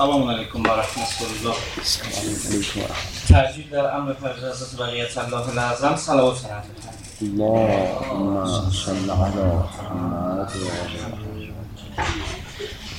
سلام 0.00 0.28
علیکم 0.28 0.62
و 0.62 0.66
رحمت 0.66 1.22
الله 1.22 1.54
ترجیح 3.28 3.66
در 3.72 3.96
امر 3.96 4.12
فرج 4.12 4.36
حضرت 4.36 4.76
بقیت 4.78 5.18
الله 5.18 5.48
العظم 5.48 5.96
صلوات 5.96 6.36
نبی 6.44 7.42
اللهم 7.42 8.70
صل 8.70 9.10
على 9.10 9.44
محمد 9.44 10.50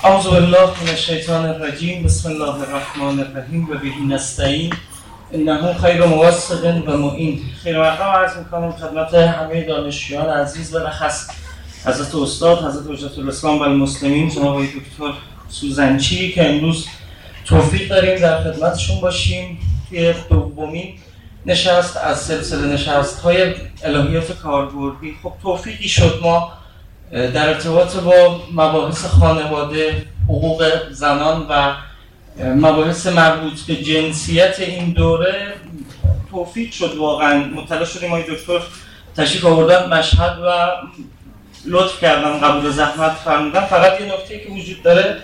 و 0.03 0.07
اعوذ 0.07 0.27
بالله 0.27 0.69
من 0.83 0.89
الشیطان 0.89 1.45
الرجیم. 1.45 2.03
بسم 2.03 2.29
الله 2.29 2.55
الرحمن 2.55 3.19
الرحیم. 3.19 3.69
و 3.69 3.77
بهی 3.77 4.05
نستعین. 4.09 4.73
انه 5.31 5.73
خیر 5.73 6.05
موثق 6.05 6.83
و 6.87 6.97
معین. 6.97 7.41
خیر 7.63 7.79
مقام 7.79 8.15
عرض 8.15 8.37
می‌کنم 8.37 8.71
خدمت 8.71 9.13
همه 9.13 9.63
دانشجویان 9.63 10.29
عزیز. 10.29 10.75
و 10.75 10.79
بخص 10.79 11.27
حضرت 11.85 12.15
استاد 12.15 12.63
حضرت 12.65 12.91
حجت 12.91 13.19
الاسلام 13.19 13.59
و 13.59 13.63
المسلمین 13.63 14.29
جناب 14.29 14.65
دکتر 14.65 15.13
سوزنچی 15.51 16.31
که 16.31 16.49
امروز 16.49 16.85
توفیق 17.45 17.89
داریم 17.89 18.19
در 18.19 18.43
خدمتشون 18.43 18.99
باشیم. 19.01 19.59
توی 19.89 20.13
دومین 20.29 20.93
نشست 21.45 21.97
از 21.97 22.19
سلسله 22.19 22.67
نشست 22.67 23.19
های 23.19 23.53
الهیات 23.83 24.31
کاربردی. 24.31 25.15
خب 25.23 25.33
توفیقی 25.41 25.89
شد 25.89 26.19
ما 26.21 26.51
در 27.11 27.47
ارتباط 27.49 27.95
با 27.95 28.41
مباحث 28.51 29.05
خانواده 29.05 30.05
حقوق 30.25 30.71
زنان 30.91 31.47
و 31.49 31.73
مباحث 32.43 33.07
مربوط 33.07 33.61
به 33.61 33.75
جنسیت 33.75 34.59
این 34.59 34.93
دوره 34.93 35.53
توفیق 36.31 36.71
شد 36.71 36.95
واقعا. 36.95 37.43
مطلع 37.43 37.85
شدیم 37.85 38.09
آقای 38.09 38.23
دکتر 38.23 38.59
تشریف 39.17 39.45
آوردن 39.45 39.89
مشهد 39.89 40.37
و 40.45 40.71
لطف 41.65 42.01
کردن 42.01 42.39
قبول 42.39 42.71
زحمت 42.71 43.11
فرمودن. 43.11 43.65
فقط 43.65 44.01
یه 44.01 44.07
نکته 44.07 44.39
که 44.39 44.49
وجود 44.49 44.83
داره 44.83 45.17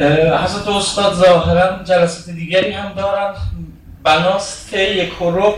حضرت 0.00 0.68
استاد 0.68 1.14
ظاهرا 1.14 1.82
جلسات 1.84 2.34
دیگری 2.34 2.70
هم 2.70 2.92
دارن. 2.92 3.34
بناست 4.02 4.70
که 4.70 4.78
یک 4.78 5.12
رو 5.20 5.54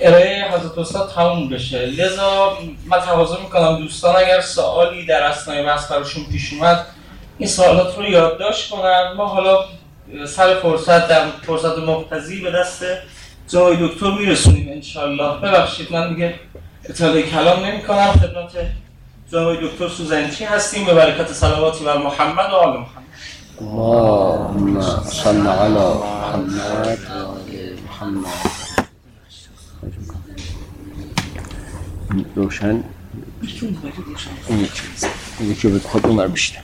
ارائه 0.00 0.44
حضرت 0.52 0.78
استاد 0.78 1.12
تموم 1.14 1.48
بشه. 1.48 1.86
لذا 1.86 2.58
من 2.86 3.00
تقاضا 3.00 3.38
می‌کنم 3.40 3.78
دوستان 3.78 4.16
اگر 4.16 4.40
سوالی 4.40 5.06
در 5.06 5.22
اسنای 5.22 5.64
بحث 5.64 5.92
براشون 5.92 6.24
پیش 6.32 6.52
اومد 6.52 6.86
این 7.38 7.48
سوالات 7.48 7.98
رو 7.98 8.04
یادداشت 8.04 8.70
کنن. 8.70 9.12
ما 9.16 9.26
حالا 9.26 9.64
سر 10.26 10.54
فرصت 10.54 11.08
در 11.08 11.26
فرصت 11.46 11.78
مقتضی 11.78 12.40
به 12.40 12.50
دست 12.50 12.84
جای 13.48 13.76
دکتر 13.88 14.10
میرسونیم 14.10 14.68
انشالله 14.72 15.36
ببخشید 15.40 15.92
من 15.92 16.14
دیگه 16.14 16.34
اطلاع 16.84 17.22
کلام 17.22 17.64
نمی 17.64 17.82
کنم 17.82 18.12
خدمت 18.12 18.50
جناب 19.32 19.60
دکتر 19.60 19.88
سوزنچی 19.88 20.44
هستیم. 20.44 20.86
به 20.86 20.94
برکت 20.94 21.32
صلواتی 21.32 21.84
بر 21.84 21.98
محمد 21.98 22.50
و 22.52 22.54
آل 22.56 22.80
محمد. 22.80 23.04
اللهم 23.60 24.80
صل 25.02 25.46
على 25.46 25.74
محمد 25.74 26.98
و 27.10 27.12
آل 27.12 27.38
محمد. 27.88 28.26
روشن. 32.36 32.84
یکی 33.42 33.76
اون 34.48 34.68
یکی 35.40 35.68
به 35.68 35.78
خود 35.78 36.06
اون 36.06 36.28
بشیدم 36.28 36.62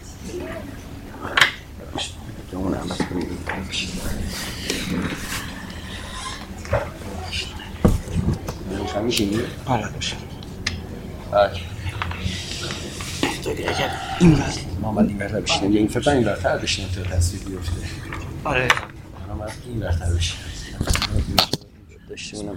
اون 2.52 2.74
احمد 2.74 2.98
کنیم 2.98 3.38
روشن. 3.66 3.88
میشینی؟ 9.02 9.40
آره 9.66 9.88
باشه 9.88 10.16
بله 13.46 13.54
داری 13.54 13.68
اگر 13.68 13.90
این 14.20 14.32
وقت 14.34 14.58
محمد 14.82 15.08
این 15.08 15.18
ورتر 15.18 15.40
بشینم 15.40 15.72
یا 15.72 15.78
این 15.78 15.88
فرقا 15.88 16.10
این 16.10 16.24
ورتر 16.24 16.58
بشینم 16.58 16.88
تا 16.88 17.16
تصویر 17.16 17.42
بیفته. 17.42 17.72
آره. 18.44 18.68
من 19.38 19.44
از 19.44 19.50
این 19.66 19.82
ورتر 19.82 20.14
بشینم 20.14 20.40
داشته 22.08 22.36
اونم. 22.36 22.56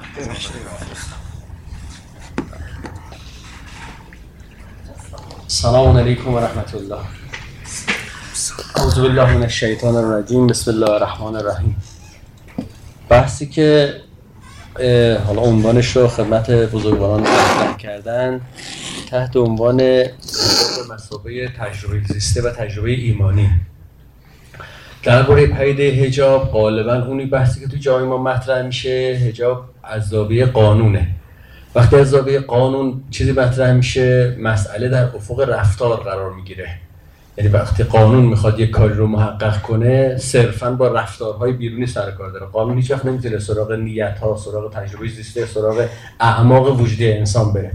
سلام 5.48 5.98
علیکم 5.98 6.34
و 6.34 6.40
رحمت 6.40 6.76
الله 6.76 7.00
اعوذ 8.76 9.00
بالله 9.00 9.34
من 9.34 9.44
الشیطان 9.44 9.96
الرجیم. 9.96 10.48
بسم 10.48 10.72
الله 10.72 10.90
الرحمن 10.90 11.36
الرحیم. 11.36 11.76
بحثی 13.10 13.48
که 13.48 13.96
حالا 15.28 15.42
عنوانش 15.42 15.96
رو 15.96 16.08
خدمت 16.08 16.52
بزرگواران 16.52 17.22
مطرح 17.22 17.78
کردن. 17.78 18.42
تحت 19.10 19.38
عنوان 19.38 20.04
مسابقه 20.94 21.48
تجربه 21.60 22.02
زیسته 22.14 22.42
و 22.42 22.50
تجربه 22.50 22.92
ایمانی. 22.92 23.50
درباره 25.04 25.48
پدیده 25.48 25.84
هجاب 25.84 26.52
غالبا 26.52 27.06
اونی 27.06 27.26
بحثی 27.26 27.60
که 27.60 27.68
تو 27.68 27.78
جای 27.78 28.04
ما 28.04 28.18
مطرح 28.18 28.62
میشه 28.62 28.90
هجاب 28.90 29.66
از 29.84 30.14
قانونه. 30.54 31.08
وقتی 31.76 31.96
از 31.96 32.16
قانون 32.48 33.04
چیزی 33.12 33.32
مطرح 33.32 33.74
میشه 33.74 34.38
مسئله 34.42 34.90
در 34.90 35.04
افق 35.04 35.40
رفتار 35.40 35.98
قرار 35.98 36.34
می‌گیره. 36.34 36.70
یعنی 37.38 37.50
وقتی 37.50 37.84
قانون 37.84 38.26
می‌خواد 38.26 38.60
یک 38.60 38.70
کاری 38.70 38.94
رو 38.94 39.08
محقق 39.08 39.62
کنه 39.62 40.18
صرفا 40.18 40.72
با 40.72 40.88
رفتارهای 40.88 41.54
بیرونی 41.54 41.86
سر 41.86 42.12
کار 42.12 42.32
داره. 42.32 42.46
قانون 42.46 42.78
هیچ 42.78 42.92
وقت 42.92 43.06
نمی‌تونه 43.06 43.40
سراغ 43.40 43.72
نیت 43.72 44.18
ها 44.20 44.38
سراغ 44.38 44.74
تجربه 44.74 45.08
زیسته 45.08 45.46
سراغ 45.46 45.86
اعماق 46.20 46.82
وجودی 46.82 47.12
انسان 47.12 47.54
بره. 47.54 47.72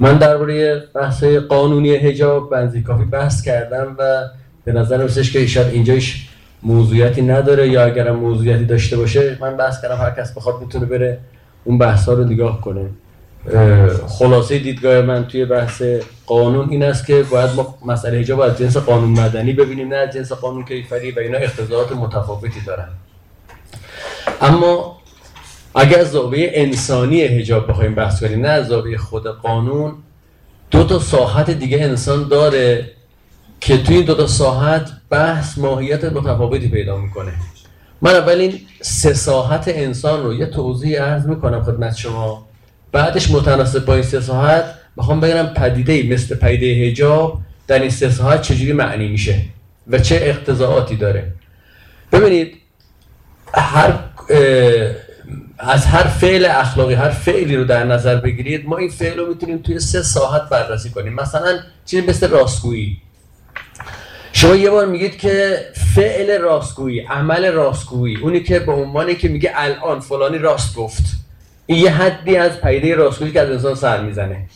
من 0.00 0.18
درباره 0.18 0.84
بحث 0.94 1.24
قانونی 1.24 1.90
هجاب 1.90 2.50
بنزی 2.50 2.82
کافی 2.82 3.04
بحث 3.04 3.42
کردم 3.42 3.96
و 3.98 4.24
به 4.64 4.72
نظر 4.72 5.02
میسش 5.02 5.32
که 5.32 5.46
شاید 5.46 5.66
اینجاش 5.66 6.28
موضوعیتی 6.62 7.22
نداره 7.22 7.68
یا 7.68 7.84
اگرم 7.84 8.16
موضوعیتی 8.16 8.64
داشته 8.64 8.96
باشه 8.96 9.38
من 9.40 9.56
بحث 9.56 9.82
کردم 9.82 9.96
هر 9.96 10.10
کس 10.10 10.32
بخواد 10.32 10.60
می‌تونه 10.60 10.86
بره 10.86 11.18
اون 11.64 11.78
بحث 11.78 12.08
ها 12.08 12.12
رو 12.12 12.24
نگاه 12.24 12.60
کنه. 12.60 12.90
خلاصه 14.08 14.58
دیدگاه 14.58 15.02
من 15.02 15.28
توی 15.28 15.44
بحث 15.44 15.82
قانون 16.26 16.70
این 16.70 16.82
است 16.82 17.06
که 17.06 17.22
باید 17.30 17.50
ما 17.56 17.78
مسئله 17.86 18.18
حجاب 18.18 18.40
از 18.40 18.58
جنس 18.58 18.76
قانون 18.76 19.10
مدنی 19.10 19.52
ببینیم 19.52 19.88
نه 19.88 19.96
از 19.96 20.14
جنس 20.14 20.32
قانون 20.32 20.64
کیفری 20.64 21.10
و 21.10 21.18
اینا 21.18 21.38
اختزاعات 21.38 21.92
متفاوتی 21.92 22.60
دارن. 22.66 22.88
اما 24.40 24.98
اگر 25.78 25.98
از 25.98 26.10
زاویه 26.10 26.50
انسانی 26.54 27.22
حجاب 27.22 27.70
بخوایم 27.70 27.94
بحث 27.94 28.20
کنیم 28.20 28.40
نه 28.40 28.48
از 28.48 28.66
زاویه 28.66 28.98
خود 28.98 29.26
قانون 29.26 29.94
دو 30.70 30.84
تا 30.84 30.98
ساحت 30.98 31.50
دیگه 31.50 31.78
انسان 31.82 32.28
داره 32.28 32.90
که 33.60 33.78
توی 33.78 33.96
این 33.96 34.04
دو 34.04 34.14
تا 34.14 34.26
ساحت 34.26 34.90
بحث 35.10 35.58
ماهیت 35.58 36.04
متفاوتی 36.04 36.68
پیدا 36.68 36.96
می‌کنه. 36.96 37.32
من 38.02 38.14
اول 38.14 38.38
این 38.38 38.60
سه 38.80 39.12
ساحت 39.14 39.68
انسان 39.68 40.22
رو 40.22 40.34
یه 40.34 40.46
توضیح 40.46 41.02
عرض 41.02 41.26
می‌کنم 41.26 41.62
خدمت 41.62 41.96
شما. 41.96 42.46
بعدش 42.92 43.30
متناسب 43.30 43.84
با 43.84 43.94
این 43.94 44.02
سه 44.02 44.20
ساحت 44.20 44.64
می‌خوام 44.96 45.20
بگم 45.20 45.46
پدیده 45.46 46.14
مثل 46.14 46.36
پدیده 46.36 46.88
حجاب 46.88 47.38
در 47.66 47.78
این 47.78 47.90
سه 47.90 48.10
ساحت 48.10 48.42
چجوری 48.42 48.72
معنی 48.72 49.08
میشه 49.08 49.40
و 49.88 49.98
چه 49.98 50.18
اقتضاعاتی 50.22 50.96
داره. 50.96 51.32
ببینید 52.12 52.56
هر 53.54 53.94
از 55.58 55.86
هر 55.86 56.02
فعل 56.02 56.44
اخلاقی 56.44 56.94
هر 56.94 57.10
فعلی 57.10 57.56
رو 57.56 57.64
در 57.64 57.84
نظر 57.84 58.16
بگیرید 58.16 58.66
ما 58.66 58.76
این 58.76 58.90
فعل 58.90 59.18
رو 59.18 59.26
می‌تونیم 59.26 59.58
توی 59.58 59.80
سه 59.80 60.02
ساحت 60.02 60.48
بررسی 60.48 60.90
کنیم. 60.90 61.14
مثلا 61.14 61.58
چیزی 61.84 62.06
مثل 62.06 62.28
راستگویی. 62.28 62.96
شما 64.32 64.54
یه 64.54 64.70
بار 64.70 64.86
میگید 64.86 65.18
که 65.18 65.58
فعل 65.94 66.40
راستگویی 66.40 67.00
عمل 67.00 67.52
راستگویی 67.52 68.16
اونی 68.16 68.42
که 68.42 68.58
به 68.58 68.72
عنوانی 68.72 69.14
که 69.14 69.28
میگه 69.28 69.52
الان 69.54 70.00
فلانی 70.00 70.38
راست 70.38 70.74
گفت. 70.74 71.04
این 71.66 71.78
یه 71.84 71.90
حدی 71.90 72.36
از 72.36 72.60
پدیده 72.60 72.94
راستگویی 72.94 73.32
که 73.32 73.40
از 73.40 73.50
انسان 73.50 73.74
سر 73.74 74.02
می‌زنه. 74.02 74.46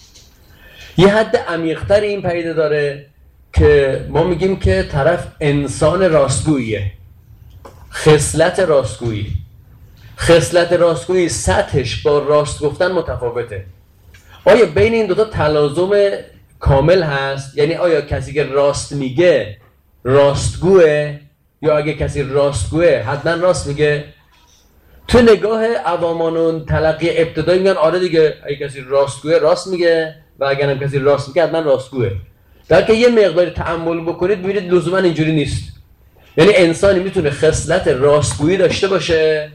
یه 0.97 1.09
حد 1.09 1.37
عمیقتر 1.37 2.01
این 2.01 2.23
پدیده 2.23 2.53
داره 2.53 3.07
که 3.53 4.05
ما 4.09 4.25
میگیم 4.25 4.57
که 4.57 4.89
طرف 4.93 5.27
انسان 5.41 6.11
راستگوییه. 6.11 6.93
خصلت 7.93 8.61
راستگویی. 8.61 9.42
خصلت 10.19 10.73
راستگویی 10.73 11.29
سطحش 11.29 12.03
با 12.03 12.19
راست 12.19 12.61
گفتن 12.61 12.93
متفاوته. 12.93 13.65
آیا 14.45 14.67
بین 14.67 14.93
این 14.93 15.07
دوتا 15.07 15.25
تلازم 15.25 15.91
کامل 16.61 17.03
هست؟ 17.03 17.59
یعنی 17.59 17.75
آیا 17.75 18.01
کسی 18.01 18.33
که 18.33 18.45
راست 18.45 18.93
میگه 18.93 19.57
راستگوه؟ 20.05 21.19
یا 21.63 21.77
اگه 21.77 21.95
کسی 21.95 22.23
راستگوه 22.23 22.87
حتما 22.87 23.35
راست 23.35 23.67
میگه. 23.67 24.05
تو 25.09 25.23
نگاه 25.23 25.65
عوامان 25.67 26.37
و 26.37 26.65
تلقی 26.65 27.11
ابتدایی 27.11 27.59
میگن 27.59 27.73
آره 27.73 27.99
دیگه 27.99 28.35
اگه 28.47 28.57
کسی 28.57 28.81
راستگوه 28.81 29.39
راست 29.39 29.67
میگه. 29.67 30.15
و 30.39 30.45
اگر 30.45 30.71
هم 30.71 30.79
کسی 30.79 30.99
راست 30.99 31.29
میگه 31.29 31.43
حتما 31.43 31.61
راستگوه. 31.61 32.11
در 32.69 32.83
که 32.83 32.93
یه 32.93 33.09
مقداری 33.09 33.51
تعمل 33.51 34.01
بکنید 34.01 34.43
ببینید 34.43 34.73
لزوما 34.73 34.99
اینجوری 34.99 35.33
نیست. 35.33 35.73
یعنی 36.37 36.53
انسانی 36.55 37.01
می‌تونه 37.01 37.31
خصلت 37.31 37.89
راستگویی 37.89 38.57
داشته 38.57 38.89
باشه. 38.89 39.51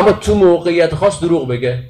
اما 0.00 0.12
تو 0.12 0.34
موقعیت 0.34 0.94
خاص 0.94 1.20
دروغ 1.20 1.48
بگه. 1.48 1.82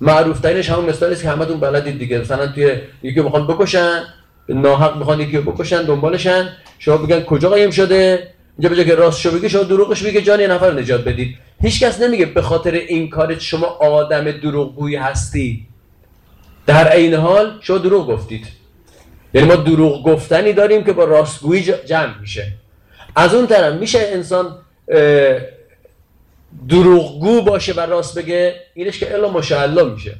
معروف 0.00 0.40
ترینش 0.40 0.70
همون 0.70 0.84
مثالی 0.84 1.12
است 1.12 1.22
که 1.22 1.30
همتون 1.30 1.60
بلدید 1.60 1.98
دیگه. 1.98 2.18
مثلا 2.18 2.46
توی 2.46 2.74
یکی 3.02 3.20
می‌خوان 3.20 3.46
بکشن 3.46 4.02
ناحق 4.48 4.96
می‌خوان 4.96 5.20
یکی 5.20 5.38
بکشن 5.38 5.82
دنبالشن. 5.82 6.48
شما 6.78 6.96
بگن 6.96 7.20
کجا 7.20 7.48
قایم 7.48 7.70
شده؟ 7.70 8.28
اینجا 8.58 8.76
به 8.76 8.84
که 8.84 8.94
راست 8.94 9.20
شو 9.20 9.30
بگی 9.30 9.48
شما 9.48 9.62
دروغش 9.62 10.02
بگی 10.02 10.20
جان 10.20 10.40
یه 10.40 10.46
نفر 10.46 10.72
نجات 10.72 11.04
بدید. 11.04 11.36
هیچ 11.62 11.80
کس 11.80 12.00
نمیگه 12.00 12.26
به 12.26 12.42
خاطر 12.42 12.70
این 12.70 13.10
کارت 13.10 13.40
شما 13.40 13.66
آدم 13.66 14.30
دروغگویی 14.30 14.96
هستی. 14.96 15.66
در 16.66 16.88
عین 16.88 17.14
حال 17.14 17.58
شما 17.60 17.78
دروغ 17.78 18.06
گفتید. 18.06 18.46
یعنی 19.34 19.48
ما 19.48 19.56
دروغ 19.56 20.02
گفتنی 20.02 20.52
داریم 20.52 20.84
که 20.84 20.92
با 20.92 21.04
راستگویی 21.04 21.62
جمع 21.86 22.20
میشه. 22.20 22.52
از 23.16 23.34
اون 23.34 23.46
طرف 23.46 23.74
میشه 23.74 23.98
انسان 23.98 24.58
دروغگو 26.68 27.42
باشه 27.42 27.72
و 27.72 27.80
راست 27.80 28.18
بگه 28.18 28.54
اینش 28.74 28.98
که 28.98 29.14
الا 29.14 29.28
ماشاءالله 29.30 29.92
میشه. 29.92 30.14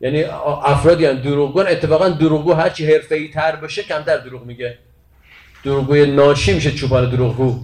یعنی 0.00 0.22
افرادی 0.64 1.06
هم 1.06 1.16
دروغگون 1.16 1.66
اتفاقا 1.66 2.08
دروغگو 2.08 2.52
هرچی 2.52 2.92
حرفه‌ای 2.92 3.28
تر 3.28 3.56
باشه 3.56 3.82
کمتر 3.82 4.16
دروغ 4.16 4.44
میگه. 4.44 4.78
دروغگوی 5.64 6.06
ناشی 6.06 6.54
میشه 6.54 6.70
چوپان 6.70 7.10
دروغگو. 7.10 7.58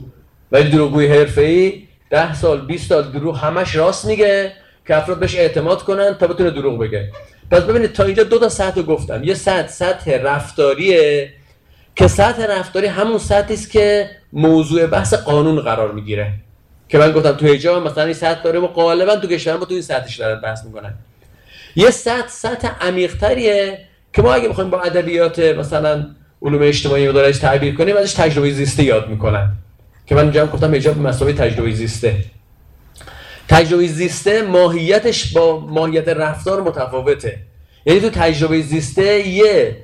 ولی 0.53 0.71
دروغگوی 0.71 1.07
حرفه‌ای 1.07 1.83
ده 2.11 2.35
سال 2.35 2.61
20 2.67 2.89
سال 2.89 3.03
دروغ 3.03 3.39
همش 3.39 3.77
راست 3.77 4.05
میگه 4.05 4.53
که 4.87 4.97
افراد 4.97 5.19
بهش 5.19 5.37
اعتماد 5.37 5.83
کنن 5.83 6.15
تا 6.15 6.27
بتونه 6.27 6.51
دروغ 6.51 6.79
بگه. 6.79 7.11
پس 7.51 7.63
ببینید 7.63 7.93
تا 7.93 8.05
اینجا 8.05 8.23
دو 8.23 8.39
تا 8.39 8.49
سطح 8.49 8.83
گفتم. 8.83 9.25
یه 9.25 9.35
سطح 9.35 9.69
سطح 9.69 10.11
رفتاریه 10.23 11.33
که 11.97 12.09
سطح 12.09 12.47
رفتاری 12.47 12.87
همون 12.87 13.19
سطحی 13.19 13.55
است 13.55 13.71
که 13.71 14.11
موضوع 14.33 14.87
بحث 14.87 15.15
قانون 15.15 15.61
قرار 15.61 15.93
می‌گیره. 15.93 16.33
که 16.93 16.99
من 16.99 17.13
گفتم 17.13 17.33
تو 17.33 17.47
حجاب 17.47 17.87
مثلا 17.87 18.05
این 18.05 18.15
سطح 18.15 18.43
داره 18.43 18.59
و 18.59 18.67
غالبا 18.67 19.17
تو 19.17 19.29
کشور 19.29 19.57
ما 19.57 19.65
تو 19.65 19.75
این 19.75 19.83
سطحش 19.83 20.17
دارن 20.17 20.41
بحث 20.41 20.65
می‌کنن. 20.65 20.95
یه 21.77 21.91
سطح 21.91 22.29
سطح 22.29 22.69
عمیق‌تریه 22.81 23.79
که 24.13 24.23
ما 24.23 24.35
اگه 24.35 24.49
بخوایم 24.49 24.71
با 24.71 24.83
ادبیات 24.83 25.39
مثلا 25.39 26.07
علوم 26.43 26.63
اجتماعی 26.63 27.07
رو 27.07 27.13
دارش 27.13 27.39
تعبیر 27.39 27.75
کنیم 27.75 27.97
ازش 27.97 28.13
تجربه 28.13 28.51
زیسته 28.51 28.83
یاد 28.83 29.09
می‌کنن. 29.09 29.53
که 30.07 30.15
من 30.15 30.23
اینجا 30.23 30.47
گفتم 30.47 30.75
حجاب 30.75 30.99
مسابقه 30.99 31.33
تجربه 31.33 31.73
زیسته. 31.73 32.17
تجربه 33.49 33.87
زیسته 33.87 34.43
ماهیتش 34.43 35.33
با 35.33 35.61
ماهیت 35.61 36.09
رفتار 36.09 36.63
متفاوته. 36.63 37.39
یعنی 37.87 38.01
تو 38.01 38.11
تجربه 38.11 38.61
زیسته 38.61 39.29
یه 39.29 39.77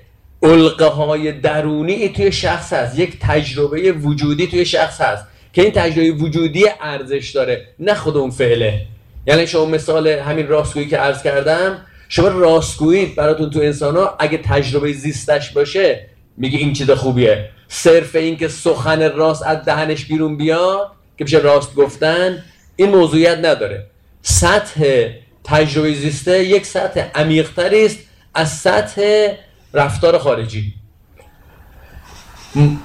علقه 0.42 0.84
های 0.84 1.32
درونی 1.32 2.08
توی 2.08 2.32
شخص 2.32 2.72
هست 2.72 2.98
یک 2.98 3.16
تجربه 3.20 3.92
وجودی 3.92 4.46
توی 4.46 4.64
شخص 4.64 5.00
هست. 5.00 5.24
که 5.52 5.62
این 5.62 5.72
تجربه 5.72 6.10
وجودی 6.10 6.64
ارزش 6.80 7.30
داره 7.30 7.66
نه 7.78 7.94
خود 7.94 8.16
اون 8.16 8.30
فعله. 8.30 8.80
یعنی 9.26 9.46
شما 9.46 9.64
مثال 9.64 10.08
همین 10.08 10.48
راستگویی 10.48 10.88
که 10.88 10.96
عرض 10.96 11.22
کردم 11.22 11.78
شما 12.08 12.28
راستگویی 12.28 13.06
براتون 13.06 13.50
تو 13.50 13.60
انسان 13.60 13.96
ها 13.96 14.16
اگه 14.18 14.38
تجربه 14.38 14.92
زیستش 14.92 15.50
باشه 15.50 16.06
میگه 16.36 16.58
این 16.58 16.72
چیز 16.72 16.90
خوبیه. 16.90 17.48
صرف 17.68 18.16
این 18.16 18.36
که 18.36 18.48
سخن 18.48 19.12
راست 19.12 19.42
از 19.46 19.64
دهنش 19.64 20.04
بیرون 20.04 20.36
بیاد 20.36 20.90
که 21.18 21.24
بشه 21.24 21.38
راست 21.38 21.74
گفتن 21.74 22.44
این 22.76 22.88
موضوعیت 22.88 23.38
نداره. 23.38 23.86
سطح 24.22 25.08
تجربه 25.44 25.94
زیسته 25.94 26.44
یک 26.44 26.66
سطح 26.66 27.10
عمیقتری 27.14 27.86
است 27.86 27.98
از 28.34 28.52
سطح 28.52 29.28
رفتار 29.74 30.18
خارجی. 30.18 30.74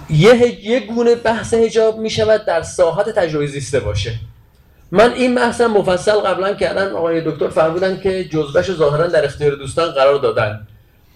یه, 0.10 0.66
یه 0.66 0.80
گونه 0.80 1.16
بحث 1.16 1.54
هجاب 1.54 2.00
می 2.00 2.10
شود 2.10 2.46
در 2.46 2.62
ساحت 2.62 3.10
تجربه 3.10 3.48
زیسته 3.48 3.80
باشه. 3.80 4.14
من 4.92 5.14
این 5.14 5.36
بحثم 5.36 5.68
مفصل 5.68 6.16
قبلا 6.16 6.54
کردن. 6.54 6.92
آقای 6.92 7.22
دکتر 7.22 7.48
فرمودن 7.48 8.00
که 8.00 8.24
جزبش 8.24 8.72
ظاهرا 8.72 9.08
در 9.08 9.26
اختیار 9.26 9.56
دوستان 9.56 9.92
قرار 9.92 10.20
دادن. 10.20 10.68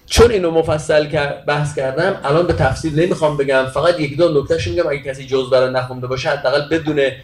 چون 0.06 0.32
اینو 0.32 0.52
مفصل 0.52 1.08
بحث 1.48 1.76
کردم 1.76 2.16
الان 2.24 2.48
به 2.48 2.54
تفصیل 2.54 3.00
نمی‌خوام 3.00 3.38
بگم. 3.38 3.66
فقط 3.74 4.00
یک 4.00 4.18
دو 4.18 4.42
نکتهش 4.42 4.68
میگم. 4.68 4.88
اگه 4.88 5.00
کسی 5.04 5.28
جزبه 5.28 5.60
رو 5.60 5.72
نخونده 5.72 6.08
باشه 6.08 6.30
حداقل 6.30 6.70
بدونه 6.70 7.16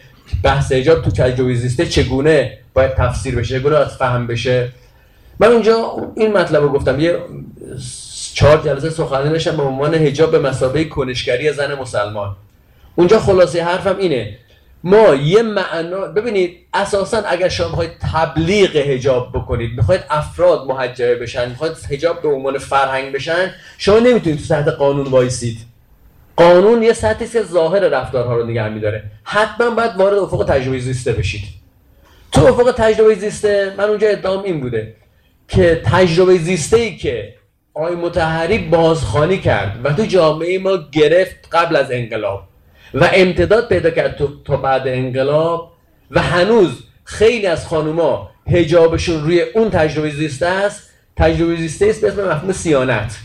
بحث 0.42 0.72
ایجاب 0.72 1.02
تو 1.02 1.10
تجربه 1.10 1.54
زیسته 1.54 1.86
چگونه 1.86 2.58
باید 2.74 2.94
تفسیر 2.94 3.36
بشه 3.36 3.58
چگونه 3.58 3.76
باید 3.76 3.88
فهم 3.88 4.26
بشه. 4.26 4.68
من 5.40 5.48
اونجا 5.48 5.96
این 6.16 6.32
مطلب 6.32 6.62
رو 6.62 6.68
گفتم. 6.68 7.00
یه 7.00 7.18
چهار 8.34 8.62
جلسه 8.62 8.90
سخنرانی 8.90 9.30
داشتم 9.30 9.56
به 9.56 9.62
عنوان 9.62 9.94
حجاب 9.94 10.30
به 10.30 10.38
مسابقه 10.38 10.84
کنشگری 10.84 11.52
زن 11.52 11.74
مسلمان. 11.74 12.36
اونجا 12.94 13.20
خلاصه 13.20 13.64
حرفم 13.64 13.96
اینه. 13.98 14.38
ما 14.84 15.14
یه 15.14 15.42
معنا 15.42 15.98
ببینید 15.98 16.56
اساسا 16.74 17.22
اگر 17.26 17.48
شما 17.48 17.68
می‌خواید 17.68 17.90
تبلیغ 18.12 18.76
حجاب 18.76 19.28
بکنید 19.34 19.70
می‌خواید 19.76 20.00
افراد 20.10 20.66
محجبه 20.66 21.14
بشن 21.14 21.48
می‌خواید 21.48 21.72
حجاب 21.90 22.22
به 22.22 22.28
عنوان 22.28 22.58
فرهنگ 22.58 23.12
بشن 23.12 23.54
شما 23.78 23.98
نمی‌تونید 23.98 24.38
تو 24.38 24.44
سطح 24.44 24.70
قانون 24.70 25.06
وایسید. 25.06 25.58
قانون 26.36 26.82
یه 26.82 26.92
سطحی 26.92 27.28
که 27.28 27.42
ظاهر 27.42 27.80
رفتارها 27.80 28.36
رو 28.36 28.46
نگه 28.46 28.68
میداره. 28.68 29.02
حتما 29.24 29.70
باید 29.70 29.96
وارد 29.96 30.18
افق 30.18 30.44
تجربه 30.48 30.78
زیسته 30.78 31.12
بشید. 31.12 31.44
تو 32.32 32.46
افق 32.46 32.74
تجربه 32.76 33.14
زیسته 33.14 33.74
من 33.78 33.84
اونجا 33.84 34.08
ادعام 34.08 34.42
این 34.42 34.60
بوده 34.60 34.94
که 35.48 35.82
تجربه 35.84 36.38
زیسته 36.38 36.76
ای 36.76 36.96
که 36.96 37.34
آقای 37.74 37.94
متحری 37.94 38.58
بازخانی 38.58 39.38
کرد 39.38 39.80
و 39.84 39.92
تو 39.92 40.04
جامعه 40.04 40.58
ما 40.58 40.78
گرفت 40.92 41.48
قبل 41.52 41.76
از 41.76 41.86
انقلاب 41.90 42.42
و 42.94 43.10
امتداد 43.14 43.68
پیدا 43.68 43.90
کرد 43.90 44.20
تا 44.44 44.56
بعد 44.56 44.88
انقلاب 44.88 45.72
و 46.10 46.22
هنوز 46.22 46.82
خیلی 47.04 47.46
از 47.46 47.66
خانوما 47.66 48.30
هجابشون 48.50 49.24
روی 49.24 49.42
اون 49.42 49.70
تجربه 49.70 50.10
زیسته 50.10 50.46
است. 50.46 50.90
تجربه 51.16 51.56
زیسته 51.56 51.86
است 51.86 52.00
به 52.00 52.08
اسم 52.08 52.28
مفهوم 52.28 52.52
سیانت. 52.52 53.16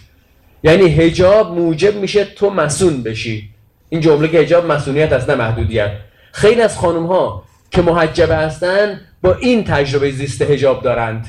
یعنی 0.64 0.90
هجاب 0.90 1.60
موجب 1.60 1.96
میشه 1.96 2.26
تو 2.26 2.50
مسون 2.50 3.04
بشی. 3.04 3.50
این 3.90 4.02
جمله 4.02 4.28
که 4.28 4.38
هجاب 4.38 4.72
مسئولیت 4.72 5.14
است 5.14 5.30
نه 5.30 5.36
محدودیت. 5.36 5.92
خیلی 6.32 6.62
از 6.62 6.78
خانم 6.78 7.06
ها 7.06 7.44
که 7.72 7.82
محجبه 7.82 8.36
هستن 8.36 9.02
با 9.22 9.36
این 9.36 9.64
تجربه 9.64 10.12
زیسته 10.12 10.46
هجاب 10.46 10.84
دارند. 10.84 11.28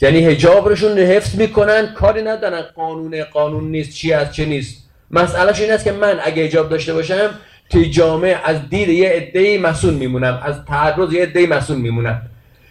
یعنی 0.00 0.18
هجابشون 0.18 0.98
حفظ 0.98 1.34
می‌کنن 1.34 1.86
کاری 1.94 2.22
ندارن 2.22 2.62
قانون 2.62 3.24
قانون 3.24 3.70
نیست 3.70 3.90
چی 3.90 4.12
از 4.12 4.34
چه 4.34 4.44
نیست. 4.44 4.88
مسئلهش 5.10 5.60
این 5.60 5.72
است 5.72 5.84
که 5.84 5.92
من 5.92 6.18
اگه 6.24 6.42
هجاب 6.42 6.68
داشته 6.68 6.94
باشم 6.94 7.30
توی 7.70 7.90
جامعه 7.90 8.40
از 8.44 8.56
دید 8.70 8.88
یه 8.88 9.08
عده‌ای 9.08 9.58
مسئول 9.58 9.94
میمونم 9.94 10.40
از 10.44 10.54
تعرض 10.68 11.12
یه 11.12 11.22
عده‌ای 11.22 11.46
مسئول 11.46 11.76
میمونم. 11.76 12.22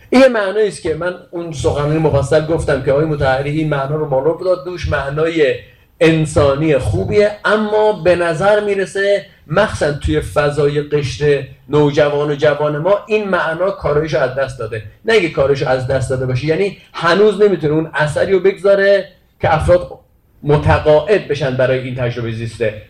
این 0.09 0.27
معنایی 0.27 0.67
است 0.67 0.81
که 0.81 0.93
من 0.93 1.15
اون 1.31 1.51
سخنرانی 1.51 1.97
مفصل 1.97 2.45
گفتم 2.45 2.83
که 2.83 2.91
آقای 2.91 3.05
متحری 3.05 3.49
این 3.49 3.69
معنا 3.69 3.95
رو 3.95 4.09
مانور 4.09 4.43
داد 4.43 4.65
دوش 4.65 4.89
معنای 4.89 5.55
انسانی 5.99 6.77
خوبیه 6.77 7.31
اما 7.45 7.93
به 7.93 8.15
نظر 8.15 8.59
می‌رسه 8.59 9.25
مخصوصا 9.47 9.93
توی 9.93 10.21
فضای 10.21 10.81
قشر 10.81 11.47
نوجوان 11.69 12.31
و 12.31 12.35
جوان 12.35 12.77
ما 12.77 12.99
این 13.07 13.29
معنا 13.29 13.71
کارایش 13.71 14.13
از 14.13 14.35
دست 14.35 14.59
داده. 14.59 14.83
نه 15.05 15.13
اینکه 15.13 15.29
کارش 15.29 15.63
از 15.63 15.87
دست 15.87 16.09
داده 16.09 16.25
باشه 16.25 16.45
یعنی 16.45 16.77
هنوز 16.93 17.41
نمی‌تونه 17.41 17.73
اون 17.73 17.89
اثری 17.93 18.31
رو 18.31 18.39
بگذاره 18.39 19.07
که 19.41 19.53
افراد 19.53 19.99
متقاعد 20.43 21.27
بشن 21.27 21.57
برای 21.57 21.79
این 21.79 21.95
تجربه 21.95 22.31
زیسته. 22.31 22.81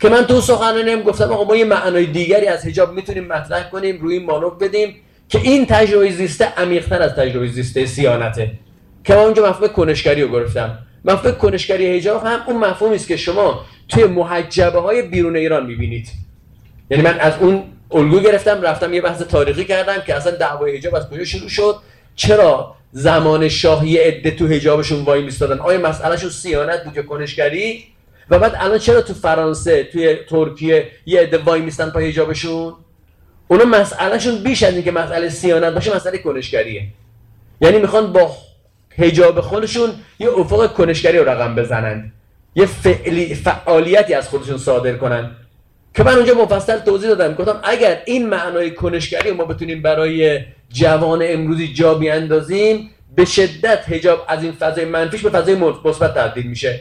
که 0.00 0.08
من 0.08 0.24
تو 0.24 0.40
سخنرانیم 0.40 1.02
گفتم 1.02 1.24
آقا 1.24 1.44
ما 1.44 1.56
یه 1.56 1.64
معنای 1.64 2.06
دیگری 2.06 2.46
از 2.46 2.66
حجاب 2.66 2.92
می‌تونیم 2.92 3.24
مطرح 3.24 3.70
کنیم 3.70 4.00
روی 4.00 4.14
این 4.14 4.28
بدیم 4.60 4.94
که 5.28 5.38
این 5.38 5.66
تجربه 5.66 6.10
زیسته 6.10 6.44
عمیق‌تر 6.56 7.02
از 7.02 7.14
تجربه 7.14 7.46
زیسته 7.46 7.86
سیانته. 7.86 8.52
که 9.04 9.14
من 9.14 9.20
اونجا 9.20 9.48
مفهوم 9.48 9.68
کنشگری 9.68 10.22
رو 10.22 10.28
گرفتم. 10.28 10.78
مفهوم 11.06 11.34
کنشگری 11.34 11.96
حجاب 11.96 12.24
هم 12.24 12.40
اون 12.46 12.56
مفهومی 12.56 12.94
است 12.94 13.08
که 13.08 13.16
شما 13.16 13.64
توی 13.88 14.04
محجبه 14.04 14.80
های 14.80 15.02
بیرون 15.02 15.36
ایران 15.36 15.66
می‌بینید. 15.66 16.08
یعنی 16.90 17.02
من 17.02 17.18
از 17.20 17.32
اون 17.40 17.62
الگو 17.90 18.20
گرفتم 18.20 18.62
رفتم 18.62 18.94
یه 18.94 19.00
بحث 19.00 19.22
تاریخی 19.22 19.64
کردم 19.64 20.02
که 20.06 20.14
اصلا 20.14 20.32
دعوای 20.32 20.76
حجاب 20.76 20.94
از 20.94 21.10
کجا 21.10 21.24
شروع 21.24 21.48
شد؟ 21.48 21.76
چرا 22.16 22.74
زمان 22.92 23.48
شاهی 23.48 23.96
عده 23.98 24.30
تو 24.30 24.46
حجابشون 24.46 25.04
وای 25.04 25.22
میستادن؟ 25.22 25.58
آیا 25.58 25.88
مسئلهشون 25.88 26.30
سیانت 26.30 26.84
بود 26.84 26.96
یا 26.96 27.02
کنشگری؟ 27.02 27.84
و 28.30 28.38
بعد 28.38 28.56
الان 28.58 28.78
چرا 28.78 29.02
تو 29.02 29.14
فرانسه 29.14 29.84
توی 29.84 30.14
ترکیه 30.14 30.88
یه 31.06 31.20
عده 31.20 31.38
وای 31.38 31.60
میستن 31.60 31.90
پای 31.90 32.08
حجابشون؟ 32.08 32.74
اونا 33.48 33.64
مسئلهشون 33.64 34.42
بیش 34.42 34.62
از 34.62 34.74
اینکه 34.74 34.90
مسئله 34.90 35.28
سیانت 35.28 35.74
باشه 35.74 35.96
مسئله 35.96 36.18
کنشگریه. 36.18 36.86
یعنی 37.60 37.78
می‌خوان 37.78 38.12
با 38.12 38.36
حجاب 38.98 39.40
خودشون 39.40 39.90
یه 40.18 40.28
افق 40.38 40.72
کنشگری 40.72 41.18
رو 41.18 41.28
رقم 41.28 41.54
بزنند. 41.54 42.12
یه 42.54 42.66
فعلی 42.66 43.34
فعالیتی 43.34 44.14
از 44.14 44.28
خودشون 44.28 44.58
صادر 44.58 44.92
کنن 44.92 45.30
که 45.94 46.02
من 46.02 46.14
اونجا 46.14 46.34
مفصل 46.34 46.78
توضیح 46.78 47.08
دادم. 47.08 47.34
گفتم 47.34 47.60
اگر 47.64 48.02
این 48.04 48.28
معنای 48.28 48.70
کنشگری 48.70 49.30
ما 49.30 49.44
بتونیم 49.44 49.82
برای 49.82 50.40
جوان 50.68 51.20
امروزی 51.22 51.72
جا 51.72 51.94
بیاندازیم 51.94 52.90
به 53.16 53.24
شدت 53.24 53.84
حجاب 53.88 54.24
از 54.28 54.42
این 54.42 54.52
فضای 54.52 54.84
منفیش 54.84 55.20
به 55.22 55.30
فضای 55.30 55.54
مثبت 55.54 56.14
تبدیل 56.14 56.46
میشه. 56.46 56.80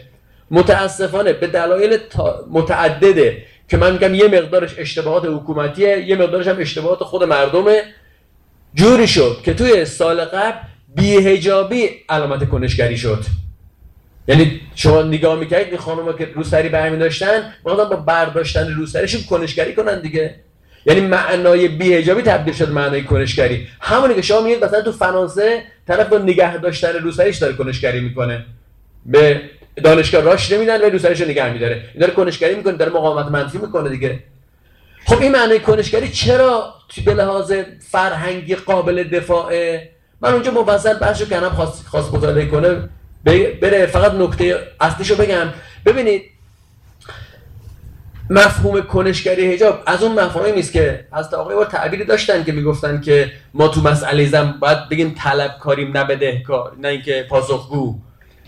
متاسفانه 0.52 1.34
به 1.34 1.48
دلایل 1.48 1.98
متعدده 2.52 3.38
که 3.68 3.78
من 3.78 3.94
میگم 3.94 4.16
یه 4.16 4.28
مقدارش 4.28 4.76
اشتباهات 4.78 5.26
حکومتیه 5.26 6.06
یه 6.08 6.16
مقدارش 6.16 6.48
هم 6.48 6.60
اشتباهات 6.60 7.00
خود 7.00 7.24
مردمه. 7.24 7.84
جوری 8.74 9.08
شد 9.08 9.38
که 9.44 9.54
توی 9.54 9.86
سال 9.86 10.26
قبل 10.26 10.58
بیهجابی 10.96 11.90
علامت 12.10 12.50
کنشگری 12.50 12.98
شد. 12.98 13.24
یعنی 14.28 14.62
شما 14.76 15.02
نگاه 15.02 15.40
می‌کردید 15.40 15.68
این 15.68 15.78
خانوما 15.78 16.14
که 16.14 16.26
روسری 16.36 16.70
برمی 16.70 16.98
داشتن 16.98 17.54
با 17.64 17.86
برداشتن 17.86 18.74
روسریشون 18.74 19.22
کنشگری 19.30 19.76
کنن 19.76 20.02
دیگه. 20.02 20.36
یعنی 20.86 21.02
معنای 21.02 21.68
بیهجابی 21.68 22.22
تبدیل 22.22 22.54
شد 22.54 22.70
معنای 22.70 23.04
کنشگری. 23.04 23.68
همونی 23.82 24.14
که 24.16 24.22
شما 24.22 24.42
میگید 24.42 24.66
مثلا 24.66 24.82
تو 24.82 24.92
فرانسه 24.92 25.64
طرف 25.88 26.08
با 26.08 26.18
نگه 26.18 26.58
داشتن 26.58 26.94
روسریش 26.94 27.38
داره 27.38 27.54
کنشگری 27.54 28.00
می‌کنه. 28.00 28.46
به 29.06 29.42
دانشگاه 29.84 30.22
راش 30.22 30.52
نمیدن 30.52 30.82
و 30.82 30.90
روسریش 30.90 31.22
رو 31.22 31.28
نگه 31.28 31.54
میداره. 31.54 31.76
این 31.76 32.02
داره 32.02 32.14
کنشگری 32.14 32.56
می‌کنه 32.56 32.74
داره 32.74 32.92
مقاومت 32.92 33.32
منفی 33.32 33.58
می‌کنه 33.58 33.90
دیگه. 33.90 34.20
خب 35.06 35.22
این 35.22 35.32
معنای 35.32 35.60
کنشگری 35.60 36.10
چرا 36.10 36.74
به 37.06 37.14
لحاظ 37.14 37.54
فرهنگی 37.80 38.56
قابل 38.56 39.04
دفاعه؟ 39.04 39.95
من 40.26 40.34
اونجا 40.34 40.52
مفصل 40.52 40.94
بحثو 40.94 41.26
کردم 41.26 41.50
خواست 41.50 41.88
خواست 41.88 42.14
مطالعه 42.14 42.46
کنه. 42.46 42.90
بره 43.62 43.86
فقط 43.86 44.14
نکته 44.14 44.60
اصلیشو 44.80 45.16
بگم. 45.16 45.48
ببینید 45.86 46.22
مفهوم 48.30 48.82
کنشگری 48.82 49.54
حجاب 49.54 49.84
از 49.86 50.04
اون 50.04 50.20
مفاهیمی 50.20 50.56
نیست 50.56 50.74
که 50.74 51.08
از 51.12 51.34
آقای 51.34 51.56
با 51.56 51.66
تعبیری 51.66 52.06
داشتن 52.06 52.44
که 52.44 52.52
می‌گفتن 52.52 53.02
که 53.02 53.32
ما 53.54 53.68
تو 53.68 53.82
مسئله 53.82 54.26
زن 54.26 54.52
باید 54.60 54.90
بگیم 54.90 55.16
طلبکاریم 55.18 55.98
نه 55.98 56.04
بدهکار 56.04 56.76
نه 56.82 56.88
اینکه 56.88 57.26
پاسخگو. 57.30 57.96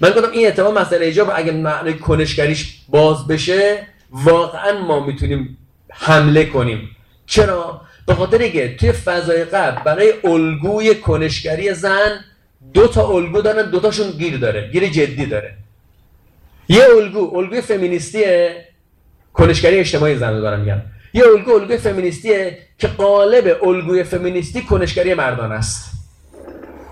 من 0.02 0.10
گفتم 0.10 0.32
این 0.32 0.48
اتفاق 0.48 0.78
مسئله 0.78 1.08
حجاب 1.08 1.32
اگه 1.36 1.52
معنی 1.52 1.94
کنشگریش 1.94 2.82
باز 2.90 3.28
بشه 3.28 3.88
واقعا 4.12 4.80
ما 4.80 5.06
می‌تونیم 5.06 5.58
حمله 5.90 6.46
کنیم. 6.46 6.96
چرا؟ 7.26 7.82
به 8.08 8.16
خاطر 8.16 8.38
اینکه 8.38 8.76
توی 8.76 8.92
فضای 8.92 9.46
قبل 9.46 9.84
برای 9.84 10.14
الگوی 10.24 10.96
کنشگری 10.96 11.74
زن 11.74 12.20
دو 12.74 12.88
تا 12.88 13.08
الگو 13.08 13.42
دارن 13.42 13.70
دو 13.70 13.80
تاشون 13.80 14.12
گیر 14.12 14.38
داره 14.38 14.70
گیر 14.72 14.88
جدی 14.88 15.26
داره. 15.26 15.54
یه 16.70 16.84
الگو 16.98 17.38
الگوی 17.38 17.62
فمینیستیه 17.62 18.66
کنشگری 19.34 19.80
اجتماعی 19.80 20.18
زن 20.18 20.34
رو 20.34 20.42
دارم 20.42 20.60
میگم 20.60 20.82
یه 21.14 21.24
الگو 21.28 21.52
الگوی 21.52 21.78
فمینیستیه 21.78 22.58
که 22.78 22.88
قالب 22.88 23.64
الگوی 23.64 24.04
فمینیستی 24.04 24.62
کنشگری 24.62 25.14
مردان 25.14 25.52
است. 25.52 25.92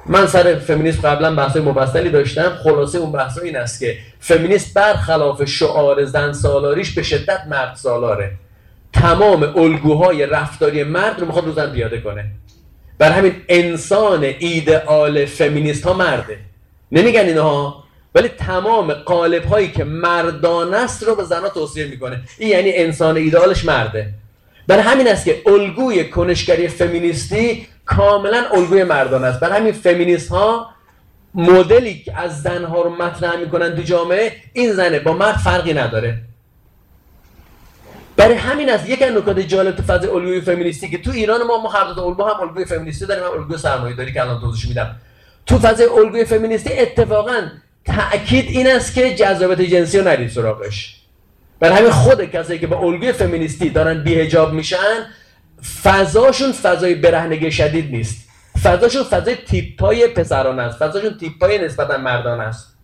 من 0.06 0.28
سر 0.28 0.56
فمینیسم 0.56 1.02
قبلا 1.02 1.36
بحثای 1.36 1.62
مفصلی 1.62 2.10
داشتم. 2.10 2.50
خلاصه 2.64 2.98
اون 2.98 3.12
بحث 3.12 3.38
این 3.38 3.58
است 3.58 3.80
که 3.80 3.98
فمینیست 4.20 4.74
برخلاف 4.74 5.46
شعار 5.46 6.06
زن 6.06 6.34
سالاریش 6.34 6.92
به 6.92 7.04
شدت 7.04 7.40
مرد 7.50 7.76
سالاره. 7.76 8.32
تمام 9.02 9.44
الگوهای 9.44 10.26
رفتاری 10.26 10.84
مرد 10.84 11.20
رو 11.20 11.26
می‌خواد 11.26 11.46
رو 11.46 11.52
زن 11.52 11.72
پیاده 11.72 12.02
کنه. 12.02 12.26
بر 12.98 13.12
همین 13.12 13.36
انسان 13.50 14.24
ایدئال 14.24 15.26
فمینیست 15.26 15.84
ها 15.84 15.94
مرده. 15.94 16.38
نمیگن 16.92 17.26
اینها 17.26 17.84
ولی 18.16 18.28
تمام 18.28 18.94
قالب 18.94 19.46
هایی 19.46 19.72
که 19.72 19.84
مردان 19.84 20.74
است 20.74 21.04
رو 21.04 21.16
به 21.16 21.24
زنها 21.24 21.50
توصیه 21.50 21.88
می‌کنه. 21.88 22.22
این 22.38 22.50
یعنی 22.50 22.74
انسان 22.74 23.18
ایدئالش 23.18 23.66
مرده. 23.66 24.14
بر 24.68 24.80
همین 24.80 25.08
است 25.08 25.26
که 25.26 25.42
الگوی 25.46 26.10
کنشگری 26.10 26.68
فمینیستی 26.68 27.68
کاملا 27.86 28.44
الگوی 28.54 28.84
مردان 28.84 29.24
است. 29.24 29.40
بر 29.40 29.52
همین 29.52 29.72
فمینیست 29.72 30.30
ها 30.30 30.70
مدلی 31.36 32.00
که 32.00 32.20
از 32.20 32.42
زنها 32.42 32.82
رو 32.82 32.90
مطرح 32.90 33.36
می‌کنن 33.38 33.76
تو 33.76 33.82
جامعه 33.82 34.32
این 34.54 34.74
زنه 34.74 35.00
با 35.00 35.14
مرد 35.14 35.36
فرقی 35.36 35.74
نداره. 35.74 36.22
برای 38.18 38.36
همین 38.36 38.70
است 38.70 38.90
یک 38.90 39.02
نکات 39.02 39.40
جالب 39.40 39.76
تو 39.76 39.84
فاز 39.84 40.06
الگوی 40.06 40.42
فمینیستی 40.42 40.90
که 40.90 40.98
تو 40.98 41.12
ایران 41.12 41.44
ما 41.44 41.58
ما 41.58 41.70
هر 41.70 41.86
هم 41.86 42.42
الگوی 42.42 42.66
فمینیستی 42.66 43.06
داریم 43.06 43.24
هم 43.24 43.32
الگوی 43.32 43.58
سرمایه‌داری 43.58 44.14
که 44.14 44.22
الان 44.22 44.42
توضیح 44.42 44.70
میدم. 44.70 44.96
تو 45.46 45.60
فاز 45.60 45.82
الگوی 45.82 46.26
فمینیستی 46.26 46.74
اتفاقا 46.74 47.42
تاکید 47.86 48.46
این 48.50 48.68
است 48.68 48.96
که 48.96 49.16
جذابیت 49.16 49.62
جنسی 49.62 49.98
رو 49.98 50.04
نرید 50.04 50.30
سراغش. 50.30 50.96
برای 51.60 51.78
همین 51.78 51.92
خود 51.92 52.26
کسایی 52.26 52.60
که 52.60 52.68
با 52.68 52.78
الگوی 52.78 53.12
فمینیستی 53.12 53.70
دارن 53.70 54.04
بیهجاب 54.04 54.54
میشن 54.54 55.08
فضاشون 55.84 56.52
فضای 56.52 56.96
برهنگی 56.96 57.52
شدید 57.52 57.92
نیست. 57.92 58.30
فضاشون 58.64 59.04
فضای 59.04 59.36
تیپای 59.36 60.08
پسران 60.08 60.60
است. 60.60 60.78
فضاشون 60.78 61.18
تیپای 61.18 61.58
نسبتا 61.58 61.98
مردان 61.98 62.42
است. 62.42 62.75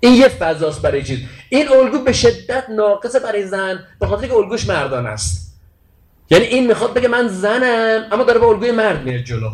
این 0.00 0.14
یه 0.14 0.28
فضاست 0.28 0.82
برای 0.82 1.02
چیز. 1.02 1.18
این 1.48 1.68
الگو 1.68 1.98
به 1.98 2.12
شدت 2.12 2.64
ناقصه 2.70 3.20
برای 3.20 3.46
زن 3.46 3.84
به 4.00 4.06
خاطر 4.06 4.26
که 4.26 4.34
الگوش 4.34 4.68
مردان 4.68 5.06
است. 5.06 5.60
یعنی 6.30 6.44
این 6.44 6.66
می‌خواد 6.66 6.94
بگه 6.94 7.08
من 7.08 7.28
زنم 7.28 8.06
اما 8.12 8.24
داره 8.24 8.38
با 8.38 8.48
الگوی 8.48 8.70
مرد 8.70 9.04
میره 9.04 9.22
جلو. 9.22 9.50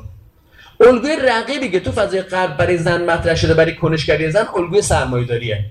الگوی 0.81 1.17
رقیبی 1.17 1.71
که 1.71 1.81
تو 1.81 1.93
فضای 1.93 2.23
غرب 2.23 2.57
برای 2.57 2.79
زن 2.79 3.05
مطرح 3.11 3.35
شده 3.35 3.55
برای 3.55 3.75
کنشگری 3.75 4.31
زن 4.31 4.47
الگوی 4.57 4.83
سرمایه‌داریه. 4.83 5.65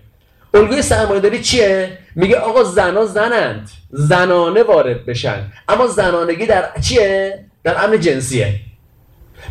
الگوی 0.53 0.81
سرمایه‌داری 0.81 1.41
چیه؟ 1.41 1.97
میگه 2.15 2.35
آقا 2.35 2.63
زنا 2.63 3.05
زنند 3.05 3.69
زنانه 3.91 4.63
وارد 4.63 5.05
بشن. 5.05 5.51
اما 5.67 5.87
زنانگی 5.87 6.45
در 6.45 6.69
چیه؟ 6.81 7.45
در 7.63 7.83
امن 7.83 7.99
جنسیه. 7.99 8.59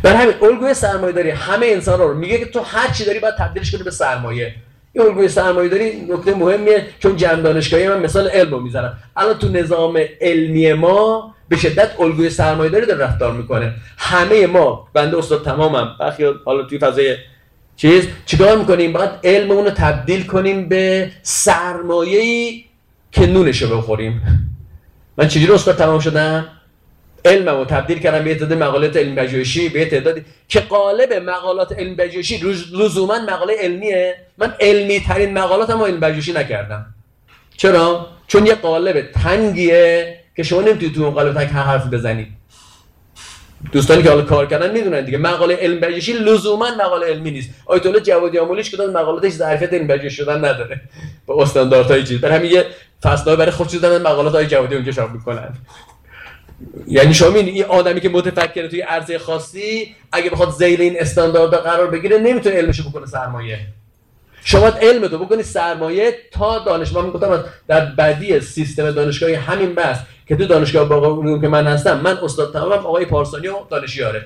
بر 0.03 0.15
همین 0.15 0.33
الگوی 0.41 0.73
سرمایه‌داری 0.73 1.29
همه 1.29 1.65
انسان 1.65 1.99
رو 1.99 2.13
میگه 2.13 2.37
که 2.37 2.45
تو 2.45 2.59
هر 2.59 2.93
چی 2.93 3.05
داری 3.05 3.19
باید 3.19 3.35
تبدیلش 3.35 3.71
کنی 3.71 3.83
به 3.83 3.91
سرمایه. 3.91 4.55
این 4.95 5.05
الگوی 5.05 5.27
سرمایه‌داری 5.27 6.01
نکته 6.09 6.35
مهمیه 6.35 6.85
چون 6.99 7.15
جمع 7.15 7.41
دانشگاهی 7.41 7.87
من 7.87 7.99
مثال 7.99 8.27
علم 8.27 8.51
رو 8.51 8.59
می‌زنم. 8.59 8.97
الان 9.15 9.37
تو 9.37 9.49
نظام 9.49 9.99
علمی 10.21 10.73
ما 10.73 11.35
به 11.49 11.55
شدت 11.55 11.99
الگوی 11.99 12.29
سرمایه‌داری 12.29 12.85
داره 12.85 13.03
رفتار 13.03 13.33
می‌کنه. 13.33 13.73
همه 13.97 14.47
ما 14.47 14.87
بنده 14.93 15.17
استاد 15.17 15.45
تمامم 15.45 15.95
بخی 15.99 16.23
حالا 16.45 16.63
توی 16.63 16.79
فضای 16.79 17.15
چیز 17.75 18.07
چیکار 18.25 18.57
می‌کنیم؟ 18.57 18.93
باید 18.93 19.09
علممون 19.23 19.65
رو 19.65 19.71
تبدیل 19.71 20.25
کنیم 20.25 20.69
به 20.69 21.11
سرمایه‌ای 21.21 22.65
که 23.11 23.27
نونشو 23.27 23.77
بخوریم. 23.77 24.21
من 25.17 25.27
چجوری 25.27 25.53
استاد 25.53 25.75
تمام 25.75 25.99
شدم؟ 25.99 26.45
علممو 27.25 27.65
تبدیل 27.65 27.99
کردم 27.99 28.23
به 28.23 28.35
تعداد 28.35 28.53
مقالات 28.53 28.97
علم 28.97 29.15
پژوهشی 29.15 29.69
به 29.69 29.85
تعدادی 29.85 30.25
که 30.47 30.59
قالب 30.59 31.13
مقالات 31.13 31.71
علم 31.71 31.95
پژوهشی 31.95 32.37
لزوما 32.73 33.19
مقاله 33.19 33.53
علمیه. 33.59 34.15
من 34.37 34.53
علمی 34.59 34.99
ترین 34.99 35.33
مقالاتم 35.33 35.81
علم 35.81 35.99
پژوهشی 35.99 36.33
نکردم. 36.33 36.85
چرا؟ 37.57 38.07
چون 38.27 38.45
یه 38.45 38.55
قالب 38.55 39.11
تنگیه 39.11 40.19
که 40.35 40.43
شما 40.43 40.61
نمی‌تونید 40.61 40.95
تو 40.95 41.03
اون 41.03 41.13
قالب 41.13 41.33
تنگ 41.33 41.47
حرف 41.47 41.87
بزنید 41.87 42.27
دوستانی 43.71 44.03
که 44.03 44.09
حالا 44.09 44.21
کار 44.21 44.45
کردن 44.45 44.71
می‌دونن 44.71 45.05
دیگه. 45.05 45.17
مقاله 45.17 45.55
علم 45.55 45.79
پژوهشی 45.79 46.13
لزوما 46.13 46.67
مقاله 46.79 47.07
علمی 47.07 47.31
نیست. 47.31 47.49
آیت 47.65 47.85
الله 47.85 47.99
جوادی 47.99 48.37
آمولیش 48.37 48.71
کدام 48.71 48.89
مقالاتش 48.89 49.31
ظرفیت 49.31 49.73
علم 49.73 49.87
پژوهشی 49.87 50.15
شدن 50.15 50.37
نداره. 50.37 50.81
با 51.25 51.41
استانداردهای 51.41 52.03
چیز 52.03 52.21
برای 52.21 52.37
همین 52.37 52.51
یه 52.51 52.65
فصلای 53.03 53.35
برای 53.35 53.51
خودشون 53.51 53.79
دادن 53.79 54.11
مقالات 54.11 54.35
های 54.35 54.47
جوادی 54.47 54.75
اونجا 54.75 54.91
چاپ 54.91 55.11
می‌کنن. 55.11 55.53
یعنی 56.87 57.13
شما 57.13 57.35
این 57.35 57.63
آدمی 57.63 58.01
که 58.01 58.09
متفکره 58.09 58.67
توی 58.67 58.81
عرضه 58.81 59.19
خاصی 59.19 59.95
اگه 60.11 60.29
بخواد 60.29 60.49
زیر 60.49 60.81
این 60.81 60.95
استاندارد 60.99 61.53
قرار 61.53 61.87
بگیره 61.87 62.17
نمی‌تونه 62.17 62.55
علمشو 62.55 62.89
بکنه 62.89 63.05
سرمایه. 63.05 63.59
شما 64.43 64.67
علم 64.67 65.07
تو 65.07 65.17
بکنی 65.17 65.43
سرمایه 65.43 66.17
تا 66.31 66.59
دانشگاه 66.59 67.05
می‌گفتم 67.05 67.43
در 67.67 67.85
بدی 67.85 68.39
سیستم 68.39 68.91
دانشگاهی 68.91 69.33
همین 69.33 69.75
بس 69.75 69.97
که 70.27 70.35
تو 70.35 70.45
دانشگاه 70.45 70.89
باقی 70.89 71.41
که 71.41 71.47
من 71.47 71.67
هستم 71.67 71.99
من 71.99 72.17
استاد 72.17 72.53
تمامم 72.53 72.71
آقای 72.71 73.05
پارسانی 73.05 73.47
و 73.47 73.55
دانشیاره. 73.69 74.25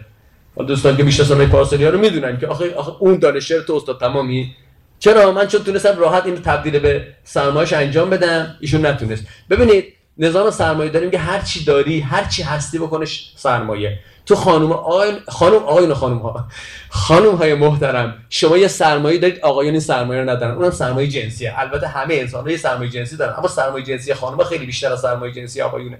دوستان 0.68 0.98
که 0.98 1.04
بیشتر 1.04 1.34
آقای 1.34 1.48
پارسانی 1.48 1.86
رو 1.86 2.00
می‌دونن 2.00 2.40
که 2.40 2.48
آخه, 2.48 2.74
آخه 2.74 2.92
اون 3.00 3.20
دانشیار 3.20 3.62
تو 3.62 3.74
استاد 3.74 4.00
تمامی. 4.00 4.56
چرا؟ 5.00 5.32
من 5.32 5.48
چون 5.48 5.64
تونستم 5.64 5.98
راحت 5.98 6.26
این 6.26 6.36
تبدیل 6.36 6.80
به 6.80 7.08
سرمایه‌اش 7.24 7.74
انجام 7.74 8.10
بدم. 8.10 8.56
ایشون 8.60 8.86
نتونست. 8.86 9.24
ببینید 9.50 9.94
نظام 10.20 10.52
سرمایه 10.52 10.90
داریم 10.90 11.12
که 11.12 11.18
هر 11.20 11.42
چی 11.42 11.64
داری 11.64 12.00
هر 12.00 12.24
چی 12.24 12.44
هستی 12.44 12.78
بکنش 12.78 13.32
سرمایه. 13.36 14.00
تو 14.26 14.36
خانم 14.36 14.72
آقای 14.72 15.14
خانم 15.28 15.56
آقایون 15.56 15.94
خانم 15.94 16.18
ها. 16.18 16.48
خانم 16.90 17.36
های 17.36 17.54
محترم 17.54 18.26
شما 18.30 18.58
یه 18.58 18.68
سرمایه 18.68 19.18
دارید 19.18 19.40
آقایون 19.40 19.72
این 19.72 19.80
سرمایه 19.80 20.22
رو 20.22 20.30
ندارن. 20.30 20.56
اونم 20.56 20.72
سرمایه 20.72 21.08
جنسیه. 21.08 21.54
البته 21.60 21.88
همه 21.88 22.14
انسان 22.14 22.44
ها 22.44 22.52
یه 22.52 22.58
سرمایه 22.58 22.92
جنسی 22.92 23.18
دارن. 23.18 23.34
اما 23.38 23.48
سرمایه 23.48 23.86
جنسی 23.86 24.14
خانم 24.14 24.44
خیلی 24.44 24.66
بیشتر 24.66 24.94
از 24.94 25.02
سرمایه 25.02 25.34
جنسی 25.34 25.62
آقایونه. 25.62 26.00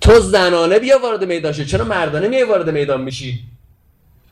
تو 0.00 0.20
زنانه 0.20 0.78
بیا 0.78 0.98
وارد 0.98 1.24
میدان 1.24 1.52
شو. 1.52 1.64
چرا 1.64 1.84
مردانه 1.84 2.28
میای 2.28 2.44
وارد 2.44 2.70
میدان 2.70 3.00
میشی؟ 3.00 3.40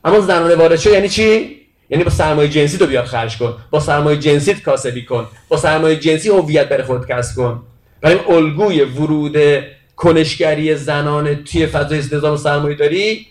اما 0.05 0.19
زنانه 0.19 0.55
وارد 0.55 0.75
شو 0.75 0.89
یعنی 0.89 1.09
چی؟ 1.09 1.59
یعنی 1.89 2.03
با 2.03 2.09
سرمایه 2.09 2.49
جنسی 2.49 2.77
تو 2.77 2.85
بیاد 2.85 3.05
خرج 3.05 3.37
کن. 3.37 3.53
با 3.71 3.79
سرمایه 3.79 4.19
جنسی 4.19 4.53
کاسبی 4.53 5.05
کن. 5.05 5.27
با 5.49 5.57
سرمایه 5.57 5.95
جنسی 5.95 6.29
هویت 6.29 6.69
بر 6.69 6.83
خود 6.83 7.07
کسب 7.07 7.35
کن. 7.35 7.63
برای 8.01 8.19
الگوی 8.29 8.81
ورود 8.81 9.63
کنشگری 9.95 10.75
زنانه 10.75 11.35
توی 11.35 11.67
فضای 11.67 11.99
نظام 11.99 12.37
سرمایه 12.37 12.75
داری 12.75 13.27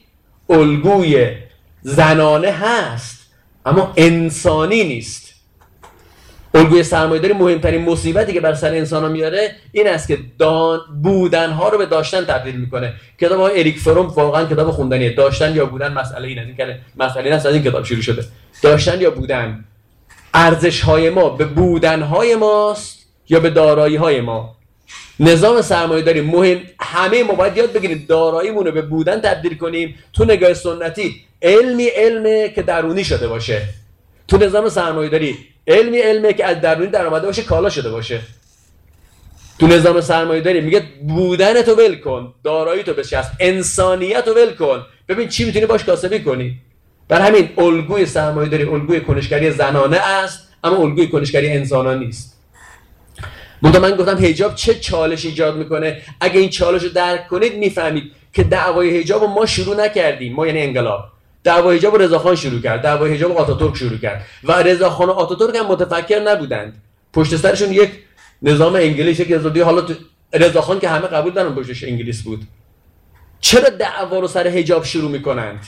الگوی 0.51 1.35
زنانه 1.83 2.51
هست 2.51 3.19
اما 3.67 3.93
انسانی 3.97 4.85
نیست. 4.85 5.29
الگوی 6.55 6.83
سرمایه 6.83 7.21
داری 7.21 7.35
مهمترین 7.35 7.85
مصیبتی 7.85 8.33
که 8.33 8.41
بر 8.41 8.55
سر 8.55 8.75
انسان 8.75 9.03
ها 9.03 9.09
میاره 9.09 9.55
این 9.73 9.89
است 9.89 10.09
که 10.09 10.19
دان 10.39 10.81
بودن 11.03 11.51
ها 11.51 11.69
رو 11.69 11.79
به 11.79 11.87
داشتن 11.87 12.25
تبدیل 12.25 12.57
می‌کنه. 12.57 12.95
کتاب 13.21 13.41
های 13.41 13.61
اریک 13.61 13.79
فروم 13.79 14.07
واقعا 14.07 14.45
کتاب 14.45 14.71
خوندنیه. 14.71 15.15
داشتن 15.15 15.55
یا 15.55 15.67
بودن 15.67 15.93
مسئله 15.93 16.29
این 16.29 16.39
از 16.39 16.47
این 16.47 16.77
مسئله 16.97 17.35
از 17.35 17.47
این 17.47 17.63
کتاب 17.63 17.85
شروع 17.85 18.03
شده. 18.03 18.25
داشتن 18.63 19.01
یا 19.01 19.11
بودن. 19.11 19.65
ارزش 20.35 20.81
های 20.81 21.11
ما 21.11 21.29
به 21.29 21.45
بودن 21.45 22.03
های 22.03 22.37
ماست 22.37 22.99
یا 23.29 23.41
به 23.41 23.51
دارایی 23.51 23.97
های 23.97 24.21
ما؟ 24.21 24.58
نظام 25.21 25.63
سرمایه 25.63 26.03
داری 26.03 26.21
مهم. 26.21 26.61
همه 26.81 27.23
ما 27.23 27.33
باید 27.33 27.57
یاد 27.57 27.73
بگیریم 27.73 28.07
داراییمون 28.09 28.67
رو 28.67 28.73
به 28.73 28.83
بودن 28.83 29.21
تبدیل 29.21 29.57
کنیم. 29.57 29.95
تو 30.13 30.25
نگاه 30.25 30.55
سنتی 30.55 31.25
علمی 31.43 31.87
علمه 31.87 32.49
که 32.49 32.63
درونی 32.63 33.05
شده 33.05 33.29
باشه. 33.29 33.63
تو 34.29 34.37
نظام 34.37 34.69
سرمایه 34.69 35.11
داری 35.11 35.39
علمی 35.67 35.99
علمه 35.99 36.33
که 36.33 36.45
از 36.45 36.61
درونی 36.61 36.91
در 36.91 37.07
آمده 37.07 37.27
باشه 37.27 37.43
کالا 37.43 37.71
شده 37.71 37.91
باشه. 37.91 38.21
تو 39.59 39.67
نظام 39.67 40.01
سرمایه 40.01 40.41
داری 40.41 40.61
میگه 40.61 40.83
بودن 41.09 41.63
تو 41.63 41.75
ول 41.75 41.95
کن 41.95 42.35
دارایی 42.45 42.83
تو 42.83 42.93
بچسب 42.93 43.31
انسانیت 43.41 44.25
رو 44.29 44.35
ول 44.35 44.55
کن. 44.55 44.87
ببین 45.09 45.29
چی 45.29 45.45
می‌تونی 45.45 45.67
باش 45.67 45.85
کاسبی 45.85 46.21
کنی. 46.21 46.59
در 47.09 47.21
همین 47.21 47.49
الگوی 47.59 48.07
سرمایه 48.07 48.49
داری 48.49 48.65
الگوی 48.65 49.01
کنشگری 49.01 49.51
زنانه 49.51 49.97
است 49.97 50.49
اما 50.65 50.77
الگوی 50.77 51.07
کنشگری 51.07 51.49
انسانان 51.49 51.99
نیست. 51.99 52.38
منتها 53.63 53.81
من 53.81 53.97
گفتم 53.97 54.19
هجاب 54.25 54.55
چه 54.55 54.75
چالش 54.75 55.25
ایجاد 55.25 55.57
می‌کنه؟ 55.57 56.03
اگه 56.21 56.41
این 56.41 56.49
چالش 56.49 56.83
رو 56.83 56.89
درک 56.89 57.29
کنید 57.29 57.55
می‌فهمید 57.55 58.13
که 58.33 58.43
دعوای 58.45 58.99
هجاب 58.99 59.25
ما 59.25 59.47
شروع 59.47 59.77
نکردیم. 59.77 60.35
ما 60.35 60.47
یعنی 60.47 60.63
انقلاب. 60.63 61.05
دعوای 61.45 61.77
هجاب 61.77 62.03
رضاخان 62.03 62.37
شروع 62.37 62.61
کرد. 62.61 62.83
دعوای 62.83 63.15
هجاب 63.15 63.39
آتاتورک 63.39 63.77
شروع 63.77 63.99
کرد. 63.99 64.25
و 64.45 64.53
رضاخان 64.53 65.09
و 65.09 65.13
آتاتورک 65.13 65.57
هم 65.57 65.67
متفکر 65.67 66.21
نبودند. 66.21 66.83
پشت 67.13 67.37
سرشون 67.37 67.73
یک 67.73 67.91
نظام 68.43 68.75
انگلیسی 68.75 69.25
که 69.25 69.39
رضا 69.39 69.65
حالا 69.65 69.87
رضاخان 70.33 70.81
که 70.81 70.89
همه 70.89 71.07
قبول 71.07 71.33
دارن 71.33 71.55
پشتش 71.55 71.85
انگلیس 71.85 72.23
بود. 72.23 72.43
چرا 73.41 73.69
دعوا 73.69 74.19
رو 74.19 74.29
سر 74.29 74.47
هجاب 74.47 74.85
شروع 74.85 75.11
می‌کنند؟ 75.11 75.67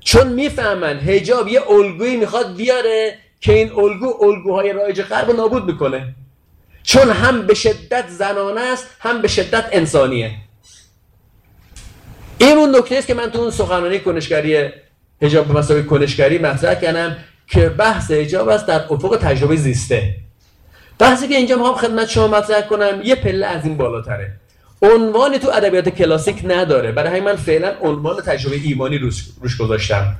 چون 0.00 0.28
می‌فهمن 0.28 0.98
هجاب 0.98 1.48
یه 1.48 1.70
الگویی 1.70 2.16
می‌خواد 2.16 2.56
بیاره 2.56 3.18
که 3.40 3.52
این 3.52 3.72
الگو 3.72 4.24
الگوهای 4.24 4.72
رایج 4.72 5.02
غرب 5.02 5.30
نابود 5.30 5.64
می‌کنه. 5.64 6.14
چون 6.86 7.10
هم 7.10 7.46
به 7.46 7.54
شدت 7.54 8.08
زنانه 8.08 8.60
است 8.60 8.86
هم 9.00 9.22
به 9.22 9.28
شدت 9.28 9.68
انسانیه. 9.72 10.30
این 12.38 12.58
اون 12.58 12.76
نکته 12.76 12.96
است 12.96 13.06
که 13.06 13.14
من 13.14 13.30
تو 13.30 13.38
اون 13.38 13.50
سخنرانی 13.50 13.98
کنشگری 13.98 14.68
هجاب 15.22 15.46
به 15.46 15.54
مسابقه 15.58 15.82
کنشگری 15.82 16.38
مطرح 16.38 16.74
کردم 16.74 17.16
که 17.46 17.68
بحث 17.68 18.10
هجاب 18.10 18.48
است 18.48 18.66
در 18.66 18.84
افق 18.90 19.18
تجربه 19.22 19.56
زیسته. 19.56 20.14
بحثی 20.98 21.28
که 21.28 21.36
اینجا 21.36 21.56
می‌خوام 21.56 21.74
خدمت 21.74 22.08
شما 22.08 22.28
مطرح 22.28 22.60
کنم 22.60 23.00
یه 23.04 23.14
پله 23.14 23.46
از 23.46 23.64
این 23.64 23.76
بالاتره. 23.76 24.32
عنوان 24.82 25.38
تو 25.38 25.50
ادبیات 25.50 25.88
کلاسیک 25.88 26.42
نداره. 26.44 26.92
برای 26.92 27.10
همین 27.10 27.24
من 27.24 27.36
فعلا 27.36 27.74
عنوان 27.80 28.22
تجربه 28.22 28.56
ایمانی 28.56 28.98
روش, 28.98 29.24
روش 29.42 29.56
گذاشتم. 29.56 30.16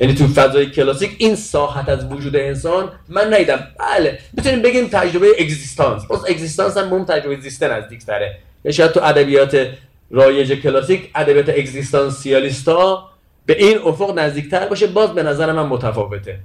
یعنی 0.00 0.14
تو 0.14 0.26
فضای 0.26 0.70
کلاسیک 0.70 1.14
این 1.18 1.36
ساحت 1.36 1.88
از 1.88 2.04
وجود 2.04 2.36
انسان 2.36 2.92
من 3.08 3.34
ندیدم. 3.34 3.66
بله 3.78 4.18
می‌تونیم 4.32 4.62
بگیم 4.62 4.88
تجربه 4.88 5.26
اگزیستانس 5.38 6.04
باز 6.06 6.24
اگزیستانس 6.24 6.76
هم 6.76 6.92
اون 6.92 7.04
تجربه 7.04 7.40
زیسته 7.40 7.68
نزدیک 7.68 8.04
تره. 8.04 8.38
یا 8.64 8.72
شاید 8.72 8.90
تو 8.90 9.00
ادبیات 9.02 9.68
رایج 10.10 10.52
کلاسیک 10.52 11.10
ادبیات 11.14 11.48
اگزیستانسیالیستا 11.48 13.10
به 13.46 13.58
این 13.58 13.78
افق 13.78 14.18
نزدیکتر 14.18 14.68
باشه 14.68 14.86
باز 14.86 15.10
به 15.10 15.22
نظر 15.22 15.52
من 15.52 15.66
متفاوته. 15.66 16.38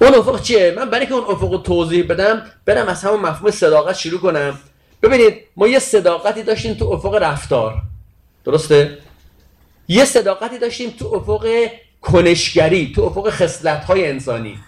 اون 0.00 0.14
افق 0.14 0.42
چیه؟ 0.42 0.74
من 0.76 0.90
برای 0.90 1.06
که 1.06 1.14
اون 1.14 1.24
افق 1.24 1.52
رو 1.52 1.58
توضیح 1.58 2.06
بدم 2.06 2.42
برم 2.64 2.88
از 2.88 3.04
همون 3.04 3.20
مفهوم 3.20 3.50
صداقت 3.50 3.96
شروع 3.96 4.20
کنم. 4.20 4.58
ببینید 5.02 5.34
ما 5.56 5.68
یه 5.68 5.78
صداقتی 5.78 6.42
داشتیم 6.42 6.74
تو 6.74 6.84
افق 6.84 7.14
رفتار. 7.14 7.74
درسته؟ 8.44 8.98
یه 9.88 10.04
صداقتی 10.04 10.58
داشتیم 10.58 10.90
تو 10.90 11.06
افق 11.14 11.68
کنشگری 12.04 12.92
تو 12.92 13.02
افق 13.02 13.30
خصلت 13.30 13.84
های 13.84 14.06
انسانی. 14.06 14.58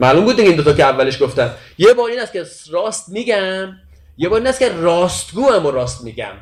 معلوم 0.00 0.24
بود 0.24 0.40
این 0.40 0.56
دوتا 0.56 0.72
که 0.72 0.84
اولش 0.84 1.22
گفتم 1.22 1.50
یه 1.78 1.92
بار 1.92 2.10
این 2.10 2.20
است 2.20 2.32
که 2.32 2.44
راست 2.70 3.08
میگم 3.08 3.76
یه 4.18 4.28
بار 4.28 4.38
این 4.38 4.46
است 4.46 4.58
که 4.58 4.68
راستگو 4.68 5.50
هم 5.50 5.66
راست 5.66 6.04
میگم. 6.04 6.32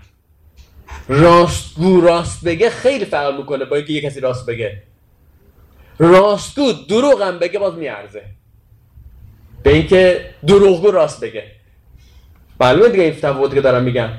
راستگو 1.09 2.01
راست 2.01 2.45
بگه 2.45 2.71
خیلی 2.71 3.05
فرق 3.05 3.39
می‌کنه 3.39 3.65
با 3.65 3.77
اینکه 3.77 3.93
یه 3.93 4.01
کسی 4.01 4.21
راست 4.21 4.47
بگه. 4.47 4.83
راستگو 5.99 6.73
دروغ 6.73 7.23
هم 7.23 7.39
بگه 7.39 7.59
باز 7.59 7.75
میارزه. 7.75 8.25
به 9.63 9.71
اینکه 9.71 10.31
دروغگو 10.47 10.91
راست 10.91 11.21
بگه. 11.21 11.45
معلومه 12.61 12.89
دیگه 12.89 13.03
این 13.03 13.15
تفاوتی 13.15 13.55
که 13.55 13.61
دارم 13.61 13.83
میگم. 13.83 14.11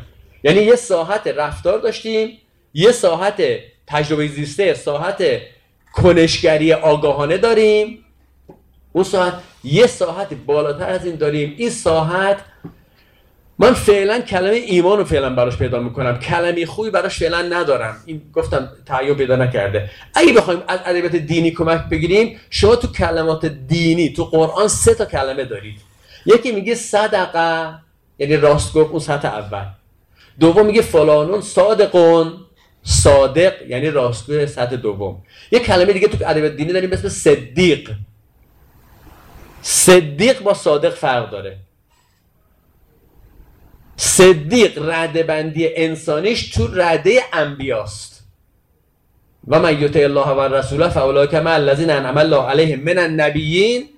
یعنی 0.44 0.62
یه 0.62 0.76
ساحت 0.76 1.28
رفتار 1.28 1.80
داشتیم 1.80 2.38
یه 2.74 2.92
ساحت 2.92 3.42
تجربه 3.88 4.28
زیسته 4.28 4.74
ساحت 4.74 5.24
کنشگری 5.94 6.74
آگاهانه 6.74 7.38
داریم. 7.38 8.06
اون 8.92 9.04
ساعت 9.04 9.34
یه 9.64 9.88
ساحت 9.88 10.34
بالاتر 10.34 10.90
از 10.90 11.06
این 11.06 11.16
داریم. 11.16 11.56
این 11.58 11.70
ساحت 11.70 12.38
من 13.60 13.74
فعلا 13.74 14.22
کلمه 14.22 14.56
ایمان 14.56 14.98
رو 14.98 15.04
فعلا 15.04 15.30
براش 15.30 15.58
پیدا 15.58 15.80
می‌کنم. 15.80 16.20
کلمه 16.20 16.66
خوبی 16.66 16.90
براش 16.90 17.20
فعلا 17.20 17.42
ندارم. 17.42 17.98
این 18.06 18.22
گفتم 18.34 18.70
تعیین 18.86 19.16
پیدا 19.16 19.36
نکرده. 19.36 19.90
اگه 20.16 20.34
بخوایم 20.34 20.64
از 20.68 20.80
ادبیات 20.86 21.16
دینی 21.16 21.52
کمک 21.52 21.90
بگیریم 21.90 22.40
شما 22.50 22.76
تو 22.76 22.88
کلمات 22.88 23.46
دینی 23.46 24.10
تو 24.14 24.26
قرآن 24.26 24.68
سه 24.68 24.94
تا 24.94 25.06
کلمه 25.06 25.46
دارید. 25.46 25.80
یکی 26.26 26.52
میگه 26.52 26.76
صدقه 26.76 27.80
یعنی 28.20 28.38
راست 28.38 28.74
گفت 28.74 28.92
اون 28.92 29.00
سطح 29.00 29.28
اول. 29.28 29.66
دوم 30.40 30.66
میگه 30.66 30.82
فلانون 30.82 31.42
صادقون. 31.42 32.34
صادق 32.84 33.54
یعنی 33.68 33.90
راستگوی 33.90 34.48
سطح 34.48 34.76
دوم. 34.76 35.22
یه 35.52 35.60
کلمه 35.60 35.94
دیگه 35.94 36.08
تو 36.08 36.26
ادبیات 36.28 36.56
دینی 36.56 36.74
داریم 36.74 36.92
اسم 36.92 37.10
صدیق. 37.10 37.92
صدیق 39.62 40.40
با 40.40 40.54
صادق 40.54 40.94
فرق 40.94 41.32
داره. 41.32 41.58
صدیق 43.96 44.90
رده 44.90 45.24
بندی 45.24 45.76
انسانیش 45.76 46.50
تو 46.50 46.68
رده 46.74 47.22
انبیاست. 47.34 48.24
و 49.48 49.60
من 49.60 49.82
یطع 49.82 50.00
الله 50.00 50.28
و 50.28 50.56
رسوله 50.56 50.90
فاولئک 50.90 51.34
مع 51.36 51.54
الذین 51.54 51.90
انعم 51.90 52.18
الله 52.18 52.42
علیهم 52.42 52.80
من 52.80 52.98
النبیین 52.98 53.90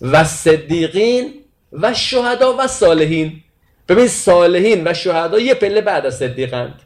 و 0.00 0.24
صدیقین 0.24 1.34
و 1.72 1.94
شهدا 1.94 2.56
و 2.58 2.66
صالحین. 2.66 3.42
ببین 3.88 4.08
صالحین 4.08 4.88
و 4.88 4.94
شهدا 4.94 5.38
یه 5.38 5.54
پله 5.54 5.80
بعد 5.80 6.06
از 6.06 6.18
صدیقند. 6.18 6.82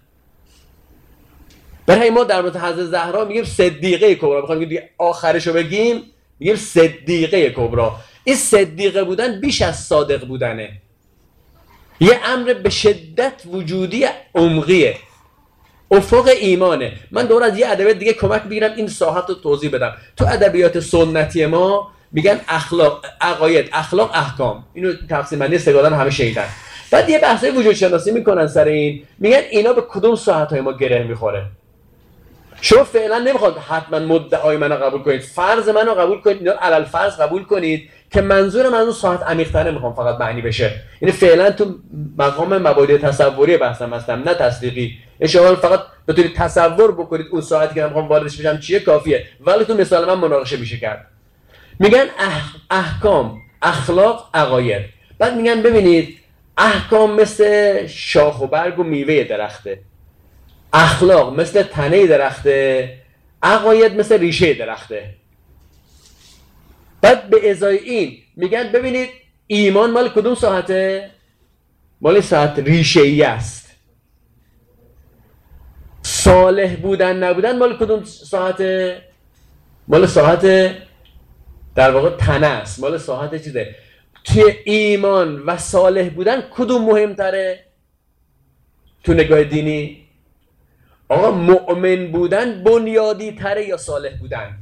برای 1.89 2.11
ما 2.11 2.25
در 2.25 2.43
مورد 2.43 2.57
حضرت 2.57 2.87
زهرا 2.87 3.25
میگیم 3.25 3.45
صدیقه 3.45 4.15
کبرا. 4.15 4.43
بخوام 4.43 4.65
دیگه 4.65 4.91
آخرشو 4.99 5.53
بگیم 5.53 6.03
میگیم 6.39 6.57
صدیقه 6.57 7.51
کبرا. 7.51 7.97
این 8.25 8.37
صدیقه 8.37 9.05
بودن 9.05 9.41
بیش 9.41 9.63
از 9.63 9.81
صادق 9.81 10.25
بودنه. 10.25 10.73
یه 12.01 12.21
امر 12.25 12.55
به 12.55 12.71
شدت 12.71 13.43
وجودی 13.53 14.07
عمقیه. 14.35 14.97
افق 15.91 16.29
ایمانه. 16.41 16.93
من 17.11 17.27
دور 17.27 17.43
از 17.43 17.59
یه 17.59 17.69
ادبیات 17.69 17.97
دیگه 17.97 18.13
کمک 18.13 18.43
بگیرم 18.43 18.73
این 18.77 18.89
ساحت 18.89 19.25
رو 19.29 19.35
توضیح 19.35 19.71
بدم. 19.71 19.93
تو 20.17 20.27
ادبیات 20.27 20.81
سنتی 20.81 21.47
ما 21.47 21.91
میگن 22.13 22.41
اخلاق 22.49 23.05
عقاید 23.21 23.69
اخلاق 23.73 24.11
احکام. 24.15 24.65
اینو 24.75 24.93
تقسیم 25.11 25.39
بندی 25.39 25.59
سگالان 25.59 25.93
همه 25.93 26.11
شیدن 26.11 26.49
بعد 26.91 27.09
یه 27.09 27.19
بحثای 27.19 27.51
وجود 27.51 27.75
شناسی 27.75 28.11
می‌کنن 28.11 28.47
سر 28.47 28.65
این. 28.65 29.03
میگن 29.19 29.41
اینا 29.51 29.73
به 29.73 29.83
کدوم 29.89 30.15
ساعت 30.15 30.51
های 30.51 30.61
ما 30.61 30.73
گره 30.73 31.03
می‌خوره؟ 31.03 31.47
شما 32.61 32.85
فعلا 32.85 33.19
نمی‌خواد 33.19 33.59
حتما 33.59 33.99
مدعای 33.99 34.57
منو 34.57 34.75
قبول 34.75 35.03
کنید. 35.03 35.21
فرض 35.21 35.69
منو 35.69 35.95
قبول 35.95 36.21
کنید. 36.21 36.39
اینا 36.39 36.53
علل 36.53 36.85
فرض 36.85 37.17
قبول 37.21 37.45
کنید 37.45 37.91
که 38.11 38.21
منظور 38.21 38.69
من 38.69 38.79
اون 38.79 38.93
ساعت 38.93 39.23
عمیق‌تر 39.23 39.71
می‌خوام 39.71 39.95
فقط 39.95 40.21
معنی 40.21 40.43
بشه. 40.43 40.73
یعنی 41.01 41.13
فعلا 41.13 41.51
تو 41.51 41.75
مقام 42.19 42.59
مبادی 42.59 42.99
تصوری 42.99 43.57
بحثم 43.57 43.95
هستم 43.95 44.23
نه 44.27 44.35
تصدیقی. 44.35 44.99
شما 45.27 45.55
فقط 45.55 45.81
بتونید 46.09 46.35
تصور 46.35 46.93
بکنید 46.93 47.27
اون 47.31 47.41
ساعتی 47.41 47.75
که 47.75 47.81
من 47.81 47.87
می‌خوام 47.87 48.09
واردش 48.09 48.37
بشم 48.37 48.59
چیه؟ 48.61 48.81
کافیه. 48.81 49.27
ولی 49.41 49.65
تو 49.65 49.75
مثال 49.75 50.05
من 50.05 50.15
مناقشه 50.15 50.57
میشه 50.57 50.77
کرد. 50.77 51.07
میگن 51.81 52.07
احکام 52.71 53.41
اخلاق 53.63 54.31
عقاید. 54.35 54.83
بعد 55.19 55.37
میگن 55.37 55.63
ببینید 55.63 56.19
احکام 56.59 57.21
مثل 57.21 57.87
شاخ 57.87 58.41
و 58.41 58.47
برگ 58.47 58.79
و 58.79 58.83
میوه 58.83 59.25
درخته. 59.25 59.81
اخلاق 60.73 61.41
مثل 61.41 61.63
تنه 61.63 62.07
درخته 62.07 62.99
عقاید 63.43 64.01
مثل 64.01 64.19
ریشه 64.19 64.55
درخته. 64.55 65.15
بعد 67.01 67.31
به 67.31 67.51
ازای 67.51 67.79
این 67.79 68.19
میگن 68.37 68.73
ببینید 68.73 69.09
ایمان 69.47 69.91
مال 69.91 70.09
کدوم 70.09 70.35
ساعته؟ 70.35 71.11
مال 72.01 72.21
ساعت 72.21 72.59
ریشه 72.59 73.01
ای 73.01 73.23
است. 73.23 73.77
صالح 76.03 76.77
بودن 76.77 77.17
نبودن 77.17 77.59
مال 77.59 77.77
کدوم 77.77 78.05
ساعته؟ 78.05 79.03
مال 79.89 80.07
ساعت 80.07 80.43
در 81.75 81.91
واقع 81.91 82.11
تنه 82.17 82.47
است. 82.47 82.81
مال 82.81 82.99
ساعت 82.99 83.45
چیزه؟ 83.45 83.75
توی 84.25 84.45
ایمان 84.65 85.43
و 85.43 85.57
صالح 85.57 86.09
بودن 86.09 86.41
کدوم 86.41 86.85
مهمتره؟ 86.85 87.65
تو 89.05 89.15
نگاه 89.15 89.45
دینی؟ 89.45 90.08
آقا 91.09 91.31
مؤمن 91.31 92.13
بودن 92.13 92.65
بنیادی 92.65 93.33
تره 93.33 93.67
یا 93.67 93.77
صالح 93.77 94.17
بودن؟ 94.21 94.59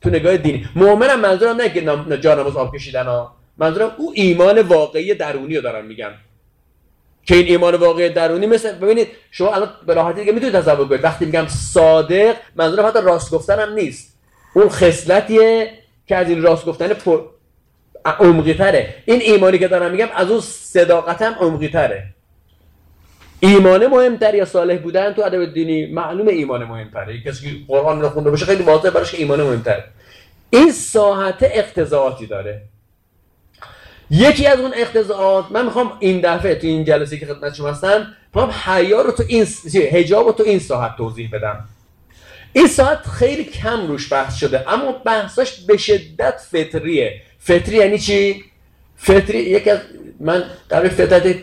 تو 0.00 0.10
نگاه 0.10 0.36
دینی. 0.36 0.68
مؤمنم 0.74 1.20
منظورم 1.20 1.56
نه 1.56 1.68
که 1.68 1.80
جا 2.20 2.34
نماز 2.34 2.56
آب 2.56 2.76
کشیدن 2.76 3.06
ها. 3.06 3.36
منظورم 3.58 3.92
او 3.98 4.12
ایمان 4.14 4.58
واقعی 4.58 5.14
درونی 5.14 5.56
رو 5.56 5.62
دارم 5.62 5.84
میگم 5.84 6.10
که 7.26 7.34
این 7.34 7.46
ایمان 7.46 7.74
واقعی 7.74 8.08
درونی 8.08 8.46
مثل 8.46 8.72
ببینید 8.72 9.08
شما 9.30 9.54
الان 9.54 9.68
به 9.86 9.94
راحتی 9.94 10.20
دیگه 10.20 10.32
می‌تونید 10.32 10.54
تصور 10.54 10.88
کنید. 10.88 11.04
وقتی 11.04 11.24
میگم 11.24 11.46
صادق 11.46 12.36
منظورم 12.56 12.86
حتی 12.86 12.98
راست 13.02 13.30
گفتنم 13.30 13.74
نیست. 13.74 14.18
اون 14.54 14.68
خصلتیه 14.68 15.70
که 16.06 16.16
از 16.16 16.28
این 16.28 16.42
راست 16.42 16.66
گفتن 16.66 16.88
پر... 16.88 17.20
عمقی 18.04 18.54
تره. 18.54 18.94
این 19.04 19.20
ایمانی 19.20 19.58
که 19.58 19.68
دارم 19.68 19.90
میگم 19.90 20.08
از 20.14 20.30
اون 20.30 20.40
صداقتم 20.40 21.36
عمقی 21.40 21.68
تره. 21.68 22.04
ایمان 23.40 23.86
مهمتر 23.86 24.34
یا 24.34 24.44
صالح 24.44 24.76
بودن 24.76 25.12
تو 25.12 25.22
ادب 25.22 25.54
دینی؟ 25.54 25.86
معلوم 25.86 26.28
ایمان 26.28 26.64
مهمتره. 26.64 27.20
کسی 27.20 27.50
که 27.50 27.56
قرآن 27.68 28.00
رو 28.00 28.08
خونده 28.08 28.30
باشه 28.30 28.46
خیلی 28.46 28.62
واضحه 28.62 28.90
براش 28.90 29.14
ایمان 29.14 29.42
مهمتره. 29.42 29.84
این 30.50 30.72
ساحت 30.72 31.38
اقتضاعاتی 31.42 32.26
داره. 32.26 32.62
یکی 34.10 34.46
از 34.46 34.60
اون 34.60 34.72
اقتضاعات 34.76 35.44
من 35.50 35.64
می‌خوام 35.64 35.92
این 36.00 36.20
دفعه 36.20 36.54
تو 36.54 36.66
این 36.66 36.84
جلسه 36.84 37.18
که 37.18 37.26
خدمت 37.26 37.54
شما 37.54 37.68
هستم 37.68 38.06
می‌خوام 38.34 38.50
حیا 38.64 39.02
رو 39.02 39.12
تو 39.12 39.24
این 39.28 39.46
حجاب 39.92 40.26
رو 40.26 40.32
تو 40.32 40.42
این 40.42 40.58
ساحت 40.58 40.96
توضیح 40.96 41.30
بدم. 41.32 41.68
این 42.52 42.66
ساعت 42.66 42.98
خیلی 42.98 43.44
کم 43.44 43.86
روش 43.86 44.12
بحث 44.12 44.36
شده 44.36 44.72
اما 44.72 44.92
بحثاش 44.92 45.60
به 45.60 45.76
شدت 45.76 46.40
فطریه. 46.50 47.22
فطری 47.38 47.76
یعنی 47.76 47.98
چی؟ 47.98 48.44
فطری 48.96 49.38
یکی 49.38 49.70
از 49.70 49.78
من 50.20 50.44
قبل 50.70 50.88
فطرت 50.88 51.36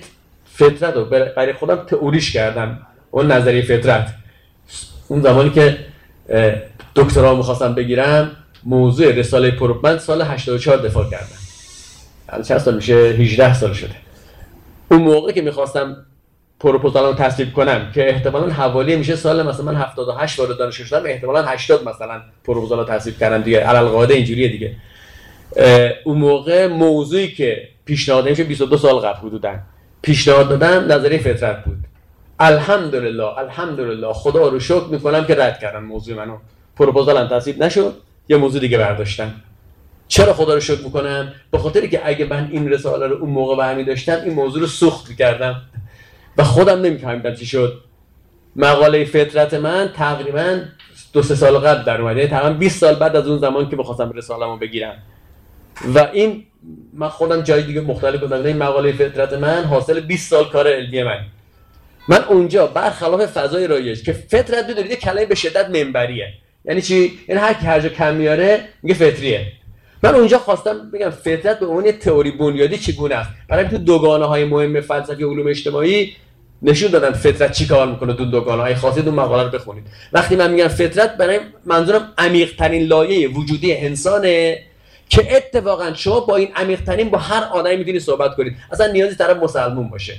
فطرت 0.58 0.94
رو. 0.94 1.06
برای 1.06 1.54
خودم 1.54 1.76
تئوریش 1.76 2.34
کردم. 2.34 2.80
اون 3.12 3.32
نظریه 3.32 3.62
فطرت. 3.62 4.14
اون 5.08 5.22
زمانی 5.22 5.50
که 5.50 5.78
دکترا 6.96 7.36
می‌خواستم 7.36 7.76
بگیرم 7.76 8.32
موضوع 8.64 9.12
رساله 9.12 9.52
پروپمنت 9.52 10.00
سال 10.00 10.22
84 10.22 10.78
دفاع 10.78 11.10
کردم. 11.10 11.38
الان 12.30 12.44
چند 12.44 12.58
سال 12.58 12.76
میشه؟ 12.76 12.94
18 12.94 13.54
سال 13.54 13.74
شده. 13.74 13.96
اون 14.92 15.02
موقع 15.02 15.32
که 15.32 15.42
می‌خواستم 15.42 16.06
پروپوزال 16.60 17.06
رو 17.06 17.14
تصویب 17.14 17.54
کنم 17.54 17.92
که 17.96 18.10
احتمالا 18.10 18.54
حوالی 18.54 18.96
میشه 18.96 19.16
سال 19.16 19.48
مثلا 19.48 19.66
من 19.66 19.76
78 19.76 20.40
وارد 20.40 20.58
دانشگاه 20.58 20.88
شدم 20.88 21.06
احتمالا 21.06 21.44
80 21.44 21.88
مثلا 21.88 22.22
پروپوزال 22.44 22.80
رو 22.80 22.86
تصویب 22.86 23.18
کردم 23.18 23.42
دیگه. 23.42 23.60
علل 23.60 23.88
قاعده 23.88 24.14
اینجوریه 24.14 24.48
دیگه. 24.48 24.76
اون 26.04 26.18
موقع 26.18 26.68
موضوعی 26.68 27.32
که 27.32 27.68
پیشنهاد 27.86 28.30
میشه 28.30 28.44
22 28.44 28.78
سال 28.78 28.96
قبل 28.96 29.28
حدودا. 29.28 29.56
پیشنهاد 30.02 30.50
دادم 30.50 30.92
نظریه 30.92 31.20
فطرت 31.20 31.64
بود. 31.64 31.78
الحمدلله 32.40 33.38
الحمدلله. 33.38 34.14
خدا 34.14 34.48
رو 34.48 34.60
شکر 34.60 34.86
می‌کنم 34.92 35.26
که 35.26 35.36
رد 35.36 35.60
کردن 35.60 35.84
موضوع 35.84 36.18
منو. 36.18 36.38
پروپوزالم 36.76 37.28
تصویب 37.28 37.64
نشد 37.64 37.94
یه 38.30 38.38
موضوع 38.38 38.62
دیگه 38.62 38.78
برداشتن 38.78 39.34
چرا 40.08 40.34
خدا 40.34 40.54
رو 40.54 40.60
شکر 40.60 40.84
می‌کنم؟ 40.84 41.34
به 41.52 41.58
خاطر 41.58 41.88
که 41.88 42.02
اگه 42.04 42.26
من 42.26 42.50
این 42.52 42.70
رساله 42.70 43.08
رو 43.08 43.16
اون 43.16 43.30
موقع 43.30 43.56
برمی 43.56 43.84
داشتم 43.84 44.18
این 44.26 44.34
موضوع 44.34 44.62
رو 44.62 44.68
سوخت 44.68 45.10
می‌کردم. 45.10 45.62
و 46.38 46.44
خودم 46.44 46.82
نمیفهمیدم 46.82 47.36
چی 47.36 47.46
شد. 47.46 47.82
مقاله 48.56 49.06
فطرت 49.06 49.54
من 49.54 49.90
تقریبا 49.96 50.60
دو 51.14 51.22
سه 51.22 51.36
سال 51.36 51.58
قبل 51.58 51.84
در 51.84 52.02
اومده. 52.02 52.28
تقریبا 52.28 52.60
20 52.60 52.80
سال 52.80 52.96
بعد 52.96 53.16
از 53.16 53.28
اون 53.28 53.40
زمان 53.40 53.70
که 53.70 53.76
بخواستم 53.76 54.12
رساله‌مو 54.12 54.58
بگیرم. 54.58 55.04
و 55.96 56.08
این 56.14 56.44
من 56.94 57.10
خودم 57.10 57.42
جای 57.42 57.64
دیگه 57.64 57.82
مختلف 57.82 58.20
بودم 58.20 58.46
این 58.46 58.58
مقاله 58.58 58.92
فطرت 58.92 59.34
من 59.34 59.64
حاصل 59.64 60.00
20 60.00 60.30
سال 60.30 60.46
کار 60.46 60.68
علمی 60.68 61.04
من 61.04 61.20
من 62.10 62.24
اونجا 62.24 62.68
برخلاف 62.68 63.26
فضای 63.26 63.68
رایج 63.68 64.04
که 64.04 64.14
فطرت 64.14 64.68
بدونید 64.68 64.94
کلمه 64.94 65.26
به 65.26 65.36
شدت 65.36 65.70
منبریه. 65.70 66.34
یعنی 66.66 66.82
چی؟ 66.82 67.20
یعنی 67.28 67.42
هر 67.42 67.54
کی 67.54 67.66
هر 67.66 67.80
جا 67.80 67.90
کم 67.90 68.16
میاره 68.16 68.60
میگه 68.84 68.96
فطریه. 68.96 69.48
من 70.04 70.16
اونجا 70.16 70.38
خواستم 70.38 70.92
بگم 70.94 71.10
فطرت 71.10 71.60
به 71.60 71.66
عنوان 71.66 71.92
تئوری 71.92 72.32
بنیادی 72.32 72.78
چگونه 72.78 73.16
است؟ 73.16 73.30
برای 73.50 73.68
تو 73.68 73.78
دوگانه 73.78 74.26
های 74.26 74.46
مهم 74.46 74.82
فلسفی 74.82 75.24
علوم 75.24 75.48
اجتماعی 75.48 76.16
نشون 76.62 76.92
دادن 76.92 77.12
فطرت 77.12 77.52
چی 77.52 77.68
کار 77.68 77.88
می‌کنه 77.88 78.14
دو 78.14 78.26
دوگانه 78.26 78.62
های 78.62 78.76
خاصی 78.76 79.02
مقاله 79.02 79.44
رو 79.44 79.50
بخونید. 79.50 79.84
وقتی 80.14 80.36
من 80.36 80.52
میگم 80.52 80.68
فطرت 80.68 81.18
برای 81.18 81.40
منظورم 81.66 82.14
عمیق 82.18 82.56
ترین 82.56 82.88
لایه 82.88 83.30
وجودی 83.30 83.74
انسانه. 83.74 84.60
که 85.10 85.36
اتفاقا 85.36 85.94
شما 85.94 86.20
با 86.20 86.36
این 86.36 86.52
عمیق 86.56 86.84
ترین 86.84 87.10
با 87.10 87.18
هر 87.18 87.44
آدمی 87.44 87.76
می‌تونید 87.76 88.02
صحبت 88.02 88.36
کنید. 88.36 88.56
اصلا 88.72 88.88
نیازی 88.88 89.16
طرف 89.16 89.38
مسلمون 89.38 89.90
باشه. 89.90 90.18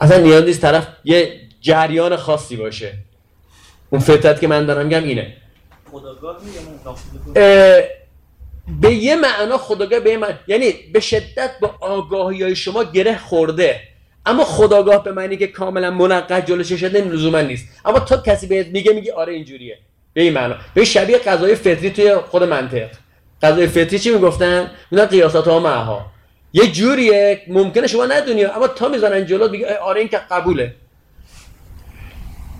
اصلا 0.00 0.18
نیازی 0.18 0.54
طرف 0.54 0.86
یه 1.04 1.40
جریان 1.60 2.16
خاصی 2.16 2.56
باشه. 2.56 2.92
اون 3.90 4.00
فطرت 4.00 4.40
که 4.40 4.48
من 4.48 4.66
دارم 4.66 4.86
میگم 4.86 5.04
اینه. 5.04 5.36
به 8.80 8.94
یه 8.94 9.16
معنا 9.16 9.58
خداگاه 9.58 10.00
به 10.00 10.16
معنا 10.16 10.34
یعنی 10.46 10.72
به 10.92 11.00
شدت 11.00 11.50
با 11.60 11.74
آگاهی 11.80 12.42
های 12.42 12.56
شما 12.56 12.84
گره 12.84 13.18
خورده. 13.18 13.80
اما 14.26 14.44
خداگاه 14.44 15.04
به 15.04 15.12
معنی 15.12 15.36
که 15.36 15.46
کاملا 15.46 15.90
منقد 15.90 16.46
جلوش 16.46 16.72
شده 16.72 17.00
لزوما 17.00 17.40
نیست. 17.40 17.68
اما 17.84 18.00
تا 18.00 18.16
کسی 18.16 18.46
بهت 18.46 18.66
میگه 18.66 18.92
میگی 18.92 19.10
آره 19.10 19.32
اینجوریه. 19.32 19.78
به 20.14 20.22
این 20.22 20.32
معنا. 20.32 20.56
به 20.74 20.84
شبیه 20.84 21.18
قضای 21.18 21.54
فطری 21.54 21.90
توی 21.90 22.14
خود 22.14 22.42
منطق. 22.42 22.88
قضای 23.44 23.66
فطری 23.66 23.98
چی 23.98 24.10
می‌گفتن؟ 24.10 24.70
اینا 24.90 25.06
قیاسات 25.06 25.48
ها 25.48 25.60
معها. 25.60 26.06
یه 26.52 26.66
جوریه 26.72 27.42
ممکنه 27.48 27.86
شما 27.86 28.06
ندونی 28.06 28.44
اما 28.44 28.68
تا 28.68 28.88
می‌زنن 28.88 29.26
جلو 29.26 29.48
میگه 29.48 29.78
آره 29.78 30.00
این 30.00 30.08
که 30.08 30.20
قبوله. 30.30 30.74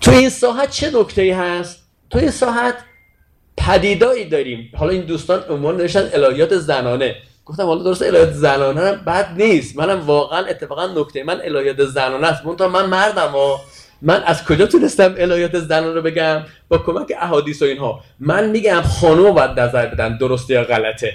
تو 0.01 0.11
این 0.11 0.29
ساحت 0.29 0.69
چه 0.69 0.91
نکته 0.99 1.21
ای 1.21 1.31
هست؟ 1.31 1.83
تو 2.09 2.19
این 2.19 2.31
ساحت 2.31 2.75
پدیدایی 3.57 4.25
داریم. 4.25 4.71
حالا 4.77 4.91
این 4.91 5.01
دوستان 5.01 5.43
عنوان 5.49 5.77
نوشتن 5.77 6.09
الهیات 6.13 6.57
زنانه. 6.57 7.15
گفتم 7.45 7.63
حالا 7.63 7.83
درست 7.83 8.01
الهیات 8.01 8.31
زنانه 8.31 8.81
هم 8.81 8.95
بد 8.95 9.33
نیست. 9.37 9.77
منم 9.77 10.01
واقعا 10.05 10.45
اتفاقا 10.45 10.87
نکته 10.87 11.23
من 11.23 11.41
الهیات 11.41 11.85
زنانه 11.85 12.27
است. 12.27 12.45
من 12.45 12.67
من 12.67 12.85
مردم 12.85 13.35
و 13.35 13.57
من 14.01 14.23
از 14.23 14.45
کجا 14.45 14.65
تونستم 14.65 15.15
الهیات 15.17 15.59
زنانه 15.59 15.93
رو 15.93 16.01
بگم؟ 16.01 16.43
با 16.69 16.77
کمک 16.77 17.13
احادیث 17.21 17.61
و 17.61 17.65
اینها. 17.65 17.99
من 18.19 18.49
میگم 18.49 18.81
خانم 18.81 19.31
باید 19.31 19.59
نظر 19.59 19.85
بدن 19.85 20.17
درسته 20.17 20.53
یا 20.53 20.63
غلطه. 20.63 21.13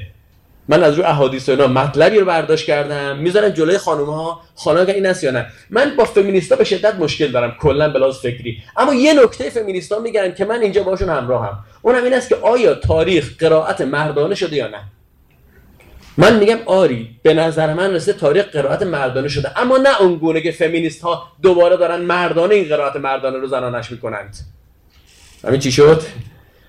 من 0.69 0.83
از 0.83 0.95
روی 0.95 1.05
احادیث 1.05 1.49
و 1.49 1.53
اینا 1.53 1.67
مطلبی 1.67 2.19
رو 2.19 2.27
برداشت 2.27 2.67
کردم. 2.67 3.17
می‌ذارم 3.17 3.49
جلوی 3.49 3.79
خانم 3.79 4.05
ها 4.05 4.41
خانم 4.55 4.87
این 4.87 5.07
است 5.07 5.25
یا 5.25 5.31
نه. 5.31 5.47
من 5.71 5.97
با 5.97 6.05
فمینیستا 6.05 6.57
به 6.57 6.65
شدت 6.65 6.95
مشکل 6.95 7.27
دارم 7.27 7.57
کلا 7.61 7.89
بلاز 7.89 8.19
فکری. 8.19 8.59
اما 8.77 8.95
یه 8.95 9.23
نکته 9.23 9.51
فمینیستا 9.51 9.99
میگن 9.99 10.35
که 10.35 10.45
من 10.45 10.61
اینجا 10.61 10.83
باشون 10.83 11.09
همراهم. 11.09 11.59
اونم 11.83 12.05
این 12.05 12.15
است 12.15 12.29
که 12.29 12.37
آیا 12.43 12.75
تاریخ 12.75 13.37
قرائت 13.39 13.81
مردانه 13.81 14.35
شده 14.35 14.57
یا 14.57 14.69
نه؟ 14.69 14.81
من 16.21 16.39
میگم 16.39 16.59
آری 16.67 17.11
به 17.23 17.35
نظر 17.35 17.75
من 17.75 17.95
رسیده 17.95 18.19
تاریخ 18.19 18.45
قرائت 18.45 18.83
مردانه 18.83 19.29
شده. 19.29 19.61
اما 19.61 19.77
نه 19.77 20.01
اون 20.01 20.17
گونه 20.17 20.41
که 20.41 20.53
فمینیست 20.53 21.03
ها 21.03 21.33
دوباره 21.43 21.77
دارن 21.77 22.01
مردانه 22.01 22.55
این 22.55 22.69
قرائت 22.69 22.97
مردانه 22.97 23.39
رو 23.39 23.47
زنانش 23.47 23.91
می‌کنند. 23.91 24.37
همین 25.45 25.61
چی 25.61 25.73
شد؟ 25.73 26.03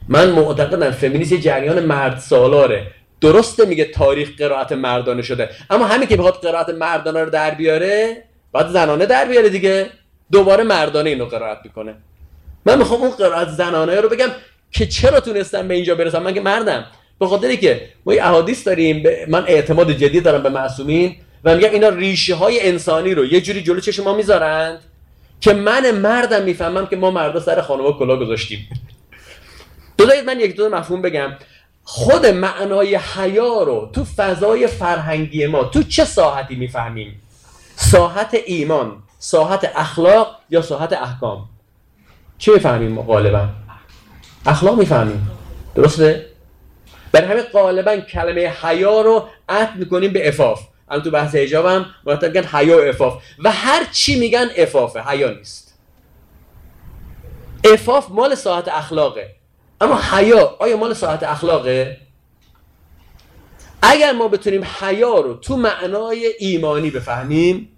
من 0.07 0.29
معتقدم 0.29 0.91
فمینیست 0.91 1.33
جریان 1.33 1.79
مرد 1.79 2.17
سالاره. 2.17 2.87
درسته 3.21 3.65
میگه 3.65 3.85
تاریخ 3.85 4.29
قرائت 4.37 4.71
مردانه 4.71 5.21
شده. 5.21 5.49
اما 5.69 5.85
همین 5.85 6.07
که 6.07 6.17
بخواد 6.17 6.33
قرائت 6.33 6.69
مردانه 6.69 7.23
رو 7.23 7.29
در 7.29 7.51
بیاره 7.51 8.23
بعد 8.53 8.67
زنانه 8.67 9.05
در 9.05 9.25
بیاره 9.25 9.49
دیگه. 9.49 9.89
دوباره 10.31 10.63
مردانه 10.63 11.09
اینو 11.09 11.25
قرائت 11.25 11.57
می‌کنه. 11.63 11.95
من 12.65 12.77
می‌خوام 12.77 13.01
اون 13.01 13.11
قرائت 13.11 13.47
زنانه 13.47 14.01
رو 14.01 14.09
بگم 14.09 14.29
که 14.71 14.85
چرا 14.85 15.19
تونستم 15.19 15.67
به 15.67 15.73
اینجا 15.73 15.95
برسم؟ 15.95 16.23
من 16.23 16.33
که 16.33 16.41
مردم. 16.41 16.85
به 17.21 17.27
خاطری 17.27 17.57
که 17.57 17.89
ما 18.05 18.13
یه 18.13 18.23
احادیث 18.25 18.67
داریم 18.67 19.03
من 19.27 19.43
اعتماد 19.47 19.91
جدی 19.91 20.21
دارم 20.21 20.43
به 20.43 20.49
معصومین 20.49 21.15
و 21.43 21.55
میگم 21.55 21.69
اینا 21.69 21.89
ریشه 21.89 22.35
های 22.35 22.67
انسانی 22.67 23.13
رو 23.13 23.25
یه 23.25 23.41
جوری 23.41 23.63
جلو 23.63 23.79
چشم 23.79 24.03
ما 24.03 24.13
می‌ذارند 24.13 24.79
که 25.41 25.53
من 25.53 25.91
مردم 25.91 26.43
می‌فهمم 26.43 26.87
که 26.87 26.95
ما 26.95 27.11
مردا 27.11 27.39
سر 27.39 27.61
خانواده 27.61 27.97
کلا 27.97 28.17
گذاشتیم. 28.17 28.69
بذارید 29.99 30.25
من 30.25 30.39
یک 30.39 30.55
دو 30.55 30.69
مفهوم 30.69 31.01
بگم. 31.01 31.31
خود 31.83 32.25
معنای 32.25 32.95
حیا 32.95 33.63
رو 33.63 33.89
تو 33.93 34.05
فضای 34.05 34.67
فرهنگی 34.67 35.45
ما 35.45 35.63
تو 35.63 35.83
چه 35.83 36.05
ساحتی 36.05 36.55
می‌فهمیم؟ 36.55 37.21
ساحت 37.75 38.37
ایمان 38.45 39.03
ساحت 39.19 39.71
اخلاق 39.75 40.39
یا 40.49 40.61
ساحت 40.61 40.93
احکام؟ 40.93 41.49
چه 42.37 42.53
می‌فهمیم 42.53 43.01
غالبا؟ 43.01 43.47
اخلاق 44.45 44.79
می‌فهمیم. 44.79 45.31
درسته؟ 45.75 46.30
برای 47.11 47.27
همین 47.27 47.43
غالبا 47.43 47.97
کلمه 47.97 48.47
حیا 48.47 49.01
رو 49.01 49.27
عطف 49.49 49.75
می‌کنیم 49.75 50.13
به 50.13 50.27
افاف. 50.27 50.67
الان 50.89 51.03
تو 51.03 51.11
بحث 51.11 51.35
حجاب 51.35 51.65
هم 51.65 51.85
مرتب 52.05 52.27
میگن 52.27 52.43
حیا 52.43 52.77
و 52.77 52.81
افاف. 52.81 53.23
و 53.43 53.51
هر 53.51 53.83
چی 53.91 54.19
میگن 54.19 54.49
افافه. 54.57 55.01
حیا 55.01 55.31
نیست. 55.31 55.79
افاف 57.73 58.09
مال 58.09 58.35
ساعت 58.35 58.67
اخلاقه. 58.67 59.35
اما 59.81 60.01
حیا 60.01 60.55
آیا 60.59 60.77
مال 60.77 60.93
ساعت 60.93 61.23
اخلاقه؟ 61.23 61.97
اگر 63.81 64.11
ما 64.11 64.27
بتونیم 64.27 64.63
حیا 64.79 65.19
رو 65.19 65.33
تو 65.33 65.57
معنای 65.57 66.33
ایمانی 66.39 66.89
بفهمیم 66.89 67.77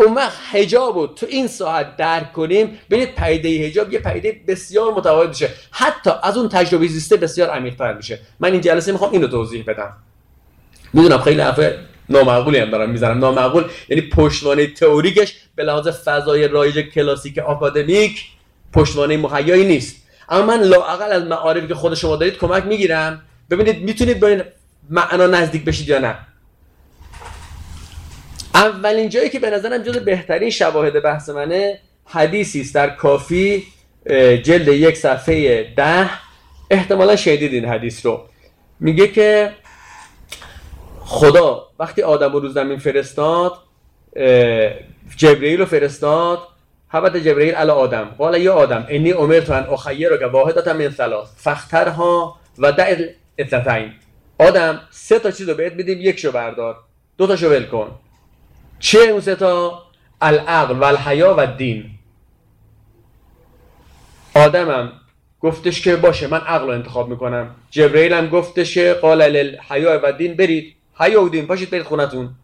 اون 0.00 0.14
وقت 0.14 0.38
حجاب 0.52 0.98
رو 0.98 1.06
تو 1.06 1.26
این 1.26 1.46
ساعت 1.46 1.96
درک 1.96 2.32
کنیم 2.32 2.78
ببینید 2.90 3.14
پیده 3.14 3.66
حجاب 3.66 3.92
یه 3.92 3.98
پیده 3.98 4.40
بسیار 4.48 4.92
متفاوت 4.92 5.28
میشه 5.28 5.48
حتی 5.70 6.10
از 6.22 6.36
اون 6.36 6.48
تجربه 6.48 6.86
زیسته 6.86 7.16
بسیار 7.16 7.50
عمیق‌تر 7.50 7.94
میشه. 7.94 8.18
من 8.40 8.52
این 8.52 8.60
جلسه 8.60 8.92
می‌خوام 8.92 9.12
اینو 9.12 9.26
توضیح 9.26 9.64
بدم. 9.66 9.96
می‌دونم 10.92 11.18
خیلی 11.18 11.40
حرف 11.40 11.60
نامعقولی 12.08 12.58
هم 12.58 12.70
دارم 12.70 12.90
می‌زنم. 12.90 13.18
نامعقول 13.18 13.64
یعنی 13.88 14.02
پشتوانه 14.02 14.66
تئوریکش 14.66 15.34
به 15.54 15.64
لحاظ 15.64 15.88
فضای 15.88 16.48
رایج 16.48 16.78
کلاسیک 16.78 17.38
آکادمیک 17.38 18.24
پشتوانه 18.72 19.16
مهیایی 19.16 19.66
نیست. 19.66 19.96
اما 20.28 20.46
من 20.46 20.62
لااقل 20.62 21.12
از 21.12 21.22
معارفی 21.22 21.66
که 21.66 21.74
خود 21.74 21.94
شما 21.94 22.16
دارید 22.16 22.38
کمک 22.38 22.64
می‌گیرم. 22.64 23.22
ببینید 23.50 23.82
می‌تونید 23.82 24.24
این 24.24 24.42
معنا 24.90 25.26
نزدیک 25.26 25.64
بشید 25.64 25.88
یا 25.88 25.98
نه. 25.98 26.18
اولین 28.60 29.08
جایی 29.08 29.30
که 29.30 29.38
به 29.38 29.50
نظرم 29.50 29.82
جز 29.82 29.96
بهترین 29.96 30.50
شواهد 30.50 31.02
بحث 31.02 31.28
منه 31.28 31.78
حدیثی 32.04 32.60
است 32.60 32.74
در 32.74 32.90
کافی 32.90 33.64
جلد 34.42 34.68
یک 34.68 34.96
صفحه 34.96 35.74
ده. 35.76 36.10
احتمالا 36.70 37.16
شنیدید 37.16 37.54
این 37.54 37.64
حدیث 37.64 38.06
رو. 38.06 38.26
میگه 38.80 39.08
که 39.08 39.52
خدا 41.00 41.66
وقتی 41.78 42.02
آدم 42.02 42.32
رو 42.32 42.48
زمین 42.48 42.78
فرستاد 42.78 43.52
جبرئیل 45.16 45.58
رو 45.58 45.66
فرستاد 45.66 46.38
حبت 46.88 47.16
جبرئیل 47.16 47.54
علی 47.54 47.70
آدم. 47.70 48.14
قال 48.18 48.40
یا 48.40 48.54
آدم 48.54 48.86
انی 48.88 49.12
تو 49.40 49.52
ان 49.52 49.66
که 50.18 50.26
واحدتا 50.26 50.72
من 50.72 50.90
ثلاث. 50.90 51.28
فخترها 51.36 52.36
و 52.58 52.72
دع 52.72 52.96
اثنتین. 53.38 53.92
آدم 54.38 54.80
سه 54.90 55.18
تا 55.18 55.30
چیز 55.30 55.48
رو 55.48 55.54
بهت 55.54 55.72
میدیم 55.72 55.98
یک 56.00 56.18
شو 56.18 56.32
بردار. 56.32 56.76
دو 57.18 57.26
تاشو 57.26 57.50
ول 57.50 57.64
کن. 57.64 57.90
چه 58.80 58.98
اون 58.98 59.20
سه 59.20 59.34
تا 59.34 59.82
العقل 60.20 60.78
و 60.78 60.84
الحیا 60.84 61.34
و 61.38 61.46
دین 61.46 61.90
آدمم 64.34 64.92
گفتش 65.40 65.80
که 65.80 65.96
باشه 65.96 66.26
من 66.26 66.40
عقل 66.40 66.66
رو 66.66 66.72
انتخاب 66.72 67.08
می‌کنم. 67.08 67.54
جبرئیل 67.70 68.12
هم 68.12 68.28
گفتش 68.28 68.74
که 68.74 68.98
قال 69.02 69.22
الحیا 69.22 70.00
و 70.02 70.12
دین 70.12 70.34
برید 70.34 70.76
حیا 70.94 71.22
و 71.22 71.28
دین 71.28 71.46
پاشید 71.46 71.70
برید 71.70 71.82
خونتون. 71.82 72.34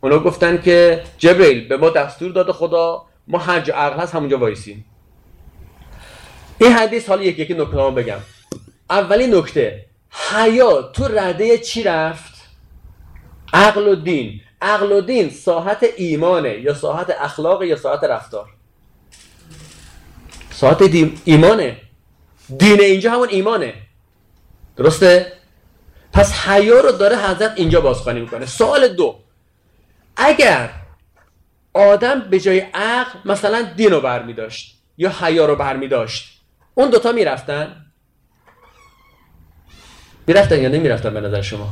اونا 0.00 0.18
گفتن 0.18 0.62
که 0.62 1.02
جبرئیل 1.18 1.68
به 1.68 1.76
ما 1.76 1.90
دستور 1.90 2.32
داده 2.32 2.52
خدا 2.52 3.06
ما 3.28 3.38
هر 3.38 3.60
جا 3.60 3.74
عقل 3.74 4.00
هست 4.00 4.14
همونجا 4.14 4.38
وایسیم. 4.38 4.84
این 6.58 6.72
حدیث 6.72 7.08
حالا 7.08 7.22
یکی 7.22 7.42
یکی 7.42 7.54
نکته 7.54 7.90
بگم. 7.90 8.18
اولین 8.90 9.34
نکته 9.34 9.86
حیا 10.10 10.82
تو 10.82 11.08
رده 11.08 11.58
چی 11.58 11.82
رفت؟ 11.82 12.34
عقل 13.52 13.88
و 13.88 13.94
دین. 13.94 14.40
عقل 14.62 14.92
و 14.92 15.00
دین 15.00 15.30
ساحت 15.30 15.86
ایمانه 15.96 16.60
یا 16.60 16.74
ساحت 16.74 17.10
اخلاق 17.10 17.62
یا 17.62 17.76
ساحت 17.76 18.04
رفتار؟ 18.04 18.48
ساحت 20.50 20.82
ایمانه. 21.24 21.76
دین 22.58 22.80
اینجا 22.80 23.12
همون 23.12 23.28
ایمانه. 23.28 23.74
درسته؟ 24.76 25.32
پس 26.12 26.32
حیا 26.32 26.80
رو 26.80 26.92
داره 26.92 27.16
حضرت 27.16 27.52
اینجا 27.56 27.80
بازخوانی 27.80 28.20
می‌کنه. 28.20 28.46
سوال 28.46 28.88
دو. 28.88 29.18
اگر 30.16 30.70
آدم 31.74 32.20
به 32.20 32.40
جای 32.40 32.58
عقل 32.60 33.18
مثلا 33.24 33.62
دین 33.62 33.90
رو 33.90 34.00
برمی 34.00 34.32
داشت 34.32 34.78
یا 34.98 35.12
حیا 35.20 35.46
رو 35.46 35.56
برمی 35.56 35.88
داشت 35.88 36.40
اون 36.74 36.90
دوتا 36.90 37.12
می‌رفتن؟ 37.12 37.86
می‌رفتن 40.26 40.62
یا 40.62 40.68
نمی‌رفتن 40.68 41.14
به 41.14 41.20
نظر 41.20 41.42
شما؟ 41.42 41.68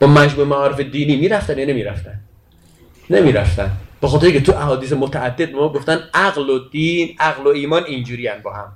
با 0.00 0.06
مجموع 0.06 0.46
معارف 0.46 0.80
دینی 0.80 1.16
می‌رفتن 1.16 1.58
یا 1.58 1.64
نمی‌رفتن؟ 1.64 2.20
نمی‌رفتن. 3.10 3.70
به 4.00 4.08
خاطر 4.08 4.30
که 4.30 4.40
تو 4.40 4.52
احادیث 4.52 4.92
متعدد 4.92 5.52
ما 5.52 5.68
گفتن 5.68 6.08
عقل 6.14 6.50
و 6.50 6.68
دین 6.68 7.16
عقل 7.20 7.44
و 7.44 7.48
ایمان 7.48 7.84
اینجوری 7.84 8.30
با 8.44 8.52
هم. 8.52 8.72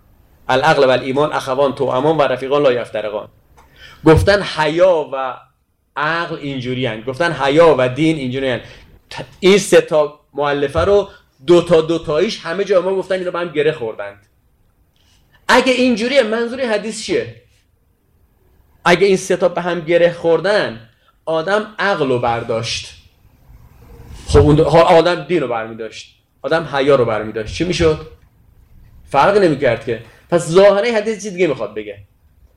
العقل 0.49 0.85
و 0.85 0.91
ایمان 0.91 1.33
اخوان 1.33 1.75
تو 1.75 1.85
امان 1.85 2.17
و 2.17 2.23
رفیقان 2.23 2.63
لا 2.63 2.73
یفترقان. 2.73 3.29
گفتن 4.05 4.43
حیا 4.43 5.11
و 5.13 5.37
عقل 5.97 6.37
اینجوری 6.37 7.03
گفتن 7.03 7.33
حیا 7.33 7.75
و 7.79 7.89
دین 7.89 8.17
اینجوری 8.17 8.61
این 9.41 9.59
سه 9.59 9.81
تا 9.81 10.21
مؤلفه 10.35 10.81
رو 10.81 11.09
دو 11.47 11.63
تا 11.63 11.81
دو 11.81 11.99
تاییش 11.99 12.41
همه 12.41 12.65
جا 12.65 12.83
ما 12.83 12.97
گفتن 12.97 13.15
اینا 13.15 13.31
با 13.31 13.39
هم 13.39 13.49
گره 13.49 13.73
خوردند. 13.73 14.27
اگه 15.49 15.73
اینجوریه 15.73 16.23
منظور 16.23 16.61
حدیث 16.61 17.03
چیه؟ 17.03 17.43
اگه 18.85 19.07
این 19.07 19.17
سه 19.17 19.37
تا 19.37 19.49
به 19.49 19.61
هم 19.61 19.81
گره 19.81 20.13
خوردن 20.13 20.89
آدم 21.25 21.75
عقل 21.79 22.09
رو 22.09 22.19
برداشت. 22.19 22.95
خب 24.29 24.39
اون 24.39 24.61
آدم 24.61 25.25
دین 25.25 25.41
رو 25.41 25.49
برمی 25.49 25.77
داشت 25.77 26.15
آدم 26.43 26.69
حیا 26.73 26.95
رو 26.95 27.05
برمی 27.05 27.33
داشت 27.33 27.55
چی 27.55 27.65
می‌شد؟ 27.65 28.07
فرق 29.05 29.37
نمی 29.37 29.59
کرد 29.59 29.85
که. 29.85 30.01
پس 30.31 30.49
ظاهره 30.49 30.93
حدیث 30.93 31.23
چیز 31.23 31.33
دیگه 31.33 31.47
می‌خواد 31.47 31.75
بگه. 31.75 31.99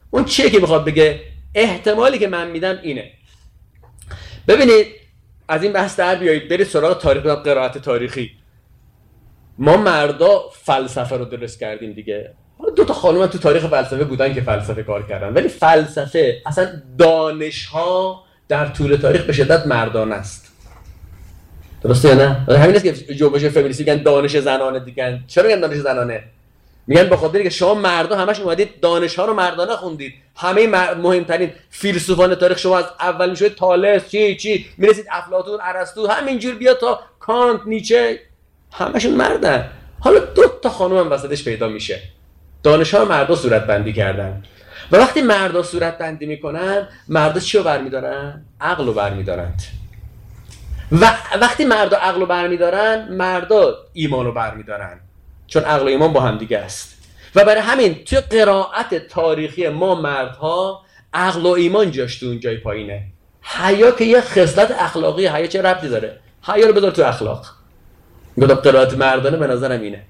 اون 0.10 0.26
چیه 0.26 0.50
که 0.50 0.60
می‌خواد 0.60 0.86
بگه؟ 0.86 1.20
احتمالی 1.56 2.20
که 2.20 2.28
من 2.28 2.52
میدم 2.52 2.80
اینه. 2.84 3.12
ببینید 4.48 4.88
از 5.48 5.64
این 5.64 5.74
بحث 5.74 5.96
در 5.96 6.16
بیایید. 6.16 6.50
برید 6.50 6.68
سراغ 6.68 7.02
تاریخ 7.02 7.26
و 7.26 7.30
قرائت 7.30 7.78
تاریخی. 7.78 8.32
ما 9.58 9.78
مردا 9.78 10.50
فلسفه 10.54 11.18
رو 11.18 11.26
درست 11.26 11.60
کردیم 11.60 11.94
دیگه. 11.94 12.34
دو 12.76 12.86
تا 12.86 12.94
خانم 12.94 13.28
تو 13.28 13.38
تاریخ 13.38 13.68
فلسفه 13.68 14.04
بودن 14.04 14.34
که 14.34 14.42
فلسفه 14.42 14.84
کار 14.84 15.08
کردن. 15.08 15.34
ولی 15.34 15.48
فلسفه 15.48 16.42
اصلا 16.46 16.82
دانش 16.98 17.66
ها 17.66 18.24
در 18.50 18.66
طول 18.66 18.96
تاریخ 18.96 19.22
به 19.22 19.34
شدت 19.34 19.68
مردان 19.68 20.12
است. 20.12 20.48
درسته 21.84 22.08
یا 22.08 22.16
نه؟ 22.16 22.58
همین 22.58 22.76
است 22.76 22.84
که 22.84 23.16
جنبش 23.16 23.46
فمینیستی 23.46 23.84
میگن 23.84 24.04
دانش 24.04 24.38
زنانه 24.38 24.80
دیگه. 24.80 25.20
چرا 25.28 25.48
میگن 25.48 25.60
دانش 25.60 25.78
زنانه؟ 25.78 26.24
میگن 26.88 27.10
به 27.10 27.18
خاطر 27.18 27.44
که 27.44 27.50
شما 27.50 27.74
مردا 27.74 28.16
همش 28.16 28.40
اومدید 28.40 28.80
دانش 28.80 29.16
ها 29.16 29.26
رو 29.26 29.34
مردانه 29.34 29.76
خوندید. 29.76 30.14
همه 30.36 30.68
مهمترین 30.96 31.52
فیلسوفان 31.70 32.36
تاریخ 32.36 32.58
شما 32.58 32.78
از 32.78 32.86
اول 33.00 33.30
میشه 33.30 33.50
تالس 33.50 34.10
چی 34.10 34.36
چی 34.36 34.66
می‌رسید 34.78 35.06
افلاطون 35.12 35.60
ارسطو 35.62 36.08
همینجور 36.08 36.56
بیا 36.56 36.74
تا 36.74 37.00
کانت 37.20 37.62
نیچه 37.66 38.20
همشون 38.74 39.14
مردن. 39.14 39.70
حالا 40.00 40.20
دو 40.20 40.44
تا 40.64 40.70
خانم 40.70 40.98
هم 40.98 41.12
وسطش 41.12 41.44
پیدا 41.44 41.68
میشه. 41.68 42.02
دانش 42.64 42.94
ها 42.94 43.06
مردا 43.06 43.36
صورت 43.36 43.68
بندی 43.68 43.94
کردن. 43.94 44.44
و 44.92 44.98
وقتی 44.98 45.22
مردا 45.22 45.64
صورت 45.64 45.98
بندی 45.98 46.26
می‌کنن 46.26 46.88
مردا 47.08 47.40
چی 47.40 47.58
رو 47.58 47.64
برمیدارن؟ 47.64 48.46
عقل 48.62 48.86
رو 48.86 48.94
برمیدارند. 48.94 49.62
و 50.92 51.14
وقتی 51.42 51.66
مردا 51.66 51.98
عقل 51.98 52.20
رو 52.20 52.26
برمیدارن 52.26 53.08
مردا 53.12 53.78
ایمان 53.94 54.26
رو 54.26 54.32
برمیدارن. 54.32 55.00
چون 55.48 55.64
عقل 55.64 55.84
و 55.84 55.88
ایمان 55.88 56.14
با 56.14 56.22
هم 56.22 56.38
دیگه 56.38 56.58
است. 56.58 56.98
و 57.36 57.46
برای 57.46 57.62
همین 57.62 58.04
توی 58.04 58.20
قرائت 58.20 59.08
تاریخی 59.08 59.70
ما 59.70 59.96
مردها 59.96 60.82
عقل 61.14 61.42
و 61.42 61.48
ایمان 61.48 61.92
جاش 61.92 62.20
تو 62.20 62.26
اون 62.26 62.40
جای 62.40 62.58
پایینه. 62.58 63.04
حیا 63.42 63.92
که 63.92 64.06
یه 64.06 64.22
خصلت 64.22 64.72
اخلاقی 64.72 65.28
حیا 65.28 65.48
چه 65.48 65.62
ربطی 65.62 65.90
داره؟ 65.90 66.20
حیا 66.44 66.68
رو 66.68 66.74
بذار 66.74 66.92
تو 66.92 67.04
اخلاق. 67.04 67.46
گفتم 68.42 68.56
قرائت 68.56 68.94
مردانه 68.94 69.38
به 69.38 69.48
نظرم 69.48 69.82
اینه. 69.82 70.04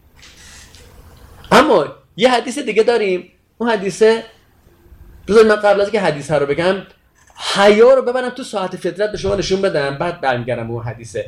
اما 1.52 1.86
یه 2.18 2.32
حدیث 2.32 2.60
دیگه 2.60 2.84
داریم. 2.84 3.32
اون 3.58 3.70
حدیثه 3.70 4.24
بذار 5.28 5.46
من 5.46 5.56
قبل 5.56 5.82
از 5.82 5.92
که 5.92 6.00
حدیث 6.02 6.32
رو 6.32 6.46
بگم 6.46 6.76
حیا 7.56 7.94
رو 7.94 8.02
ببرم 8.02 8.30
تو 8.30 8.44
ساعت 8.44 8.76
فطرت 8.76 9.12
به 9.12 9.18
شما 9.18 9.36
نشون 9.36 9.62
بدم 9.62 9.98
بعد 9.98 10.22
برمیگردم 10.22 10.72
اون 10.72 10.84
حدیثه. 10.84 11.26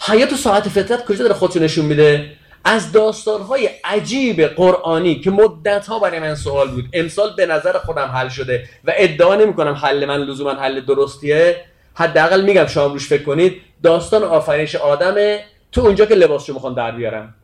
حیا 0.00 0.26
تو 0.26 0.36
ساعت 0.36 0.68
فطرت 0.68 1.04
کجا 1.04 1.18
داره 1.24 1.34
خودشو 1.34 1.60
نشون 1.60 1.84
میده؟ 1.84 2.30
از 2.64 2.92
داستانهای 2.92 3.68
عجیب 3.84 4.42
قرآنی 4.42 5.20
که 5.20 5.30
مدت 5.30 5.86
ها 5.86 5.98
برای 5.98 6.18
من 6.20 6.34
سوال 6.34 6.70
بود. 6.70 6.84
امسال 6.92 7.34
به 7.36 7.46
نظر 7.46 7.78
خودم 7.78 8.06
حل 8.06 8.28
شده 8.28 8.68
و 8.84 8.92
ادعا 8.96 9.34
نمی 9.34 9.54
کنم 9.54 9.72
حل 9.72 10.04
من 10.04 10.16
لزوما 10.16 10.54
حل 10.54 10.80
درستیه. 10.80 11.56
حداقل 11.94 12.44
میگم 12.44 12.66
شما 12.66 12.86
روش 12.86 13.08
فکر 13.08 13.22
کنید 13.22 13.60
داستان 13.82 14.22
آفرینش 14.22 14.74
آدمه 14.74 15.44
تو 15.72 15.80
اونجا 15.80 16.06
که 16.06 16.14
لباسشو 16.14 16.52
می‌خوان 16.52 16.74
در 16.74 16.92
بیارم. 16.92 17.34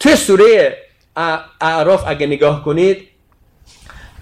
توی 0.00 0.16
سوره 0.16 0.76
اعراف 1.60 2.04
اگه 2.06 2.26
نگاه 2.26 2.64
کنید 2.64 3.08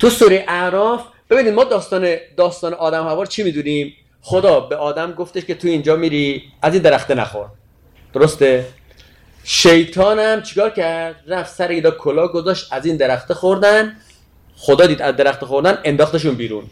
تو 0.04 0.10
سوره 0.10 0.44
اعراف 0.48 1.04
ببینید 1.30 1.54
ما 1.54 1.64
داستان 1.64 2.16
داستان 2.36 2.74
آدم 2.74 3.04
هوار 3.04 3.26
چی 3.26 3.42
می‌دونیم؟ 3.42 3.94
خدا 4.20 4.60
به 4.60 4.76
آدم 4.76 5.12
گفتش 5.12 5.44
که 5.44 5.54
تو 5.54 5.68
اینجا 5.68 5.96
میری 5.96 6.42
از 6.62 6.74
این 6.74 6.82
درخته 6.82 7.14
نخور. 7.14 7.46
درسته؟ 8.12 8.66
شیطانم 9.44 10.42
چیکار 10.42 10.70
کرد؟ 10.70 11.24
رفت 11.26 11.54
سر 11.54 11.68
ایدا 11.68 11.90
کلا 11.90 12.28
گذاشت 12.28 12.72
از 12.72 12.86
این 12.86 12.96
درخته 12.96 13.34
خوردن. 13.34 13.96
خدا 14.56 14.86
دید 14.86 15.02
از 15.02 15.16
درخت 15.16 15.44
خوردن 15.44 15.78
انداختشون 15.84 16.34
بیرون. 16.34 16.64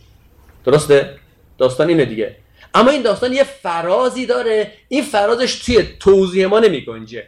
درسته؟ 0.64 1.14
داستان 1.58 1.88
اینه 1.88 2.04
دیگه. 2.04 2.36
اما 2.74 2.90
این 2.90 3.02
داستان 3.02 3.32
یه 3.32 3.44
فرازی 3.44 4.26
داره. 4.26 4.72
این 4.88 5.02
فرازش 5.02 5.54
توی 5.54 5.82
توضیح 6.00 6.46
ما 6.46 6.58
نمی 6.58 6.84
گنجه 6.84 7.26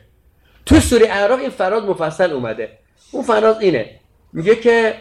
توی 0.66 0.80
سوره 0.80 1.06
اعراف 1.10 1.40
این 1.40 1.50
فراز 1.50 1.82
مفصل 1.82 2.30
اومده. 2.30 2.78
اون 3.10 3.24
فراز 3.24 3.60
اینه. 3.60 3.90
میگه 4.32 4.56
که 4.56 4.94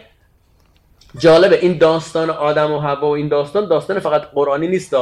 جالبه 1.18 1.58
این 1.60 1.78
داستان 1.78 2.30
آدم 2.30 2.72
و 2.72 2.78
هوا 2.78 3.08
و 3.08 3.10
این 3.10 3.28
داستان 3.28 3.68
داستان 3.68 4.00
فقط 4.00 4.22
قرآنی 4.34 4.68
نیست 4.68 4.94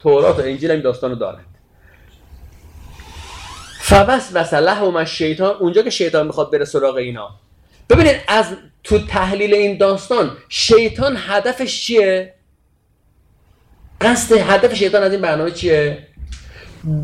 تورات 0.00 0.38
و 0.38 0.42
انجیل 0.42 0.70
این 0.70 0.80
داستانو 0.80 1.14
داره 1.14 1.38
فوس 3.80 4.30
و 4.52 4.56
لهم 4.56 5.04
شیطان 5.04 5.56
اونجا 5.56 5.82
که 5.82 5.90
شیطان 5.90 6.26
می‌خواد 6.26 6.52
بره 6.52 6.64
سراغ 6.64 6.94
اینا. 6.94 7.30
ببینید 7.90 8.16
از 8.28 8.46
تو 8.84 8.98
تحلیل 8.98 9.54
این 9.54 9.78
داستان 9.78 10.36
شیطان 10.48 11.16
هدفش 11.18 11.82
چیه؟ 11.82 12.34
قصد 14.00 14.36
هدف 14.36 14.74
شیطان 14.74 15.02
از 15.02 15.12
این 15.12 15.20
برنامه 15.20 15.50
چیه؟ 15.50 16.06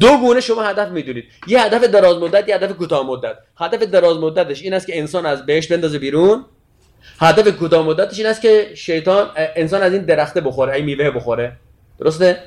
دو 0.01 0.17
گونه 0.19 0.41
شما 0.41 0.63
هدف 0.63 0.89
می‌دونید. 0.89 1.25
یه 1.47 1.63
هدف 1.63 1.85
دراز 1.85 2.17
مدت 2.17 2.49
یه 2.49 2.55
هدف 2.55 2.73
کوتاه 2.73 3.07
مدت. 3.07 3.37
هدف 3.59 3.83
دراز 3.83 4.17
مدتش 4.17 4.63
این 4.63 4.75
است 4.75 4.87
که 4.87 4.99
انسان 4.99 5.27
از 5.27 5.47
بهش 5.47 5.73
بندازه 5.73 5.99
بیرون. 5.99 6.45
هدف 7.21 7.49
کوتاه 7.49 7.87
مدتش 7.87 8.19
این 8.19 8.27
است 8.27 8.41
که 8.41 8.71
شیطان 8.75 9.31
انسان 9.37 9.83
از 9.83 9.93
این 9.93 10.03
درخته 10.03 10.41
بخوره 10.41 10.75
این 10.75 10.85
میوه 10.85 11.11
بخوره. 11.11 11.53
درسته؟ 12.01 12.39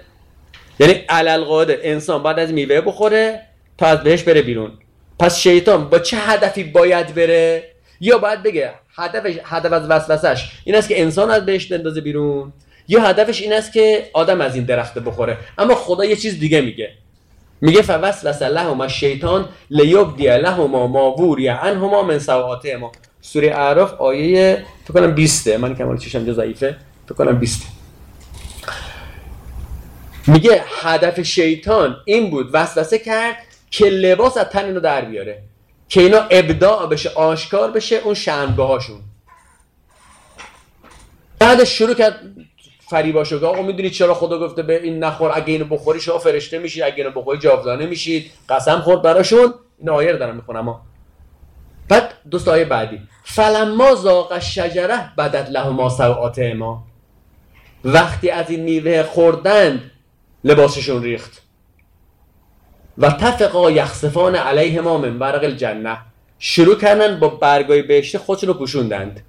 یعنی 0.80 0.94
علل 0.94 1.76
انسان 1.84 2.24
بعد 2.24 2.40
از 2.40 2.52
میوه 2.54 2.82
بخوره 2.82 3.42
تا 3.78 3.86
از 3.86 4.04
بهش 4.04 4.24
بره 4.24 4.42
بیرون. 4.42 4.72
پس 5.20 5.38
شیطان 5.38 5.90
با 5.90 6.00
چه 6.00 6.18
هدفی 6.18 6.64
باید 6.64 7.16
بره؟ 7.16 7.64
یا 8.02 8.18
باید 8.18 8.44
بگه 8.44 8.74
هدفش 8.96 9.36
هدف 9.44 9.72
از 9.72 9.90
وسوسش 9.90 10.52
این 10.64 10.76
است 10.76 10.88
که 10.88 11.02
انسان 11.02 11.32
از 11.32 11.46
بهش 11.46 11.66
بندازه 11.66 12.02
بیرون 12.02 12.54
یا 12.88 13.02
هدفش 13.02 13.42
این 13.42 13.54
است 13.54 13.74
که 13.74 14.10
آدم 14.14 14.42
از 14.42 14.56
این 14.56 14.64
درخته 14.64 15.00
بخوره. 15.00 15.38
اما 15.58 15.76
خدا 15.76 16.06
یه 16.06 16.16
چیز 16.16 16.40
دیگه 16.40 16.62
میگه. 16.62 16.92
میگه 17.62 17.82
فوسوس 17.82 18.42
لهما 18.42 18.88
شیطان 18.88 19.50
لیبدی 19.70 20.28
لهما 20.28 20.88
ما 20.88 21.12
ووری 21.12 21.48
عنهما 21.48 22.04
من 22.04 22.20
ما 22.80 22.92
سوره 23.34 23.48
اعراف 23.48 23.94
آیه 23.94 24.66
فکر 24.84 24.94
کنم 24.94 25.12
20 25.12 25.48
من 25.48 25.76
کمال 25.76 25.98
چشم 25.98 26.26
جا 26.26 26.34
ضعیفه. 26.34 26.78
فکر 27.06 27.16
کنم 27.16 27.40
20 27.40 27.62
میگه 30.28 30.64
هدف 30.82 31.22
شیطان 31.22 31.98
این 32.06 32.30
بود 32.30 32.50
وسوسه 32.54 33.00
کرد 33.00 33.36
که 33.72 33.86
لباس 33.86 34.38
از 34.38 34.46
تن 34.46 34.66
اینو 34.66 34.80
در 34.80 35.06
بیاره 35.06 35.44
که 35.90 36.02
اینا 36.02 36.18
ابداع 36.30 36.88
بشه 36.88 37.10
آشکار 37.10 37.72
بشه 37.72 37.96
اون 37.96 38.14
شرمگاه 38.14 38.68
هاشون 38.68 39.00
بعد 41.40 41.64
شروع 41.64 41.94
کرد 41.94 42.20
فریباشو 42.90 43.40
که 43.40 43.46
آقا 43.46 43.62
می‌دونی 43.62 43.90
چرا 43.90 44.14
خدا 44.14 44.40
گفته 44.40 44.64
به 44.64 44.84
این 44.84 45.04
نخور 45.04 45.32
اگه 45.36 45.54
اینو 45.54 45.66
بخوری 45.66 46.00
شما 46.00 46.18
فرشته 46.18 46.60
میشید 46.60 46.84
اگه 46.84 46.96
اینو 46.96 47.12
بخوری 47.12 47.40
جاودانه 47.40 47.86
میشید. 47.86 48.32
قسم 48.50 48.80
خورد 48.80 49.02
براشون. 49.02 49.54
این 49.80 49.90
آیه 49.90 50.12
رو 50.12 50.18
دارم 50.18 50.36
می‌خونم. 50.36 50.76
بعد 51.90 52.14
دوست 52.32 52.48
آیه 52.48 52.66
بعدی. 52.66 53.02
فلما 53.24 53.96
زاق 53.96 54.40
شجره 54.40 55.16
بدت 55.18 55.50
لهما 55.50 55.90
سوعات 55.90 56.40
ما. 56.40 56.84
وقتی 57.86 58.30
از 58.30 58.50
این 58.50 58.64
میوه 58.64 59.04
خوردند 59.04 59.92
لباسشون 60.44 61.04
ریخت. 61.04 61.42
و 62.98 63.10
تفقا 63.12 63.72
یخصفان 63.72 64.36
علیه 64.36 64.82
ما 64.82 64.98
من 64.98 65.20
برق 65.20 65.44
الجنه. 65.44 65.98
شروع 66.40 66.76
کردن 66.76 67.20
با 67.20 67.28
برگای 67.28 67.82
بهشته 67.82 68.20
خودشون 68.20 68.48
رو 68.48 68.54
پوشوندند. 68.54 69.22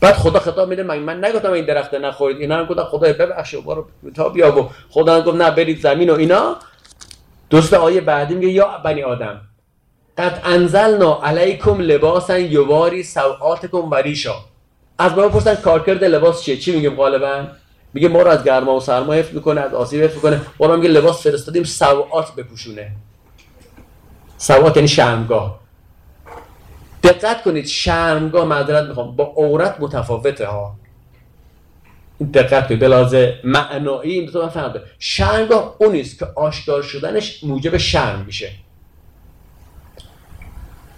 بعد 0.00 0.14
خدا 0.14 0.40
خطاب 0.40 0.68
میده 0.68 0.82
من 0.82 0.98
من 0.98 1.24
نگفتم 1.24 1.52
این 1.52 1.64
درخت 1.64 1.94
نخورید؟ 1.94 2.36
اینا 2.40 2.56
هم 2.56 2.64
گفتن 2.64 2.84
خدا 2.84 3.12
ببخش 3.12 3.54
برو 3.54 3.86
تا 4.14 4.28
بیا 4.28 4.58
و 4.58 4.70
خدا 4.90 5.14
هم 5.14 5.20
گفت 5.20 5.36
نه 5.36 5.50
برید 5.50 5.80
زمین 5.80 6.10
و 6.10 6.14
اینا. 6.14 6.56
دوست 7.50 7.74
آیه 7.74 8.00
بعدی 8.00 8.34
میگه 8.34 8.48
یا 8.48 8.78
بنی 8.84 9.02
آدم. 9.02 9.40
قد 10.18 10.40
انزلنا 10.44 11.20
علیکم 11.22 11.80
لباسا 11.80 12.38
یواری 12.38 13.02
سوعاتکم 13.02 13.90
و 13.90 13.94
ریشا. 13.94 14.34
از 14.98 15.12
ما 15.12 15.28
پرسن 15.28 15.54
کارکرد 15.54 16.04
لباس 16.04 16.42
چیه؟ 16.42 16.56
چی 16.56 16.72
میگیم 16.72 16.94
غالبا؟ 16.94 17.46
میگه 17.94 18.08
ما 18.08 18.22
رو 18.22 18.30
از 18.30 18.44
گرما 18.44 18.76
و 18.76 18.80
سرما 18.80 19.12
حفظ 19.12 19.34
می‌کنه 19.34 19.60
از 19.60 19.74
آسیب 19.74 20.02
حفظ 20.02 20.14
می‌کنه. 20.14 20.40
ما 20.60 20.76
میگه 20.76 20.88
لباس 20.88 21.22
فرستادیم 21.22 21.64
سوعات 21.64 22.34
بپوشونه. 22.34 22.92
سوعات 24.38 24.76
یعنی 24.76 24.88
شرمگاه. 24.88 25.60
دقت 27.02 27.42
کنید 27.42 27.66
شرمگاه 27.66 28.44
معذرت 28.44 28.88
می‌خوام. 28.88 29.16
با 29.16 29.24
عورت 29.24 29.76
متفاوته 29.80 30.46
ها. 30.46 30.76
دقت 32.34 32.68
کنید 32.68 32.80
به 32.80 33.38
معنایی 33.44 34.12
این 34.12 34.30
دو 34.30 34.48
تا 34.48 34.74
شرمگاه 34.98 35.76
اونیست 35.78 36.18
که 36.18 36.26
آشکار 36.36 36.82
شدنش 36.82 37.44
موجب 37.44 37.76
شرم 37.76 38.24
میشه. 38.26 38.50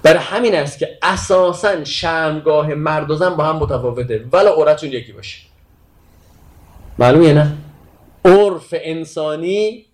برای 0.04 0.18
همین 0.18 0.54
است 0.54 0.78
که 0.78 0.98
اساسا 1.02 1.84
شرمگاه 1.84 2.74
مرد 2.74 3.10
و 3.10 3.14
زن 3.14 3.30
با 3.30 3.44
هم 3.44 3.56
متفاوته. 3.56 4.24
ولی 4.32 4.48
عورتشون 4.48 4.90
یکی 4.90 5.12
باشه. 5.12 5.38
معلومه 6.98 7.32
نه؟ 7.32 7.52
عرف 8.24 8.74
انسانی 8.82 9.86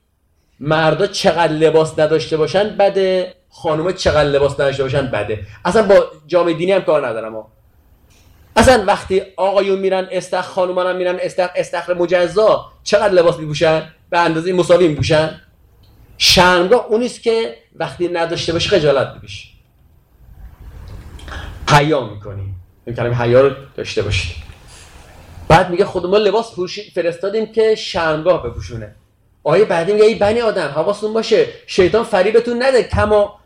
مردا 0.60 1.06
چقدر 1.06 1.52
لباس 1.52 1.98
نداشته 1.98 2.36
باشن 2.36 2.76
بده 2.76 3.34
خانومه 3.50 3.92
چقدر 3.92 4.28
لباس 4.30 4.54
نداشته 4.54 4.82
باشن 4.82 5.06
بده. 5.06 5.46
اصلا 5.64 5.82
با 5.82 6.06
جامعه 6.26 6.54
دینی 6.54 6.72
هم 6.72 6.82
کار 6.82 7.06
ندارم 7.06 7.34
ها. 7.34 7.48
اصلا 8.56 8.84
وقتی 8.86 9.22
آقایون 9.36 9.78
میرن 9.78 10.08
استخ 10.10 10.44
خانومان 10.44 10.86
هم 10.86 10.96
میرن 10.96 11.18
استخ 11.22 11.50
استخر 11.56 11.94
مجزا 11.94 12.72
چقدر 12.84 13.14
لباس 13.14 13.38
میپوشن؟ 13.38 13.82
به 14.10 14.18
اندازه 14.18 14.52
مساوی 14.52 14.88
میپوشن. 14.88 15.40
شرمگاه 16.18 16.86
اونیست 16.86 17.22
که 17.22 17.56
وقتی 17.76 18.08
نداشته 18.08 18.52
باشه 18.52 18.68
خجالت 18.68 19.14
بکشی 19.14 19.49
حیا 21.70 22.00
می‌کنیم 22.00 22.56
این 22.86 22.96
کلمه 22.96 23.14
حیا 23.14 23.40
رو 23.40 23.54
داشته 23.76 24.02
باشید 24.02 24.36
بعد 25.48 25.70
میگه 25.70 25.84
خود 25.84 26.06
ما 26.06 26.16
لباس 26.16 26.54
پوشی 26.54 26.90
فرستادیم 26.90 27.52
که 27.52 27.74
شرمگاه 27.74 28.42
بپوشونه. 28.42 28.94
آیه 29.44 29.64
بعدی 29.64 29.92
میگه 29.92 30.04
ای 30.04 30.14
بنی 30.14 30.40
آدم 30.40 30.68
حواستون 30.68 31.12
باشه 31.12 31.46
شیطان 31.66 32.04
فریبتون 32.04 32.62
نده 32.62 32.82
کما 32.82 33.40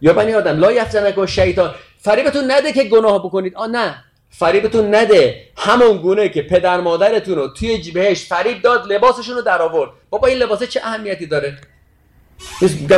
یا 0.00 0.12
بنی 0.12 0.34
آدم 0.34 0.58
لا 0.58 0.72
یفتنک 0.72 1.26
شیطان. 1.26 1.74
فریبتون 1.98 2.50
نده 2.50 2.72
که 2.72 2.84
گناه 2.84 3.18
بکنید. 3.18 3.56
آ 3.56 3.66
نه. 3.66 4.04
فریبتون 4.30 4.94
نده. 4.94 5.44
همون 5.56 5.96
گونه 5.96 6.28
که 6.28 6.42
پدر 6.42 6.80
مادرتون 6.80 7.34
رو 7.34 7.48
توی 7.48 7.78
جیبهش 7.78 8.24
فریب 8.24 8.62
داد 8.62 8.92
لباسشون 8.92 9.36
رو 9.36 9.42
در 9.42 9.62
آورد. 9.62 9.90
بابا 10.10 10.28
این 10.28 10.38
لباسه 10.38 10.66
چه 10.66 10.80
اهمیتی 10.84 11.26
داره؟ 11.26 11.56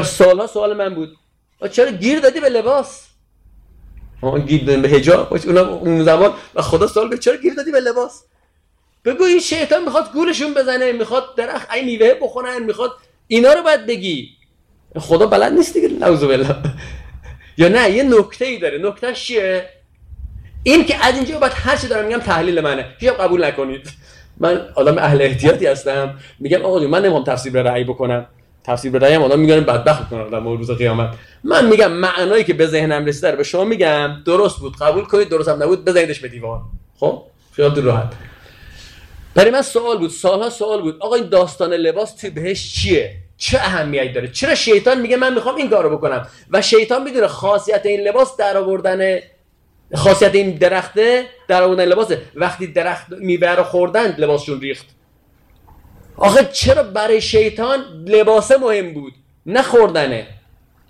سالها 0.05 0.47
سوال 0.47 0.77
من 0.77 0.95
بود. 0.95 1.17
چرا 1.73 1.91
گیر 1.91 2.21
دادی 2.21 2.41
به 2.41 2.49
لباس؟ 2.49 3.10
گیر 4.47 4.65
دادیم 4.65 4.83
به 4.83 4.89
حجاب. 4.89 5.33
اون 5.59 6.05
زمان. 6.05 6.33
و 6.55 6.63
خدا 6.63 6.87
سوال 6.87 7.09
به 7.09 7.19
چرا 7.19 7.37
گیر 7.37 7.55
دادی 7.55 7.71
به 7.71 7.81
لباس؟ 7.81 8.23
بگو 9.05 9.25
این 9.25 9.41
شیطان 9.41 9.85
می‌خواد 9.85 10.13
گولشون 10.13 10.55
بزنه 10.55 10.93
می‌خواد 10.93 11.37
درخت 11.37 11.73
این 11.73 11.85
میوه 11.85 12.15
بخورن 12.15 12.63
می‌خواد 12.63 12.91
اینا 13.27 13.53
رو 13.53 13.63
باید 13.63 13.87
بگی. 13.87 14.29
خدا 14.99 15.27
بلد 15.27 15.53
نیست 15.53 15.75
دیگه 15.75 15.89
نعوذ 15.89 16.25
بالله. 16.25 16.57
یا 17.59 17.69
نه 17.69 17.91
یه 17.91 18.03
نکته 18.03 18.45
ای 18.45 18.59
داره. 18.59 18.79
نکته 18.79 19.13
چیه؟ 19.13 19.69
این 20.63 20.85
که 20.85 21.07
از 21.07 21.15
اینجا 21.15 21.39
باید 21.39 21.53
هر 21.57 21.77
چی 21.77 21.87
دارم 21.87 22.07
میگم 22.07 22.19
تحلیل 22.19 22.61
منه. 22.61 22.87
هیچ 22.99 23.11
قبول 23.11 23.45
نکنید. 23.45 23.89
من 24.37 24.69
آدم 24.75 24.99
اهل 24.99 25.23
احتیاطی 25.23 25.67
هستم. 25.67 26.19
میگم 26.39 26.63
آقا 26.63 26.79
من 26.79 27.03
نمی‌خوام 27.03 27.25
تفسیر 27.25 27.63
رأی 27.63 27.85
بکنم. 27.85 28.27
تفسیر 28.65 28.99
رأی 28.99 29.15
هم 29.15 29.23
آدم 29.23 29.39
میگن 29.39 29.61
بدبخت 29.61 30.09
کنن 30.09 30.21
آدم 30.21 30.49
روز 30.49 30.71
قیامت. 30.71 31.15
من 31.45 31.67
میگم 31.67 31.93
معنایی 31.93 32.45
که 32.45 32.55
به 32.55 32.67
ذهنم 32.67 33.07
رسیده 33.07 33.31
رو 33.31 33.37
به 33.37 33.43
شما 33.43 33.65
میگم 33.65 34.23
درست 34.27 34.59
بود 34.59 34.77
قبول 34.77 35.05
کنید 35.05 35.29
درست 35.29 35.49
هم 35.49 35.63
نبود 35.63 35.85
بزنیدش 35.85 36.21
به 36.21 36.29
دیوار 36.29 36.61
خب؟ 36.97 37.23
خیالتون 37.53 37.85
راحت. 37.85 38.13
برای 39.35 39.51
من 39.51 39.63
سوال 39.63 39.99
بود 39.99 40.11
سالها 40.11 40.51
سوال 40.51 40.83
بود. 40.83 40.97
آقا 41.01 41.15
این 41.15 41.29
داستان 41.29 41.73
لباس 41.73 42.15
توی 42.15 42.31
بهش 42.31 42.73
چیه؟ 42.75 43.17
چه 43.37 43.59
اهمیتی 43.59 44.13
داره؟ 44.13 44.29
چرا 44.29 44.55
شیطان 44.55 45.01
میگه 45.01 45.17
من 45.17 45.35
می‌خوام 45.35 45.57
این 45.57 45.71
کارو 45.71 45.97
بکنم؟ 45.97 46.27
و 46.51 46.63
شیطان 46.63 47.03
می‌دونه 47.03 47.27
خاصیت 47.27 47.87
این 47.87 48.01
لباس 48.01 48.37
در 48.37 48.57
آوردن 48.57 49.19
خاصیت 49.95 50.35
این 50.35 50.51
درخته 50.51 51.25
در 51.49 51.63
آوردن 51.63 51.85
لباسه. 51.85 52.23
وقتی 52.35 52.67
درخت 52.67 53.07
میوه 53.11 53.49
رو 53.49 53.63
خوردن 53.63 54.15
لباسشون 54.19 54.61
ریخت. 54.61 54.87
آخه 56.21 56.49
چرا 56.53 56.83
برای 56.83 57.21
شیطان 57.21 57.85
لباسه 58.07 58.57
مهم 58.57 58.95
بود؟ 58.95 59.13
نه 59.47 59.63
خوردنه. 59.63 60.27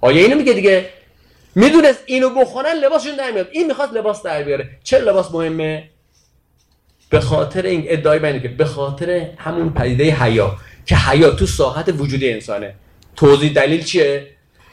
آیا 0.00 0.22
اینو 0.22 0.36
میگه 0.36 0.52
دیگه؟ 0.52 0.88
می‌دونست 1.54 2.02
اینو 2.06 2.30
بخورن 2.30 2.72
لباسشون 2.72 3.20
نمیاد 3.20 3.48
این 3.52 3.66
می‌خواد 3.66 3.98
لباس 3.98 4.22
در 4.22 4.42
بیاره. 4.42 4.68
چرا 4.84 5.10
لباس 5.10 5.30
مهمه؟ 5.32 5.90
به 7.10 7.20
خاطر 7.20 7.62
این 7.62 7.84
ادعای 7.86 8.18
بینه 8.18 8.40
که 8.40 8.48
به 8.48 8.64
خاطر 8.64 9.26
همون 9.38 9.70
پدیده 9.72 10.04
حیا 10.04 10.56
که 10.86 10.96
حیا 10.96 11.30
تو 11.30 11.46
ساحت 11.46 11.94
وجودی 11.98 12.32
انسانه. 12.32 12.74
توضیح 13.16 13.52
دلیل 13.52 13.84
چیه؟ 13.84 14.26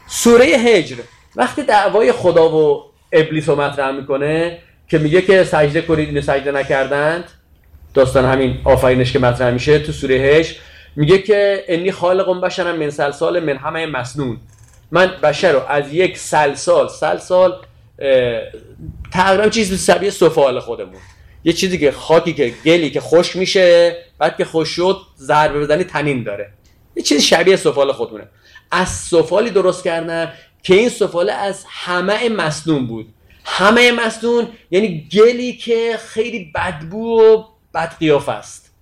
سوره 0.10 0.46
هجر. 0.46 0.96
وقتی 1.36 1.64
دعوای 1.64 2.12
خدا 2.12 2.50
و 2.58 2.84
ابلیس 3.12 3.50
رو 3.50 3.62
مطرح 3.62 3.92
می‌کنه 3.92 4.60
که 4.90 4.98
میگه 4.98 5.22
که 5.22 5.44
سجده 5.44 5.82
کنید 5.82 6.08
اینو 6.08 6.22
سجده 6.22 6.52
نکردند 6.52 7.24
داستان 7.94 8.26
همین 8.26 8.58
آفرینش 8.64 9.14
که 9.14 9.20
مطرح 9.20 9.52
میشه 9.52 9.80
تو 9.80 9.92
سوره 9.92 10.16
هجر 10.16 10.54
میگه 10.96 11.18
که 11.18 11.64
انی 11.68 11.92
خالق 11.92 12.42
بشرم 12.42 12.76
من 12.76 12.90
سلسال 12.90 13.40
من 13.40 13.58
همه 13.58 13.86
مسنون. 13.86 14.38
من 14.92 15.08
بشر 15.24 15.52
رو 15.52 15.62
از 15.68 15.94
یک 15.94 16.18
سلسال 16.18 16.88
سلسال 16.88 17.54
تقریبا 19.12 19.50
چیز 19.50 19.86
شبیه 19.86 20.10
سفال 20.10 20.60
خودمون. 20.60 21.00
یه 21.44 21.54
چیزی 21.54 21.78
که 21.78 21.92
خاکی 21.92 22.34
که 22.34 22.54
گلی 22.66 22.90
که 22.90 23.00
خوش 23.00 23.36
میشه 23.36 23.98
بعد 24.20 24.38
که 24.38 24.46
خوش 24.46 24.70
شد 24.70 24.98
ضربه 25.18 25.60
بزنی 25.60 25.84
تنین 25.84 26.24
داره. 26.24 26.50
یه 26.96 27.04
چیزی 27.04 27.22
شبیه 27.22 27.56
سفال 27.56 27.92
خودمونه. 27.92 28.24
از 28.72 28.90
سفالی 28.90 29.50
درست 29.50 29.84
کردن 29.84 30.34
که 30.64 30.76
این 30.76 30.90
سفاله 30.90 31.34
از 31.34 31.66
همه 31.70 32.30
مسنون 32.30 32.88
بود. 32.88 33.08
همه 33.46 33.92
مسنون 33.92 34.48
یعنی 34.72 35.10
گلی 35.12 35.54
که 35.54 35.98
خیلی 36.08 36.52
بدبو 36.56 37.22
و 37.22 37.44
بد 37.78 38.30
است. 38.30 38.74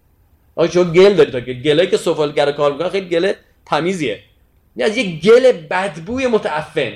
آقا 0.56 0.68
شما 0.68 0.84
گل 0.84 1.14
داری 1.14 1.32
تا 1.32 1.40
گله 1.40 1.88
که 1.88 1.98
سفالگر 1.98 2.52
کار 2.52 2.72
می‌کنن 2.72 2.90
خیلی 2.90 3.10
گله 3.10 3.36
تمیزیه. 3.66 4.20
یعنی 4.76 4.92
از 4.92 4.98
یه 4.98 5.20
گل 5.20 5.52
بدبوی 5.52 6.28
متعفن. 6.28 6.94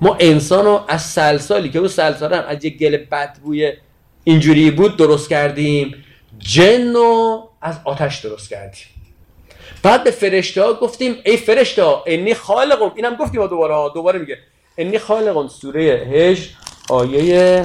ما 0.00 0.16
انسان 0.20 0.64
رو 0.64 0.84
از 0.88 1.02
سلسالی 1.02 1.68
که 1.68 1.78
اون 1.78 1.88
سلسال 1.88 2.34
هم 2.34 2.44
از 2.48 2.64
یه 2.64 2.70
گل 2.70 2.96
بدبوی 2.96 3.72
اینجوری 4.24 4.70
بود 4.70 4.96
درست 4.96 5.28
کردیم. 5.28 6.04
جن 6.38 6.92
رو 6.92 7.48
از 7.62 7.80
آتش 7.84 8.18
درست 8.18 8.50
کردیم. 8.50 8.86
بعد 9.82 10.04
به 10.04 10.10
فرشته 10.10 10.62
ها 10.62 10.74
گفتیم 10.74 11.16
ای 11.24 11.36
فرشته 11.36 11.82
ها 11.82 12.04
انی 12.06 12.34
خالقم 12.34 12.92
اینم 12.96 13.14
گفتیم 13.14 13.46
دوباره 13.46 13.94
دوباره 13.94 14.18
میگه. 14.18 14.38
انی 14.78 14.98
خالقم 14.98 15.48
سوره 15.48 15.82
هج 15.82 16.50
آیه 16.88 17.64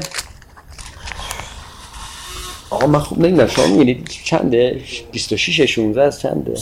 آقا 2.69 2.87
من 2.87 2.99
خوب 2.99 3.19
نمی‌دونم 3.19 3.47
شما 3.47 3.67
می‌بینید 3.67 4.07
چنده؟ 4.25 4.81
26 5.11 5.61
16 5.61 6.01
از 6.01 6.21
چنده؟ 6.21 6.53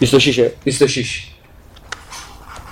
26 0.00 0.50
26 0.64 1.24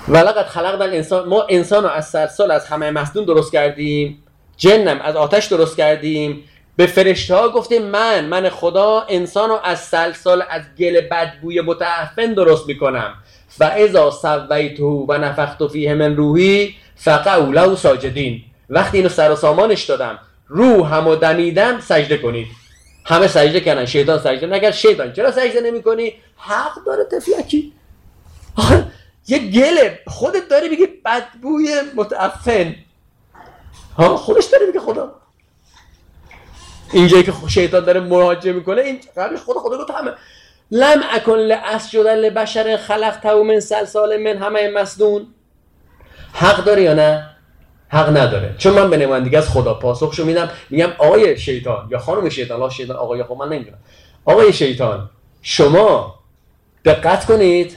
ولقد 0.08 0.46
خلق 0.46 0.80
انسان 0.80 1.28
ما 1.28 1.46
انسان 1.48 1.82
رو 1.82 1.88
از 1.88 2.08
سرسال 2.08 2.50
از 2.50 2.66
همه 2.66 2.90
مصدون 2.90 3.24
درست 3.24 3.52
کردیم. 3.52 4.22
جنم 4.56 5.00
از 5.00 5.16
آتش 5.16 5.46
درست 5.46 5.76
کردیم. 5.76 6.44
به 6.76 6.86
فرشته 6.86 7.34
ها 7.34 7.48
گفتیم 7.48 7.82
من 7.82 8.24
من 8.24 8.48
خدا 8.48 9.04
انسان 9.08 9.48
رو 9.48 9.60
از 9.64 9.80
سلسال 9.80 10.44
از 10.50 10.62
گل 10.78 11.00
بدبوی 11.00 11.60
متعفن 11.60 12.34
درست 12.34 12.66
می‌کنم. 12.66 13.14
و 13.60 13.64
ازا 13.64 14.10
سویته 14.10 14.84
و 14.84 15.18
نفخت 15.18 15.66
فیه 15.66 15.94
من 15.94 16.16
روحی 16.16 16.74
فقعوا 16.96 17.52
له 17.52 17.76
ساجدین 17.76 18.42
وقتی 18.70 18.96
اینو 18.96 19.08
سر 19.08 19.30
و 19.32 19.36
سامانش 19.36 19.84
دادم 19.84 20.18
روح 20.51 20.94
هم 20.94 21.07
و 21.09 21.16
دمیدم 21.16 21.80
سجده 21.80 22.18
کنید. 22.18 22.46
همه 23.05 23.28
سجده 23.28 23.61
کردن 23.61 23.86
شیطان 23.86 24.18
سجده 24.18 24.46
نکرد 24.46 24.70
شیطان 24.70 25.12
چرا 25.12 25.30
سجده 25.30 25.61
نمی‌کنی؟ 25.61 26.14
حق 26.36 26.84
داره 26.86 27.05
تفیکی 27.05 27.72
یه 29.28 29.38
گله 29.38 29.98
خودت 30.07 30.48
داری 30.48 30.68
بگی 30.68 30.86
بدبوی 31.05 31.80
متعفن. 31.94 32.74
ها 33.96 34.16
خودش 34.16 34.44
داره 34.44 34.66
بگه 34.66 34.80
خدا. 34.80 35.14
اینجایی 36.92 37.22
که 37.22 37.32
شیطان 37.48 37.84
داره 37.84 38.01
مراجعه 38.01 38.53
می‌کنه 38.53 38.82
این 38.82 39.01
قبل 39.16 39.36
خود 39.36 39.57
خدا 39.57 39.78
گفت 39.78 39.90
همه. 39.90 40.12
لم 40.70 41.03
اکن 41.11 41.36
لاسجد 41.36 42.07
لبشر 42.07 42.76
خلقته 42.76 43.42
من 43.42 43.61
سلسال 43.61 44.16
من 44.16 44.36
همه 44.36 44.70
مسنون 44.70 45.26
حق 46.32 46.64
داره 46.64 46.82
یا 46.82 46.94
نه؟ 46.94 47.36
حق 47.93 48.16
نداره. 48.16 48.55
چون 48.59 48.74
من 48.74 48.91
به 48.91 48.97
نمایندگی 48.97 49.36
از 49.36 49.49
خدا 49.49 49.74
پاسخشو 49.74 50.24
میدم 50.24 50.51
میگم 50.70 50.88
آقای 50.99 51.38
شیطان 51.38 51.88
یا 51.91 51.99
خانم 51.99 52.28
شیطان 52.28 52.61
الله 52.61 52.72
شیطان 52.74 52.97
آقای 52.97 53.24
خب 53.24 53.36
من 53.36 53.49
نمی‌دونم. 53.49 53.78
آقای 54.24 54.53
شیطان 54.53 55.11
شما 55.43 56.14
دقت 56.84 57.26
کنید 57.26 57.76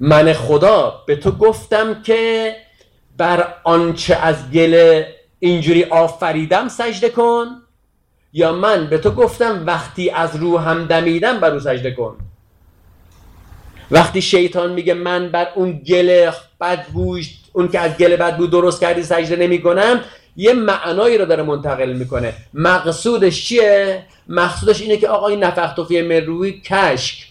من 0.00 0.32
خدا 0.32 1.02
به 1.06 1.16
تو 1.16 1.30
گفتم 1.30 2.02
که 2.02 2.52
بر 3.16 3.54
آنچه 3.64 4.14
از 4.14 4.50
گل 4.50 5.02
اینجوری 5.38 5.84
آفریدم 5.84 6.68
سجده 6.68 7.08
کن 7.08 7.46
یا 8.32 8.52
من 8.52 8.86
به 8.86 8.98
تو 8.98 9.10
گفتم 9.10 9.66
وقتی 9.66 10.10
از 10.10 10.36
روحم 10.36 10.86
دمیدم 10.86 11.40
بر 11.40 11.50
او 11.50 11.60
سجده 11.60 11.90
کن. 11.90 12.16
وقتی 13.90 14.22
شیطان 14.22 14.72
میگه 14.72 14.94
من 14.94 15.28
بر 15.28 15.48
اون 15.54 15.72
گل 15.72 16.30
بدبوش 16.60 17.34
اون 17.56 17.68
که 17.68 17.80
از 17.80 17.96
گل 17.96 18.16
بدبو 18.16 18.46
درست 18.46 18.80
کردی 18.80 19.02
سجده 19.02 19.36
نمی 19.36 19.62
کنم 19.62 20.00
یه 20.36 20.52
معنایی 20.52 21.18
رو 21.18 21.24
داره 21.24 21.42
منتقل 21.42 21.92
می‌کنه. 21.92 22.34
مقصودش 22.54 23.48
چیه؟ 23.48 24.06
مقصودش 24.28 24.80
اینه 24.80 24.96
که 24.96 25.08
آقا 25.08 25.28
این 25.28 25.44
نفختوفی 25.44 26.02
مروی 26.02 26.60
کشک. 26.60 27.26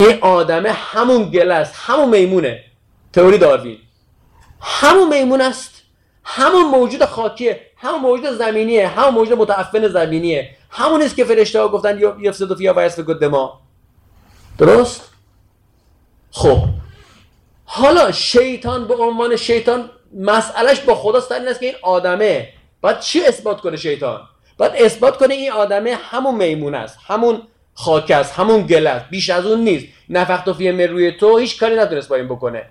این 0.00 0.18
آدمه 0.20 0.72
همون 0.72 1.30
گل 1.30 1.50
است 1.50 1.74
همون 1.76 2.08
میمونه. 2.08 2.64
تئوری 3.12 3.38
داروین. 3.38 3.78
همون 4.60 5.18
میمون 5.18 5.40
است. 5.40 5.82
همون 6.24 6.66
موجود 6.66 7.04
خاکیه 7.04 7.60
همون 7.76 8.00
موجود 8.00 8.30
زمینیه 8.30 8.88
همون 8.88 9.14
موجود 9.14 9.38
متعفن 9.38 9.88
زمینیه. 9.88 10.50
همون 10.70 11.02
است 11.02 11.16
که 11.16 11.24
فرشته 11.24 11.60
ها 11.60 11.68
گفتن 11.68 12.00
یفسد 12.20 12.54
فیا 12.54 12.74
و 12.76 12.86
یسفک 12.86 13.22
ما. 13.22 13.60
درست؟ 14.58 15.10
خب. 16.30 16.58
حالا 17.76 18.12
شیطان 18.12 18.88
به 18.88 18.94
عنوان 18.94 19.36
شیطان 19.36 19.90
مسئلهش 20.18 20.80
با 20.80 20.94
خدا 20.94 21.36
این 21.36 21.48
است 21.48 21.60
که 21.60 21.66
این 21.66 21.74
آدمه. 21.82 22.48
باید 22.80 23.00
چی 23.00 23.24
اثبات 23.24 23.60
کنه 23.60 23.76
شیطان؟ 23.76 24.20
باید 24.56 24.72
اثبات 24.78 25.16
کنه 25.16 25.34
این 25.34 25.52
آدمه 25.52 25.94
همون 25.94 26.34
میمون 26.34 26.74
است 26.74 26.98
همون 27.06 27.42
خاک 27.74 28.10
است 28.10 28.32
همون 28.32 28.66
گل 28.66 28.86
است 28.86 29.04
بیش 29.10 29.30
از 29.30 29.46
اون 29.46 29.60
نیست. 29.60 29.86
نفخت 30.08 30.48
و 30.48 30.54
فیه 30.54 30.86
روی 30.86 31.12
تو 31.12 31.38
هیچ 31.38 31.60
کاری 31.60 31.76
نتونست 31.76 32.08
با 32.08 32.16
این 32.16 32.28
بکنه. 32.28 32.62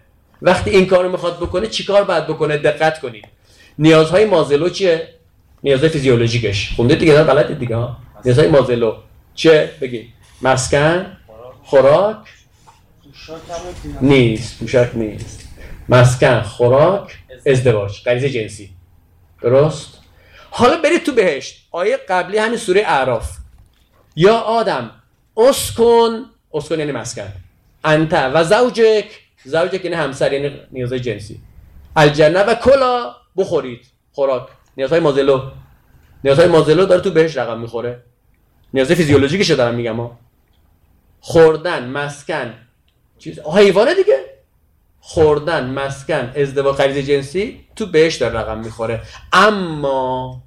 وقتی 0.41 0.69
این 0.69 0.85
کارو 0.85 1.11
می‌خواد 1.11 1.37
بکنه 1.37 1.67
چیکار 1.67 2.03
باید 2.03 2.27
بکنه؟ 2.27 2.57
دقت 2.57 2.99
کنید. 2.99 3.25
نیازهای 3.79 4.25
مازلو 4.25 4.69
چیه؟ 4.69 5.07
نیازهای 5.63 5.89
فیزیولوژیکش. 5.89 6.73
خونده 6.75 6.95
دیگه؟ 6.95 7.23
غلط 7.23 7.51
دیگه 7.51 7.75
ها. 7.75 7.97
نیازهای 8.25 8.47
مازلو 8.47 8.95
چه 9.35 9.71
بگی 9.81 10.07
مسکن 10.41 11.17
خوراک. 11.63 12.17
نیست 14.01 14.59
پوشاک 14.59 14.95
نیست. 14.95 15.49
مسکن 15.89 16.41
خوراک 16.41 17.17
ازدواج 17.45 18.03
غریزه 18.03 18.29
جنسی. 18.29 18.69
درست؟ 19.41 19.99
حالا 20.49 20.81
برید 20.81 21.03
تو 21.03 21.11
بهشت. 21.11 21.67
آیه 21.71 21.97
قبلی 21.97 22.37
همین 22.37 22.57
سوره 22.57 22.81
اعراف. 22.81 23.37
یا 24.15 24.35
آدم 24.35 24.91
اسکن. 25.37 26.25
اسکن 26.53 26.79
یعنی 26.79 26.91
مسکن. 26.91 27.33
انت 27.83 28.13
و 28.13 28.43
زوجک. 28.43 29.05
زوجک 29.45 29.85
یعنی 29.85 29.97
همسر 29.97 30.33
یعنی 30.33 30.59
نیازهای 30.71 30.99
جنسی. 30.99 31.39
الجنه 31.95 32.43
و 32.43 32.55
کلا 32.55 33.15
بخورید. 33.37 33.85
خوراک. 34.11 34.47
نیازهای 34.77 34.99
مازلو. 35.01 35.51
نیازهای 36.23 36.47
مازلو 36.47 36.85
داره 36.85 37.01
تو 37.01 37.11
بهش 37.11 37.37
رقم 37.37 37.59
می‌خوره. 37.59 38.03
نیازهای 38.73 38.95
فیزیولوژیکش 38.95 39.51
دارم 39.51 39.75
میگم 39.75 39.99
ها. 39.99 40.19
خوردن 41.19 41.89
مسکن. 41.89 42.53
چیز 43.23 43.39
حیوانه 43.39 43.95
دیگه. 43.95 44.19
خوردن 44.99 45.69
مسکن 45.69 46.31
ازدواج 46.35 46.75
خرید 46.75 47.05
جنسی 47.05 47.59
تو 47.75 47.85
بهش 47.85 48.15
داره 48.15 48.39
رقم 48.39 48.59
می‌خوره. 48.59 49.01
اما 49.33 50.41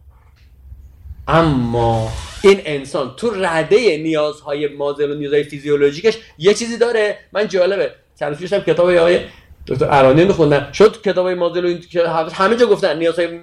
اما 1.28 2.12
این 2.42 2.60
انسان 2.64 3.14
تو 3.16 3.30
رده 3.30 3.96
نیازهای 3.96 4.68
مازل 4.68 5.10
و 5.10 5.14
نیازهای 5.14 5.44
فیزیولوژیکش 5.44 6.18
یه 6.38 6.54
چیزی 6.54 6.78
داره. 6.78 7.18
من 7.32 7.48
جالبه. 7.48 7.90
چند 8.20 8.52
هم 8.52 8.60
کتاب 8.60 8.90
آقای 8.90 9.20
دکتر 9.66 9.86
ارانی 9.90 10.24
میخوندم 10.24 10.72
شد 10.72 11.02
کتاب 11.02 11.28
مازل 11.28 11.78
و 11.94 12.08
همه 12.32 12.56
جا 12.56 12.66
گفتن 12.66 12.98
نیازهای 12.98 13.40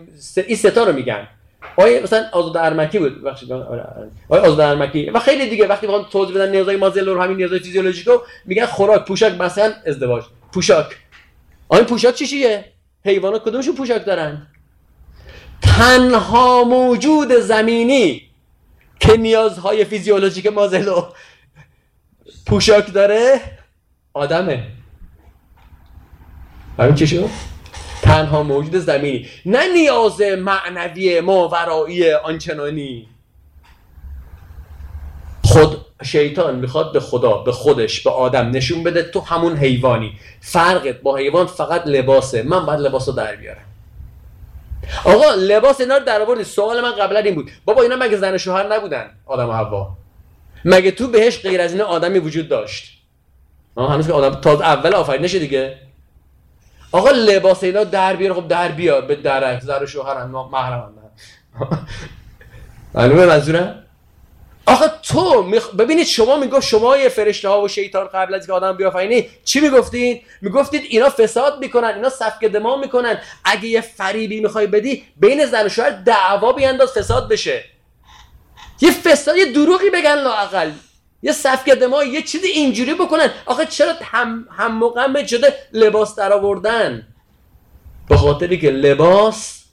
این 0.48 0.56
ستا 0.56 0.84
رو 0.84 0.94
میگن. 0.94 1.28
آیا 1.76 2.04
مثلا 2.04 2.26
آزاد 2.32 2.58
ارمکی 2.58 3.00
بود 3.00 3.24
بخشید 3.24 3.52
آیا 3.52 4.42
آزاد 4.44 4.60
ارمکی. 4.60 5.10
و 5.10 5.20
خیلی 5.20 5.50
دیگه 5.50 5.68
وقتی 5.68 5.88
می‌خوان 5.88 6.06
توضیح 6.12 6.36
بدن 6.36 6.52
نیازهای 6.52 6.78
مازل 6.78 7.06
رو 7.06 7.22
همین 7.22 7.38
نیازهای 7.38 7.60
فیزیولوژیکو 7.60 8.12
میگن 8.46 8.66
خوراک 8.66 9.06
پوشاک 9.06 9.34
مثلا 9.34 9.74
ازدواج. 9.86 10.24
پوشاک. 10.54 10.98
آیا 11.70 11.84
پوشاک 11.84 12.16
چی 12.16 12.28
چیه؟ 12.28 12.66
حیوانات 13.06 13.44
کدومشون 13.44 13.76
پوشاک 13.76 14.06
دارن؟ 14.06 14.48
تنها 15.62 16.64
موجود 16.64 17.32
زمینی 17.32 18.22
که 19.00 19.18
نیازهای 19.18 19.86
فیزیولوژیک 19.86 20.46
مازلو 20.46 21.06
پوشاک 22.46 22.94
داره 22.94 23.42
آدمه. 24.14 24.68
همین 26.80 26.96
چی 26.96 27.08
شد؟ 27.08 27.53
تنها 28.04 28.44
موجود 28.44 28.76
زمینی 28.76 29.28
نه 29.46 29.74
نیاز 29.74 30.22
معنوی 30.22 31.22
ماورایی 31.22 32.12
آنچنانی. 32.12 33.08
خود 35.44 35.86
شیطان 36.04 36.56
می‌خواد 36.56 36.94
به 36.94 37.00
خدا 37.00 37.34
به 37.38 37.52
خودش 37.52 38.02
به 38.02 38.10
آدم 38.10 38.52
نشون 38.52 38.84
بده 38.84 39.04
تو 39.04 39.20
همون 39.20 39.58
حیوانی. 39.58 40.14
فرقت 40.42 41.02
با 41.02 41.16
حیوان 41.16 41.46
فقط 41.46 41.88
لباسه. 41.88 42.44
من 42.44 42.66
باید 42.66 42.80
لباس 42.80 43.08
رو 43.08 43.14
در 43.14 43.36
بیارم. 43.36 43.66
آقا 45.06 45.34
لباس 45.34 45.82
اینا 45.82 45.98
رو 45.98 46.06
در 46.06 46.22
آوردی 46.22 46.44
سوال 46.44 46.82
من 46.82 46.92
قبلا 46.92 47.20
این 47.20 47.36
بود. 47.36 47.52
بابا 47.66 47.82
اینا 47.82 47.96
مگه 47.96 48.18
زن 48.18 48.38
شوهر 48.38 48.74
نبودن؟ 48.74 49.10
آدم 49.26 49.50
و 49.50 49.54
حوا. 49.54 49.98
مگه 50.66 50.92
تو 50.92 51.08
بهش 51.08 51.40
غیر 51.42 51.62
از 51.62 51.72
این 51.72 51.82
آدمی 51.82 52.20
وجود 52.20 52.50
داشت؟ 52.50 52.98
هنوز 53.78 54.08
که 54.08 54.14
آدم 54.14 54.42
تازه 54.42 54.64
اول 54.64 54.94
آفرینشه 54.94 55.40
دیگه. 55.40 55.78
آقا 56.94 57.12
لباس 57.12 57.64
اینا 57.64 57.84
در 57.84 58.16
بیار 58.16 58.34
خب 58.34 58.48
در 58.48 58.68
بیار 58.68 59.02
به 59.02 59.16
درک 59.16 59.62
زن 59.62 59.84
و 59.84 59.86
شوهر 59.86 60.26
محرم 60.26 60.94
معلومه 62.94 63.26
منظورم 63.26 63.84
آخه 64.66 64.92
تو 65.04 65.44
ببینید 65.80 66.08
شما 66.08 66.38
میگو 66.38 66.62
شما 66.62 66.98
یه 66.98 67.10
فرشته 67.10 67.50
ها 67.50 67.62
و 67.62 67.68
شیطان 67.68 68.08
قبل 68.08 68.34
از 68.34 68.48
که 68.48 68.54
آدم 68.54 68.78
بیافرینی 68.78 69.30
چی 69.46 69.60
می‌گفتید 69.60 70.22
می‌گفتید 70.42 70.82
اینا 70.90 71.10
فساد 71.10 71.60
می‌کنن 71.60 71.88
اینا 71.88 72.10
سفک 72.10 72.46
دماغ 72.46 72.80
می‌کنن. 72.80 73.18
اگه 73.46 73.66
یه 73.66 73.82
فریبی 73.82 74.40
می‌خوای 74.40 74.68
بدی 74.68 75.04
بین 75.18 75.46
زن 75.46 75.66
و 75.66 75.70
شوهر 75.70 75.90
دعوا 75.90 76.54
بیانداز 76.54 76.92
فساد 76.92 77.30
بشه. 77.30 77.64
یه 78.82 78.92
فساد 78.92 79.38
یه 79.38 79.52
دروغی 79.52 79.90
بگن 79.90 80.16
لاقل 80.16 80.72
یه 81.24 81.32
سفک 81.32 81.70
دماغ 81.70 82.04
یه 82.04 82.22
چیزی 82.22 82.48
اینجوری 82.48 82.94
بکنن. 82.94 83.30
آخه 83.46 83.66
چرا 83.66 83.94
هم 84.02 84.48
هم 84.52 84.80
مقام 84.80 85.26
شده 85.26 85.54
لباس 85.74 86.16
در 86.16 86.34
آوردن 86.34 87.08
به 88.10 88.18
خاطری 88.18 88.58
که 88.58 88.70
لباس 88.72 89.64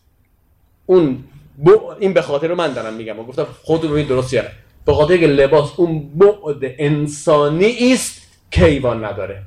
اون 0.87 1.25
این 2.01 2.13
به 2.13 2.23
خاطر 2.23 2.55
من 2.55 2.73
دارم 2.73 2.95
میگم. 2.95 3.19
و 3.19 3.25
گفتم 3.25 3.47
خودتون 3.63 3.91
ببین 3.91 4.07
درست 4.07 4.33
یاره 4.33 4.53
به 4.85 4.95
خاطر 4.95 5.17
که 5.17 5.27
لباس 5.27 5.71
اون 5.77 6.11
بعد 6.15 6.75
انسانی 6.79 7.93
است 7.93 8.23
که 8.51 8.65
ایوان 8.65 9.05
نداره. 9.05 9.43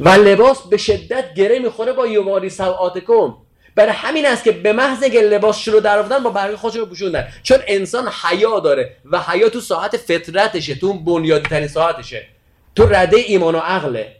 و 0.00 0.08
لباس 0.08 0.62
به 0.62 0.76
شدت 0.76 1.34
گره 1.34 1.58
می‌خوره 1.58 1.92
با 1.92 2.06
یواری 2.06 2.50
سوعاتکم 2.50 3.34
برای 3.76 3.92
همین 3.92 4.26
است 4.26 4.44
که 4.44 4.52
به 4.52 4.72
محض 4.72 5.02
اینکه 5.02 5.20
لباسش 5.20 5.68
رو 5.68 5.80
در 5.80 5.98
آوردن 5.98 6.22
با 6.22 6.30
برقی 6.30 6.56
خودش 6.56 6.76
رو 6.76 6.86
پوشوندن. 6.86 7.28
چون 7.42 7.58
انسان 7.66 8.08
حیا 8.22 8.60
داره 8.60 8.96
و 9.04 9.20
حیا 9.20 9.48
تو 9.48 9.60
ساعت 9.60 9.96
فطرتشه 9.96 10.74
تو 10.74 10.86
اون 10.86 11.04
بنیادی 11.04 11.48
ترین 11.48 11.68
ساعتشه. 11.68 12.26
تو 12.76 12.86
رده 12.86 13.16
ایمان 13.16 13.54
و 13.54 13.58
عقله. 13.58 14.16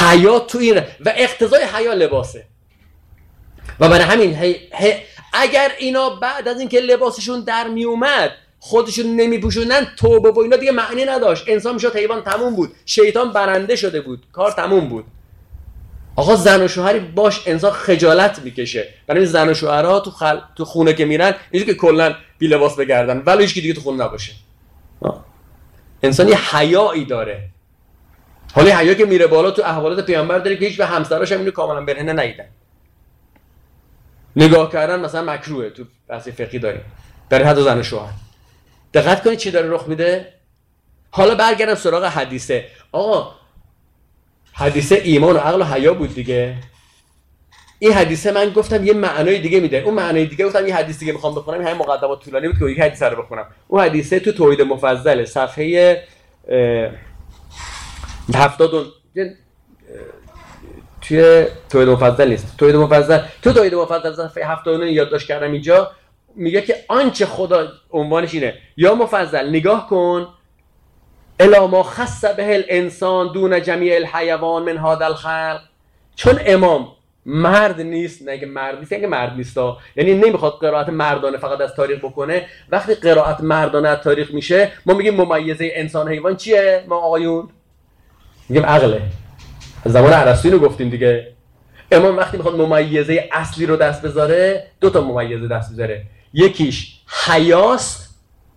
حیا 0.00 0.38
تو 0.38 0.58
این 0.58 0.78
و 0.78 1.12
اقتضای 1.16 1.64
حیا 1.64 1.92
لباسه. 1.92 2.44
و 3.80 3.88
برای 3.88 4.04
همین 4.04 4.56
اگر 5.32 5.72
اینا 5.78 6.10
بعد 6.10 6.48
از 6.48 6.60
اینکه 6.60 6.80
لباسشون 6.80 7.40
در 7.40 7.68
می 7.68 7.84
اومد 7.84 8.30
خودشون 8.58 9.06
نمی 9.06 9.38
پوشوندن 9.38 9.86
توبه 9.96 10.30
و 10.30 10.38
اینا 10.38 10.56
دیگه 10.56 10.72
معنی 10.72 11.04
نداشت. 11.04 11.44
انسان 11.46 11.74
می‌شد 11.74 11.96
حیوان 11.96 12.22
تموم 12.22 12.54
بود. 12.54 12.72
شیطان 12.86 13.32
برنده 13.32 13.76
شده 13.76 14.00
بود. 14.00 14.24
کار 14.32 14.50
تموم 14.50 14.88
بود. 14.88 15.04
آقا 16.16 16.36
زن 16.36 16.62
و 16.62 16.68
شوهری 16.68 17.00
باش 17.00 17.48
انسان 17.48 17.70
خجالت 17.70 18.38
می‌کشه. 18.38 18.88
برای 19.06 19.26
زن 19.26 19.48
و 19.48 19.54
شوهرها 19.54 20.00
تو, 20.00 20.10
خل... 20.10 20.38
تو 20.56 20.64
خونه 20.64 20.92
که 20.92 21.04
میرن 21.04 21.34
اینجوری 21.50 21.72
که 21.72 21.80
کلا 21.80 22.14
بی 22.38 22.46
لباس 22.46 22.76
بگردن. 22.76 23.22
ولی 23.26 23.42
هیچ 23.42 23.54
دیگه 23.54 23.74
تو 23.74 23.80
خونه 23.80 24.04
نباشه. 24.04 24.32
انسان 26.02 26.28
یه 26.28 26.56
حیایی 26.56 27.04
داره. 27.04 27.48
حالا 28.54 28.76
حیا 28.76 28.94
که 28.94 29.04
میره 29.04 29.26
بالا 29.26 29.50
تو 29.50 29.62
احوالات 29.62 30.06
پیامبر 30.06 30.38
داره 30.38 30.56
که 30.56 30.66
هیچ 30.66 30.76
به 30.76 30.86
همسراش 30.86 31.32
هم 31.32 31.38
اینو 31.38 31.50
کاملا 31.50 31.84
برهنه 31.84 32.12
نیدن 32.12 32.48
نگاه 34.36 34.72
کردن 34.72 35.00
مثلا 35.00 35.32
مکروه 35.32 35.70
تو 35.70 35.84
بحث 36.08 36.28
فقهی 36.28 36.58
داریم. 36.58 36.82
در 37.30 37.44
حد 37.44 37.60
زن 37.60 37.78
و 37.78 37.82
شوهر. 37.82 38.12
دقت 38.94 39.24
کنید 39.24 39.38
چی 39.38 39.50
داره 39.50 39.70
رخ 39.70 39.88
میده؟ 39.88 40.32
حالا 41.10 41.34
برگردم 41.34 41.74
سراغ 41.74 42.04
حدیثه. 42.04 42.64
آقا 42.92 43.34
حدیثه 44.54 45.00
ایمان 45.04 45.36
و 45.36 45.38
عقل 45.38 45.60
و 45.60 45.64
حیا 45.64 45.94
بود 45.94 46.14
دیگه. 46.14 46.54
این 47.78 47.92
حدیثه 47.92 48.32
من 48.32 48.50
گفتم 48.50 48.86
یه 48.86 48.92
معنای 48.92 49.38
دیگه 49.38 49.60
میده. 49.60 49.76
اون 49.76 49.94
معنای 49.94 50.26
دیگه 50.26 50.46
گفتم 50.46 50.66
یه 50.66 50.76
حدیث 50.76 50.98
دیگه 50.98 51.12
می‌خوام 51.12 51.34
بخونم. 51.34 51.58
این 51.58 51.68
همین 51.68 51.80
مقدمات 51.82 52.24
طولانی 52.24 52.48
بود 52.48 52.58
که 52.58 52.64
یک 52.64 52.80
حدیث 52.80 53.02
رو 53.02 53.22
بخونم. 53.22 53.46
اون 53.68 53.84
حدیثه 53.84 54.20
تو 54.20 54.32
توحید 54.32 54.62
مفضل 54.62 55.24
صفحه 55.24 56.02
هفتاد 58.34 58.86
توی 61.00 61.46
توحید 61.70 61.88
مفضل 61.88 62.28
نیست. 62.28 62.56
توحید 62.58 62.76
مفضل 62.76 63.18
تو 63.42 63.52
توحید 63.52 63.74
مفضل 63.74 64.28
صفحه 64.28 64.46
79 64.46 64.92
یادداشت 64.92 65.28
کردم 65.28 65.52
اینجا 65.52 65.90
میگه 66.36 66.62
که 66.62 66.76
آنچه 66.88 67.26
خدا 67.26 67.68
عنوانش 67.90 68.34
اینه. 68.34 68.54
یا 68.76 68.94
مفضل 68.94 69.48
نگاه 69.48 69.88
کن 69.88 70.28
الا 71.40 71.66
ما 71.66 71.82
خص 71.82 72.24
به 72.24 72.54
الانسان 72.54 73.32
دون 73.32 73.62
جمیع 73.62 73.94
الحیوان 73.96 74.62
من 74.62 74.78
هذا 74.78 75.06
الخلق. 75.06 75.60
چون 76.16 76.38
امام 76.46 76.88
مرد 77.26 77.80
نیست 77.80 78.28
نه 78.28 78.46
مرد 78.46 78.78
نیست 78.78 78.92
مرد 78.92 79.36
نیست 79.36 79.56
یعنی 79.96 80.14
نمی‌خواد 80.14 80.52
قرائت 80.52 80.88
مردانه 80.88 81.38
فقط 81.38 81.60
از 81.60 81.74
تاریخ 81.74 81.98
بکنه. 81.98 82.46
وقتی 82.70 82.94
قرائت 82.94 83.40
مردانه 83.40 83.88
از 83.88 83.98
تاریخ 83.98 84.34
میشه 84.34 84.72
ما 84.86 84.94
میگیم 84.94 85.14
ممیزه 85.14 85.70
انسان 85.74 86.08
حیوان 86.08 86.36
چیه؟ 86.36 86.84
ما 86.88 86.96
آقایون 86.96 87.48
میگیم 88.48 88.66
عقله. 88.66 89.02
زمان 89.84 90.12
عرستوی 90.12 90.50
رو 90.50 90.58
گفتیم 90.58 90.90
دیگه. 90.90 91.32
امام 91.92 92.16
وقتی 92.16 92.36
می‌خواد 92.36 92.56
ممیزه 92.56 93.28
اصلی 93.32 93.66
رو 93.66 93.76
دست 93.76 94.02
بذاره 94.02 94.66
دو 94.80 94.90
تا 94.90 95.00
ممیزه 95.00 95.48
دست 95.48 95.72
بذاره 95.72 96.02
یکیش 96.32 97.00
حیاست 97.26 98.14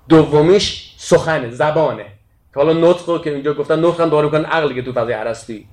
دومیش 0.10 0.94
سخنه 0.98 1.50
زبانه. 1.50 2.06
که 2.54 2.60
حالا 2.60 2.74
نطق 2.74 3.10
رو 3.10 3.20
که 3.20 3.34
اینجا 3.34 3.54
گفتن 3.54 3.86
نطق 3.86 4.02
هم 4.02 4.10
داره 4.10 4.30
کن 4.30 4.46
عقلی 4.46 4.76
که 4.76 4.82
تو 4.82 4.92
فضای 4.92 5.14
عرستوی 5.14 5.66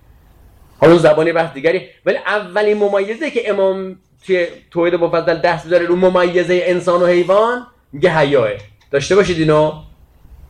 حالا 0.79 0.99
زبانی 0.99 1.33
بحث 1.33 1.55
دیگری. 1.55 1.89
ولی 2.07 2.17
اولین 2.17 2.79
ممیزه 2.79 3.31
که 3.31 3.51
امام 3.51 3.97
توی 4.27 4.47
توحید 4.71 4.95
مفضل 4.95 5.37
دست 5.41 5.67
بذاره 5.67 5.87
رو 5.87 5.97
ممیزه 5.97 6.61
انسان 6.65 7.03
و 7.03 7.07
حیوان 7.07 7.67
میگه 7.93 8.11
حیاه 8.11 8.49
داشته 8.91 9.17
باشید 9.17 9.39
اینو. 9.39 9.73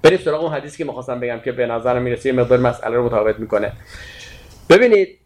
بریم 0.03 0.18
سراغ 0.18 0.45
اون 0.45 0.53
حدیثی 0.53 0.79
که 0.79 0.85
می‌خواستم 0.85 1.20
بگم 1.20 1.41
که 1.45 1.53
به 1.53 1.66
نظرم 1.66 2.03
می‌رسه 2.03 2.29
یه 2.29 2.35
مقدار 2.35 2.59
مسئله 2.59 2.97
رو 2.97 3.05
متفاوت 3.05 3.39
می‌کنه. 3.39 3.72
ببینید 4.70 5.18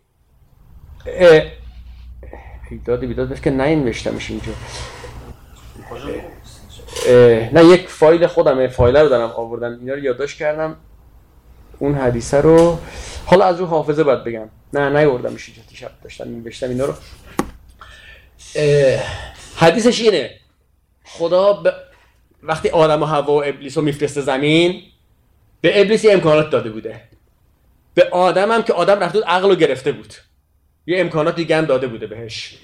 ایداد 2.70 3.00
بیداد 3.00 3.28
بس 3.28 3.40
که 3.40 3.50
نینوشتمش 3.50 4.30
اینجا. 4.30 4.52
نه 7.52 7.64
یک 7.64 7.88
فایل 7.88 8.26
خودمه 8.26 8.68
فایل 8.68 8.96
رو 8.96 9.08
دارم 9.08 9.30
آوردم. 9.30 9.78
اینا 9.80 9.94
رو 9.94 9.98
یادداشت 9.98 10.38
کردم. 10.38 10.76
اون 11.78 11.94
حدیثه 11.94 12.40
رو. 12.40 12.78
حالا 13.26 13.44
از 13.44 13.60
رو 13.60 13.66
حافظه 13.66 14.04
باید 14.04 14.24
بگم. 14.24 14.48
نه 14.72 14.88
نیوردمش 14.88 15.48
اینجا 15.48 15.62
دیشب 15.68 15.90
داشتم 16.02 16.24
نوشتم 16.24 16.68
اینا 16.68 16.84
رو. 16.84 16.94
حدیثش 19.56 20.00
اینه. 20.00 20.30
خدا 21.04 21.62
وقتی 22.42 22.68
آدم 22.68 23.02
و 23.02 23.06
هوا 23.06 23.32
و 23.32 23.44
ابلیس 23.44 23.78
رو 23.78 23.84
میفرسته 23.84 24.20
زمین 24.20 24.82
به 25.60 25.80
ابلیس 25.80 26.04
یه 26.04 26.12
امکانات 26.12 26.50
داده 26.50 26.70
بوده. 26.70 27.00
به 27.94 28.08
آدم 28.10 28.52
هم 28.52 28.62
که 28.62 28.72
آدم 28.72 29.00
رفته 29.00 29.20
عقل 29.20 29.48
رو 29.48 29.54
گرفته 29.54 29.92
بود. 29.92 30.14
یه 30.86 31.00
امکانات 31.00 31.36
دیگه 31.36 31.56
هم 31.56 31.64
داده 31.64 31.86
بوده 31.86 32.06
بهش. 32.06 32.58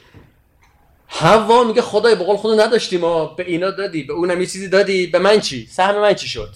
هوا 1.08 1.64
میگه 1.64 1.82
خدای 1.82 2.14
بقول 2.14 2.36
خودو 2.36 2.62
نداشتیم 2.62 3.00
ما. 3.00 3.24
به 3.24 3.46
اینا 3.46 3.70
دادی 3.70 4.02
به 4.02 4.12
اونم 4.12 4.40
یه 4.40 4.46
چیزی 4.46 4.68
دادی. 4.68 5.06
به 5.06 5.18
من 5.18 5.40
چی؟ 5.40 5.66
سهم 5.66 6.00
من 6.00 6.14
چی 6.14 6.28
شد؟ 6.28 6.54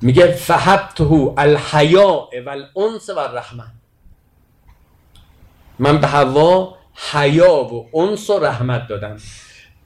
میگه 0.00 0.26
فحبته 0.26 1.34
الحیاء 1.38 2.28
والانس 2.46 3.10
والرحمه 3.10 3.64
من 5.78 5.98
به 5.98 6.06
هوا 6.06 6.76
حیا 7.12 7.54
و 7.54 7.96
انس 7.98 8.30
و 8.30 8.38
رحمت 8.38 8.88
دادم. 8.88 9.16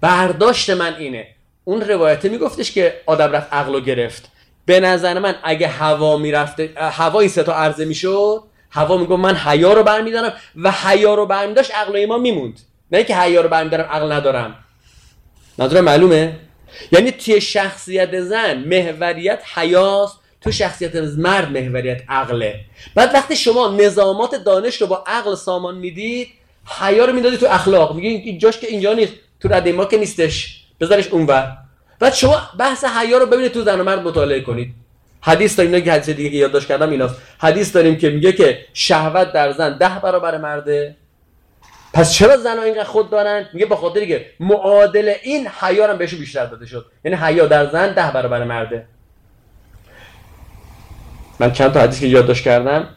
برداشت 0.00 0.70
من 0.70 0.94
اینه. 0.94 1.26
اون 1.64 1.80
روایته 1.80 2.28
میگفتش 2.28 2.72
که 2.72 3.00
آدم 3.06 3.32
رفت 3.32 3.52
عقل 3.52 3.80
گرفت. 3.80 4.30
به 4.66 4.80
نظر 4.80 5.18
من 5.18 5.34
اگه 5.42 5.68
هوا 5.68 6.16
می‌رفته 6.16 6.70
هوا 6.76 7.20
این 7.20 7.28
ستا 7.28 7.52
عرضه 7.52 7.84
می‌شد 7.84 8.42
هوا 8.70 8.96
میگه 8.96 9.16
من 9.16 9.36
حیا 9.36 9.72
رو 9.72 9.82
برمیدارم 9.82 10.32
و 10.56 10.70
حیا 10.70 11.14
رو 11.14 11.26
برمیداشت 11.26 11.74
عقل 11.74 11.96
ایمان 11.96 12.20
میموند. 12.20 12.60
نه 12.92 13.04
که 13.04 13.16
حیا 13.16 13.40
رو 13.40 13.48
برمیدارم 13.48 13.90
عقل 13.90 14.12
ندارم. 14.12 14.54
نظر 15.58 15.80
معلومه؟ 15.80 16.38
یعنی 16.92 17.10
توی 17.10 17.40
شخصیت 17.40 18.20
زن 18.20 18.58
محوریت 18.58 19.42
حیاست 19.54 20.18
تو 20.40 20.52
شخصیت 20.52 20.96
مرد 20.96 21.50
محوریت 21.50 22.02
عقله. 22.08 22.60
بعد 22.94 23.14
وقتی 23.14 23.36
شما 23.36 23.76
نظامات 23.80 24.34
دانش 24.34 24.80
رو 24.80 24.86
با 24.86 25.04
عقل 25.06 25.34
سامان 25.34 25.74
می‌دید 25.74 26.28
حیا 26.80 27.04
رو 27.04 27.12
می‌دادی 27.12 27.36
تو 27.36 27.46
اخلاق. 27.46 27.96
میگه 27.96 28.08
این 28.08 28.38
جاش 28.38 28.58
که 28.58 28.66
اینجا 28.66 28.92
نیست 28.92 29.12
تو 29.40 29.48
رده 29.48 29.72
ما 29.72 29.84
که 29.84 29.96
نیستش. 29.96 30.64
بذارش 30.80 31.08
اونور. 31.08 31.56
بعد 31.98 32.14
شما 32.14 32.42
بحث 32.58 32.84
حیا 32.84 33.18
رو 33.18 33.26
ببینید 33.26 33.52
تو 33.52 33.62
زن 33.62 33.80
و 33.80 33.84
مرد 33.84 34.02
مطالعه 34.02 34.40
کنید. 34.40 34.74
حدیث 35.20 35.58
داریم 35.58 35.80
که 35.80 35.92
حدیث 35.92 36.08
دیگه 36.08 36.36
یادداشت 36.36 36.68
کردم 36.68 36.90
ایناست. 36.90 37.14
حدیث 37.38 37.76
داریم 37.76 37.98
که 37.98 38.10
میگه 38.10 38.32
که 38.32 38.58
شهوت 38.74 39.32
در 39.32 39.52
زن 39.52 39.78
ده 39.78 40.00
برابر 40.02 40.38
مرده. 40.38 40.96
پس 41.94 42.12
چرا 42.12 42.36
زن 42.36 42.56
ها 42.56 42.62
اینقدر 42.62 42.84
خود 42.84 43.10
دارن؟ 43.10 43.48
میگه 43.52 43.66
به 43.66 43.76
خاطر 43.76 44.04
که 44.04 44.26
معادل 44.40 45.14
این 45.22 45.48
حیا 45.60 45.90
هم 45.90 45.98
بهش 45.98 46.14
بیشتر 46.14 46.46
داده 46.46 46.66
شد. 46.66 46.86
یعنی 47.04 47.16
حیا 47.16 47.46
در 47.46 47.66
زن 47.70 47.94
ده 47.94 48.10
برابر 48.10 48.44
مرده. 48.44 48.86
من 51.40 51.52
چند 51.52 51.72
تا 51.72 51.80
حدیث 51.80 52.00
که 52.00 52.06
یادداشت 52.06 52.44
کردم. 52.44 52.88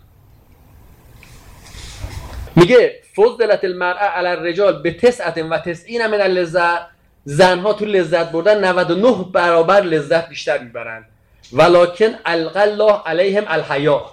میگه 2.56 3.02
فضلت 3.16 3.64
المرأه 3.64 4.08
علی 4.08 4.28
الرجال 4.28 4.82
به 4.82 4.92
تسعت 4.92 5.38
و 5.38 5.58
تسعین 5.58 6.08
من 6.08 6.22
اللذت. 6.22 6.80
زنها 7.26 7.74
تو 7.74 7.86
لذت 7.86 8.32
بردن 8.32 8.66
99 8.66 9.26
برابر 9.34 9.82
لذت 9.82 10.30
بیشتر 10.30 10.58
می‌برن. 10.58 11.06
ولکن 11.54 12.16
القى 12.26 12.60
الله 12.60 13.02
علیهم 13.06 13.44
الحیا. 13.48 14.06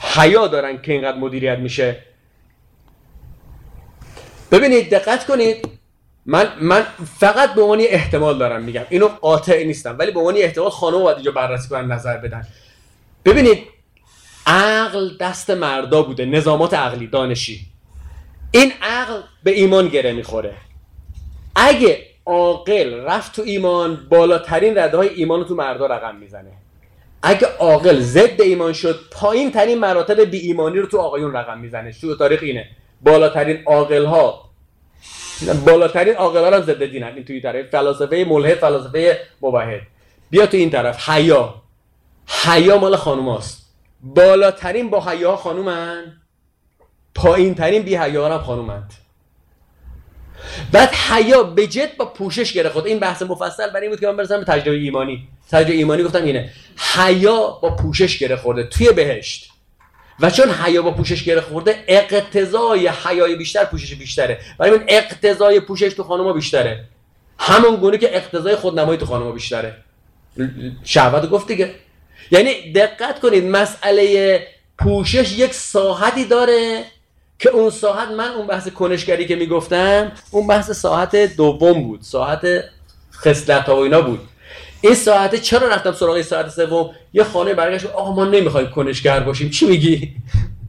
حیا 0.00 0.46
دارن 0.46 0.82
که 0.82 0.92
اینقدر 0.92 1.18
مدیریت 1.18 1.58
میشه. 1.58 2.09
ببینید 4.50 4.90
دقت 4.90 5.26
کنید. 5.26 5.68
من 6.26 6.48
من 6.60 6.86
فقط 7.18 7.54
به 7.54 7.62
عنوان 7.62 7.80
احتمال 7.80 8.38
دارم 8.38 8.62
میگم. 8.62 8.84
اینو 8.90 9.08
قاطع 9.08 9.64
نیستم 9.64 9.96
ولی 9.98 10.10
به 10.10 10.18
عنوان 10.18 10.36
احتمال 10.36 10.70
خانم 10.70 10.98
باید 10.98 11.16
اینجا 11.16 11.30
بررسی 11.30 11.68
کنن 11.68 11.92
نظر 11.92 12.16
بدن. 12.16 12.46
ببینید 13.24 13.58
عقل 14.46 15.10
دست 15.20 15.50
مردا 15.50 16.02
بوده 16.02 16.24
نظامات 16.24 16.74
عقلی 16.74 17.06
دانشی. 17.06 17.60
این 18.50 18.72
عقل 18.82 19.20
به 19.44 19.50
ایمان 19.50 19.88
گره 19.88 20.12
می‌خوره. 20.12 20.54
اگه 21.56 22.06
عاقل 22.26 22.94
رفت 22.94 23.36
تو 23.36 23.42
ایمان 23.42 24.06
بالاترین 24.10 24.78
رده 24.78 24.96
های 24.96 25.08
ایمان 25.08 25.44
تو 25.44 25.54
مردا 25.54 25.86
رقم 25.86 26.16
می‌زنه. 26.16 26.52
اگه 27.22 27.46
عاقل 27.58 28.00
ضد 28.00 28.40
ایمان 28.40 28.72
شد 28.72 29.00
پایین 29.10 29.50
ترین 29.50 29.78
مراتب 29.78 30.20
بی 30.20 30.38
ایمانی 30.38 30.78
رو 30.78 30.86
تو 30.86 30.98
آقایون 30.98 31.32
رقم 31.32 31.58
می‌زنه. 31.58 31.92
تو 31.92 32.16
تاریخ 32.16 32.40
اینه. 32.42 32.68
بالاترین 33.02 33.62
عاقل 33.66 34.04
ها 34.04 34.50
بالاترین 35.64 36.14
عاقل 36.14 36.44
ها 36.44 36.56
هم 36.56 36.62
ضد 36.62 36.84
دینن 36.84 37.06
این 37.06 37.24
توی 37.24 37.40
طرف. 37.40 37.66
فلسفه 37.66 38.24
ملحد 38.28 38.54
فلسفه 38.54 39.18
مباهد 39.42 39.80
بیا 40.30 40.46
تو 40.46 40.56
این 40.56 40.70
طرف. 40.70 41.08
حیا. 41.08 41.54
حیا 42.26 42.78
مال 42.78 42.96
خانوماست. 42.96 43.66
بالاترین 44.00 44.90
با 44.90 45.00
حیا 45.00 45.36
خانومن. 45.36 46.16
پایین 47.14 47.54
ترین 47.54 47.82
بی 47.82 47.96
حیا 47.96 48.28
هم 48.28 48.42
خانومند. 48.42 48.94
بعد 50.72 50.94
حیا 50.94 51.42
به 51.42 51.66
جد 51.66 51.96
با 51.96 52.04
پوشش 52.04 52.52
گره 52.52 52.68
خود 52.68 52.86
این 52.86 52.98
بحث 52.98 53.22
مفصل 53.22 53.70
برای 53.70 53.82
این 53.82 53.90
بود 53.90 54.00
که 54.00 54.06
من 54.06 54.16
برسم 54.16 54.38
به 54.38 54.44
تجربه 54.44 54.78
ایمانی. 54.78 55.28
تجربه 55.50 55.74
ایمانی 55.74 56.02
گفتم 56.02 56.24
اینه. 56.24 56.50
حیا 56.76 57.58
با 57.62 57.76
پوشش 57.76 58.18
گره 58.18 58.36
خورده. 58.36 58.64
توی 58.64 58.92
بهشت. 58.92 59.49
و 60.20 60.30
چون 60.30 60.50
حیا 60.50 60.82
با 60.82 60.90
پوشش 60.90 61.24
گره 61.24 61.40
خورده 61.40 61.84
اقتضای 61.88 62.88
حیای 62.88 63.36
بیشتر 63.36 63.64
پوشش 63.64 63.94
بیشتره. 63.94 64.38
برای 64.58 64.72
این 64.72 64.82
اقتضای 64.88 65.60
پوشش 65.60 65.94
تو 65.94 66.02
خانوما 66.02 66.32
بیشتره. 66.32 66.84
همون 67.38 67.76
گونه 67.76 67.98
که 67.98 68.16
اقتضای 68.16 68.56
خودنمایی 68.56 68.98
تو 68.98 69.06
خانوما 69.06 69.32
بیشتره. 69.32 69.76
شهوت 70.84 71.30
گفت 71.30 71.46
دیگه. 71.46 71.74
یعنی 72.30 72.72
دقت 72.72 73.20
کنید 73.20 73.44
مسئله 73.44 74.46
پوشش 74.78 75.38
یک 75.38 75.54
ساحتی 75.54 76.24
داره 76.24 76.84
که 77.38 77.50
اون 77.50 77.70
ساحت 77.70 78.08
من 78.08 78.28
اون 78.28 78.46
بحث 78.46 78.68
کنشگری 78.68 79.26
که 79.26 79.36
می‌گفتم 79.36 80.12
اون 80.30 80.46
بحث 80.46 80.70
ساحت 80.70 81.16
دوم 81.16 81.82
بود. 81.82 82.02
ساحت 82.02 82.46
خصلت 83.12 83.68
و 83.68 83.74
اینا 83.74 84.00
بود. 84.00 84.20
این 84.80 84.94
ساعته 84.94 85.38
چرا 85.38 85.68
رفتم 85.68 85.92
سراغ 85.92 86.14
این 86.14 86.22
ساعت 86.22 86.48
سوم؟ 86.48 86.90
یه 87.12 87.24
خانه 87.24 87.54
برگشت 87.54 87.86
آقا 87.86 88.14
ما 88.14 88.24
نمی‌خوایم 88.24 88.70
کنشگر 88.70 89.20
باشیم. 89.20 89.50
چی 89.50 89.66
میگی؟ 89.66 90.14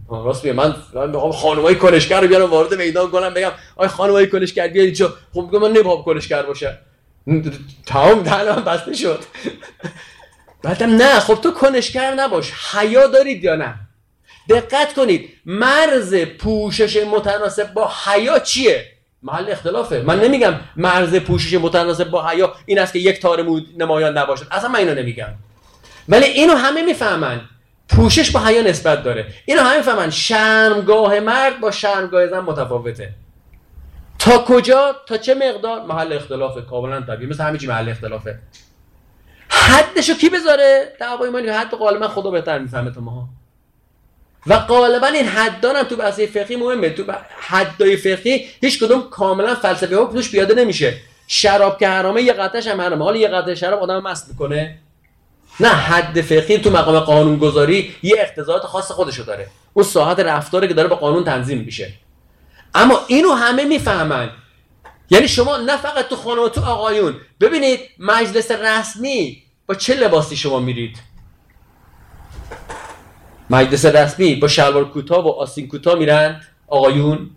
راست 0.09 0.45
میگه 0.45 0.55
من 0.55 0.76
می‌خوام 0.93 1.32
خانمای 1.32 1.76
کنشگر 1.76 2.22
رو 2.22 2.28
بیارم 2.28 2.49
وارد 2.49 2.74
میدان 2.74 3.12
کنم 3.12 3.34
بگم 3.34 3.51
آی 3.76 3.88
خانمای 3.88 4.30
کنشگر 4.30 4.68
بیارید 4.68 4.93
چه 4.95 5.07
خب 5.34 5.41
میگم 5.41 5.59
من 5.59 5.72
نمی‌خوام 5.72 6.03
کنشگر 6.03 6.43
باشه 6.43 6.80
تمام 7.86 8.24
دهنم 8.24 8.64
بسته 8.64 8.93
شد. 8.93 9.20
بعدم 10.64 10.95
نه 10.95 11.20
خب 11.20 11.36
تو 11.36 11.51
کنشگر 11.51 12.14
نباش. 12.14 12.53
حیا 12.72 13.07
دارید 13.07 13.43
یا 13.43 13.55
نه؟ 13.55 13.76
دقت 14.49 14.93
کنید 14.93 15.30
مرز 15.45 16.16
پوشش 16.16 17.03
متناسب 17.03 17.74
با 17.74 17.91
حیا 18.05 18.39
چیه؟ 18.39 18.90
محل 19.24 19.51
اختلافه. 19.51 20.01
من 20.01 20.19
نمیگم 20.19 20.53
مرز 20.76 21.15
پوشش 21.15 21.53
متناسب 21.53 22.09
با 22.09 22.28
حیا 22.28 22.53
این 22.65 22.80
است 22.80 22.93
که 22.93 22.99
یک 22.99 23.22
تار 23.22 23.41
مود 23.41 23.67
نمایان 23.78 24.17
نباشد. 24.17 24.47
اصلا 24.51 24.69
من 24.69 24.80
اینو 24.80 24.93
نمیگم. 24.93 25.34
ولی 26.09 26.26
اینو 26.26 26.55
همه 26.55 26.86
می‌فهمن. 26.86 27.41
پوشش 27.89 28.32
با 28.32 28.39
حیا 28.39 28.61
نسبت 28.61 29.03
داره. 29.03 29.26
اینو 29.45 29.61
همه 29.61 29.78
می‌فهمن. 29.78 30.09
شرمگاه 30.09 31.19
مرد 31.19 31.59
با 31.59 31.72
شرمگاه 31.72 32.28
زن 32.28 32.39
متفاوته. 32.39 33.09
تا 34.19 34.38
کجا؟ 34.38 34.95
تا 35.05 35.17
چه 35.17 35.34
مقدار؟ 35.34 35.82
محل 35.82 36.13
اختلافه. 36.13 36.61
کاملا 36.61 37.01
طبیعی. 37.01 37.30
مثل 37.30 37.43
همه 37.43 37.67
محل 37.67 37.89
اختلافه. 37.89 38.39
حدشو 39.49 40.13
کی 40.13 40.30
بذاره؟ 40.30 40.93
دعوای 40.99 41.30
ما 41.30 41.39
حد 41.39 41.72
غالبا 41.72 42.07
خدا 42.07 42.32
بهتر 42.32 42.59
می‌فهمه 42.59 42.91
تو 42.91 43.01
ماها. 43.01 43.28
و 44.47 44.59
غالبا 44.59 45.07
این 45.07 45.25
حدان 45.25 45.75
هم 45.75 45.83
تو 45.83 45.95
بحث 45.95 46.19
فقهی 46.19 46.55
مهمه. 46.55 46.89
تو 46.89 47.03
حدای 47.39 47.97
فقهی 47.97 48.45
هیچ 48.61 48.83
کدوم 48.83 49.09
کاملا 49.09 49.55
فلسفه 49.55 49.97
ها 49.97 50.05
توش 50.05 50.31
پیاده 50.31 50.53
نمیشه. 50.53 50.97
شراب 51.27 51.79
که 51.79 51.87
حرامه 51.87 52.21
یه 52.21 52.33
قطعش 52.33 52.67
هم 52.67 52.81
حرامه. 52.81 53.03
حالا 53.03 53.17
یه 53.17 53.27
قطعه 53.27 53.55
شراب 53.55 53.83
آدم 53.83 54.01
مست 54.01 54.29
می‌کنه. 54.29 54.77
نه 55.59 55.69
حد 55.69 56.21
فقهی 56.21 56.57
تو 56.57 56.69
مقام 56.69 56.99
قانون 56.99 57.37
گذاری 57.37 57.95
یه 58.03 58.15
اقتضاعات 58.19 58.61
خاص 58.61 58.91
خودشو 58.91 59.23
داره. 59.23 59.47
اون 59.73 59.85
ساحت 59.85 60.19
رفتاره 60.19 60.67
که 60.67 60.73
داره 60.73 60.87
با 60.87 60.95
قانون 60.95 61.23
تنظیم 61.23 61.57
میشه. 61.57 61.93
اما 62.75 62.99
اینو 63.07 63.31
همه 63.31 63.63
می‌فهمن. 63.63 64.29
یعنی 65.09 65.27
شما 65.27 65.57
نه 65.57 65.77
فقط 65.77 66.07
تو 66.07 66.15
خانم 66.15 66.47
تو 66.47 66.61
آقایون. 66.61 67.15
ببینید 67.41 67.79
مجلس 67.99 68.51
رسمی 68.51 69.43
با 69.67 69.75
چه 69.75 69.95
لباسی 69.95 70.35
شما 70.35 70.59
میرید؟ 70.59 70.97
مجلس 73.52 73.86
رسمی 73.86 74.36
با 74.36 74.47
شلوار 74.47 74.86
کوتاه 74.86 75.26
و 75.26 75.30
آسین 75.30 75.68
کوتاه 75.68 75.99
میرند 75.99 76.41
آقایون؟ 76.68 77.30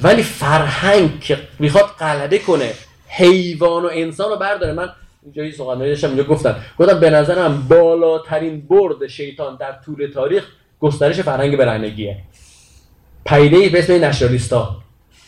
ولی 0.00 0.22
فرهنگ 0.22 1.20
که 1.20 1.38
می‌خواد 1.58 1.84
غلبه 1.84 2.38
کنه 2.38 2.72
حیوان 3.08 3.84
و 3.84 3.88
انسان 3.92 4.30
رو 4.30 4.36
برداره. 4.36 4.72
من 4.72 4.88
اینجا 5.22 5.44
یه 5.44 5.52
سخنرانی 5.52 5.88
داشتم 5.88 6.08
اینجا 6.08 6.24
گفتم 6.24 6.56
گفتم 6.78 7.00
به 7.00 7.10
نظرم 7.10 7.68
بالاترین 7.68 8.60
برد 8.60 9.06
شیطان 9.06 9.56
در 9.56 9.72
طول 9.84 10.10
تاریخ 10.14 10.44
گسترش 10.80 11.20
فرهنگ 11.20 11.56
برهنگیه. 11.56 12.16
پیده 13.26 13.68
به 13.68 13.78
اسم 13.78 14.04
نشرالیستا 14.04 14.76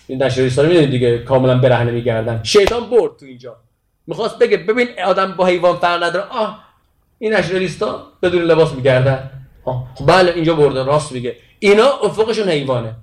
این 0.07 0.23
نشرالیستا 0.23 0.63
می‌دونید 0.63 0.91
دیگه 0.91 1.19
کاملا 1.19 1.59
برهنه 1.59 1.91
میگردن. 1.91 2.41
شیطان 2.43 2.91
برد 2.91 3.17
تو 3.21 3.27
اینجا. 3.27 3.57
می‌خواست 4.07 4.39
بگه 4.39 4.57
ببین 4.57 4.89
آدم 5.07 5.33
با 5.33 5.47
حیوان 5.47 5.77
فرق 5.77 6.03
نداره. 6.03 6.25
آه 6.31 6.65
این 7.19 7.35
نشرالیستا 7.35 8.07
بدون 8.23 8.43
لباس 8.43 8.75
میگردن. 8.75 9.31
خب 9.65 10.07
بله 10.07 10.33
اینجا 10.33 10.55
برده 10.55 10.83
راست 10.83 11.13
میگه. 11.13 11.37
اینا 11.59 11.89
افقشون 11.89 12.49
حیوانه. 12.49 12.95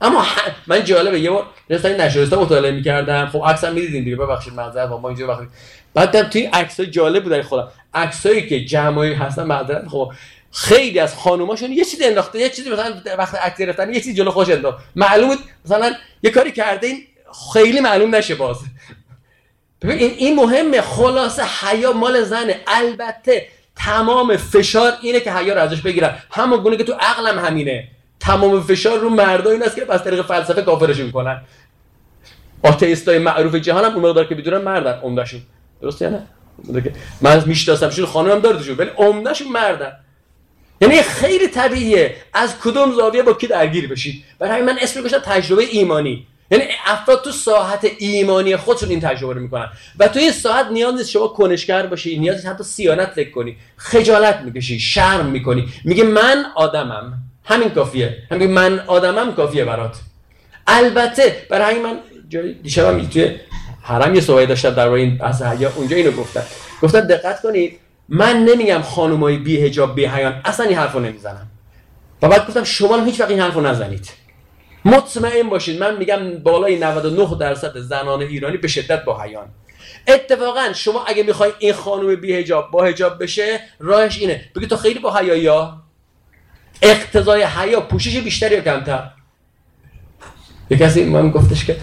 اما 0.00 0.24
من 0.66 0.84
جالبه 0.84 1.20
یه 1.20 1.30
بار 1.30 1.46
نسبت 1.70 2.00
نشریستا 2.00 2.40
مطالعه 2.40 2.70
می‌کردم. 2.70 3.26
خب 3.26 3.42
عکس 3.46 3.64
هم 3.64 3.72
می‌دیدین 3.72 4.04
دیگه. 4.04 4.16
ببخشید 4.16 4.54
معذرت 4.54 4.88
ما 4.88 5.08
اینجا 5.08 5.26
وقتی 5.26 5.46
بعدم 5.94 6.22
توی 6.22 6.42
عکسای 6.42 6.86
جالب 6.86 7.24
بود 7.24 7.42
خودم 7.42 7.68
عکسایی 7.94 8.48
که 8.48 8.64
جمعی 8.64 9.14
هستن 9.14 9.42
معذرت 9.42 9.88
خب 9.88 10.12
خیلی 10.52 10.98
از 10.98 11.14
خانوماشون 11.14 11.72
یه 11.72 11.84
چیزی 11.84 12.04
انداخته 12.04 12.38
یه 12.38 12.48
چیزی 12.48 12.70
مثلا 12.70 12.94
وقت 13.18 13.34
عکس 13.34 13.58
گرفتن 13.58 13.88
یه 13.88 14.00
چیزی 14.00 14.14
جلو 14.14 14.30
خوش 14.30 14.50
انداخت. 14.50 14.78
معلوم 14.96 15.36
مثلا 15.64 15.94
یه 16.22 16.30
کاری 16.30 16.52
کرده 16.52 16.86
این 16.86 17.02
خیلی 17.52 17.80
معلوم 17.80 18.14
نشه 18.14 18.34
باز. 18.34 18.56
ببین 19.82 20.10
این 20.10 20.36
مهمه. 20.36 20.80
خلاصه 20.80 21.42
حیا 21.44 21.92
مال 21.92 22.22
زنه. 22.22 22.60
البته 22.66 23.46
تمام 23.84 24.36
فشار 24.36 24.92
اینه 25.02 25.20
که 25.20 25.32
حیا 25.32 25.54
رو 25.54 25.60
ازش 25.60 25.80
بگیرن. 25.80 26.14
همون 26.30 26.62
گونه 26.62 26.76
که 26.76 26.84
تو 26.84 26.92
عقلم 26.92 27.38
همینه. 27.38 27.88
تمام 28.20 28.62
فشار 28.62 28.98
رو 28.98 29.10
مردا 29.10 29.50
این 29.50 29.62
است 29.62 29.76
که 29.76 29.86
از 29.88 30.04
طریق 30.04 30.26
فلسفه 30.26 30.62
کافرش 30.62 30.98
می‌کنن. 30.98 31.40
آتئیستای 32.62 33.18
معروف 33.18 33.54
جهان 33.54 33.84
هم 33.84 33.94
اون 33.94 34.06
مقدار 34.06 34.24
که 34.24 34.34
بدونن 34.34 34.58
مردن. 34.58 34.92
عمدهشون. 34.92 35.40
درسته 35.82 36.10
نه؟ 36.10 36.26
من 37.20 37.42
میشناسمشون 37.46 38.06
خانم 38.06 38.30
هم 38.30 38.38
داره 38.38 38.74
ولی 38.74 38.90
عمدهشون 38.96 39.48
مردن. 39.48 39.92
یعنی 40.80 41.02
خیلی 41.02 41.48
طبیعیه. 41.48 42.16
از 42.32 42.60
کدوم 42.60 42.92
زاویه 42.92 43.22
با 43.22 43.32
کی 43.32 43.46
درگیر 43.46 43.88
بشید 43.88 44.24
برای 44.38 44.62
من 44.62 44.78
اسم 44.80 45.00
گذاشتم 45.00 45.18
تجربه 45.18 45.62
ایمانی. 45.62 46.26
یعنی 46.50 46.64
افراد 46.86 47.24
تو 47.24 47.30
ساحت 47.30 47.90
ایمانی 47.98 48.56
خودشون 48.56 48.88
این 48.88 49.00
تجربه 49.00 49.34
رو 49.34 49.40
می‌کنن. 49.40 49.68
و 49.98 50.08
تو 50.08 50.18
این 50.18 50.32
ساحت 50.32 50.66
نیاز 50.66 50.94
نیست 50.94 51.10
شما 51.10 51.28
کنشگر 51.28 51.86
باشی 51.86 52.18
نیاز 52.18 52.36
نیست 52.36 52.46
حتی 52.46 52.64
سیانت 52.64 53.08
فکر 53.08 53.30
کنی 53.30 53.56
خجالت 53.76 54.40
می‌کشی 54.40 54.80
شرم 54.80 55.26
می‌کنی. 55.26 55.68
میگه 55.84 56.04
من 56.04 56.44
آدمم. 56.54 57.12
همین 57.44 57.70
کافیه. 57.70 58.16
همین 58.30 58.50
من 58.50 58.80
آدمم 58.86 59.34
کافیه 59.34 59.64
برات. 59.64 59.96
البته 60.66 61.46
برای 61.50 61.78
من 61.78 61.98
دیشبم 62.62 63.08
توی 63.08 63.36
حرم 63.82 64.14
یه 64.14 64.20
صحبتی 64.20 64.46
داشتم 64.46 64.70
در 64.70 64.88
این 64.88 65.22
از 65.22 65.42
اونجا 65.76 65.96
اینو 65.96 66.10
گفتن 66.10 66.42
گفتن 66.82 67.00
دقت 67.00 67.42
کنید 67.42 67.78
من 68.08 68.44
نمیگم 68.44 68.82
خانمای 68.82 69.36
بی 69.36 69.66
حجاب 69.66 69.94
بی 69.94 70.04
حیان 70.04 70.40
اصلا 70.44 70.66
این 70.66 70.78
حرفو 70.78 71.00
نمی‌زنم. 71.00 71.46
و 72.22 72.28
بعد 72.28 72.46
گفتم 72.48 72.64
شما 72.64 73.04
هیچ 73.04 73.20
وقت 73.20 73.30
این 73.30 73.40
حرفو 73.40 73.60
نزنید. 73.60 74.10
مطمئن 74.84 75.48
باشید 75.48 75.80
من 75.80 75.96
میگم 75.96 76.38
بالای 76.38 76.78
99 76.78 77.36
درصد 77.40 77.78
زنان 77.78 78.22
ایرانی 78.22 78.56
به 78.56 78.68
شدت 78.68 79.04
با 79.04 79.22
حیان. 79.22 79.48
اتفاقا 80.08 80.72
شما 80.74 81.04
اگه 81.04 81.22
می‌خوای 81.22 81.52
این 81.58 81.72
خانم 81.72 82.14
بی 82.14 82.32
هجاب 82.32 82.70
با 82.70 82.84
هجاب 82.84 83.22
بشه 83.22 83.60
راهش 83.78 84.18
اینه. 84.18 84.44
بگی 84.56 84.66
تو 84.66 84.76
خیلی 84.76 84.98
با 84.98 85.16
حیا 85.16 85.36
یا 85.36 85.82
اقتضای 86.82 87.42
حیا 87.42 87.80
پوشش 87.80 88.16
بیشتری 88.16 88.54
یا 88.54 88.60
کمتر؟ 88.60 89.10
یه 90.70 90.78
کسی 90.78 91.04
من 91.04 91.30
گفتش 91.30 91.64
که 91.64 91.76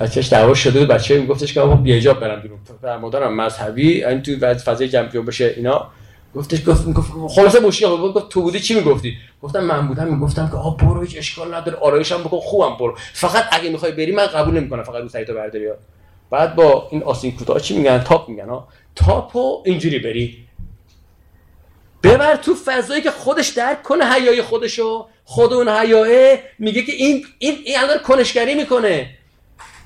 بچهش 0.00 0.32
دعوا 0.32 0.54
شده 0.54 0.78
بود 0.78 0.88
بچه 0.88 1.20
میگفتش 1.20 1.54
که 1.54 1.60
آقا 1.60 1.74
بی 1.74 1.92
هجاب 1.92 2.20
برم 2.20 2.40
بیرون. 2.40 2.58
در 2.82 2.98
مادرم 2.98 3.36
مذهبی 3.36 4.04
این 4.04 4.22
تو 4.22 4.54
فضای 4.54 4.88
جمعی 4.88 5.18
بشه 5.18 5.54
اینا. 5.56 5.90
گفتش 6.34 6.68
گفت 6.68 6.92
گفت 6.92 7.10
خلاصه 7.28 7.60
بوشی 7.60 7.84
گفت 7.84 8.28
تو 8.28 8.42
بودی 8.42 8.60
چی 8.60 8.74
می‌گفتی؟ 8.74 9.16
گفتم 9.42 9.60
من 9.60 9.88
بودم 9.88 10.06
می‌گفتم 10.06 10.48
که 10.48 10.56
آ 10.56 10.70
برو 10.70 11.00
هیچ 11.00 11.18
اشکال 11.18 11.54
نداره 11.54 11.78
آرایشم 11.78 12.22
بکن 12.22 12.38
خوبم 12.40 12.76
برو. 12.76 12.96
فقط 13.12 13.44
اگه 13.50 13.70
می‌خوای 13.70 13.92
بری 13.92 14.12
من 14.12 14.26
قبول 14.26 14.54
نمی‌کنم 14.54 14.82
فقط 14.82 15.02
رو 15.02 15.08
سایتو 15.08 15.34
برداری. 15.34 15.68
بعد 16.30 16.54
با 16.54 16.88
این 16.90 17.02
آسین 17.02 17.36
کوتاه 17.36 17.60
چی 17.60 17.76
میگن؟ 17.76 17.98
تاپ 17.98 18.28
میگن 18.28 18.48
ها 18.48 18.68
تاپو 18.96 19.62
اینجوری 19.66 19.98
بری. 19.98 20.48
ببر 22.02 22.36
تو 22.36 22.54
فضایی 22.54 23.02
که 23.02 23.10
خودش 23.10 23.48
درک 23.48 23.82
کنه 23.82 24.04
حیای 24.04 24.42
خودشو. 24.42 25.06
خود 25.24 25.52
اون 25.52 25.68
حیاه 25.68 26.38
میگه 26.58 26.82
که 26.82 26.92
این 26.92 27.26
این 27.38 27.58
این 27.64 27.78
الان 27.78 27.98
کنشگری 27.98 28.54
می‌کنه. 28.54 29.17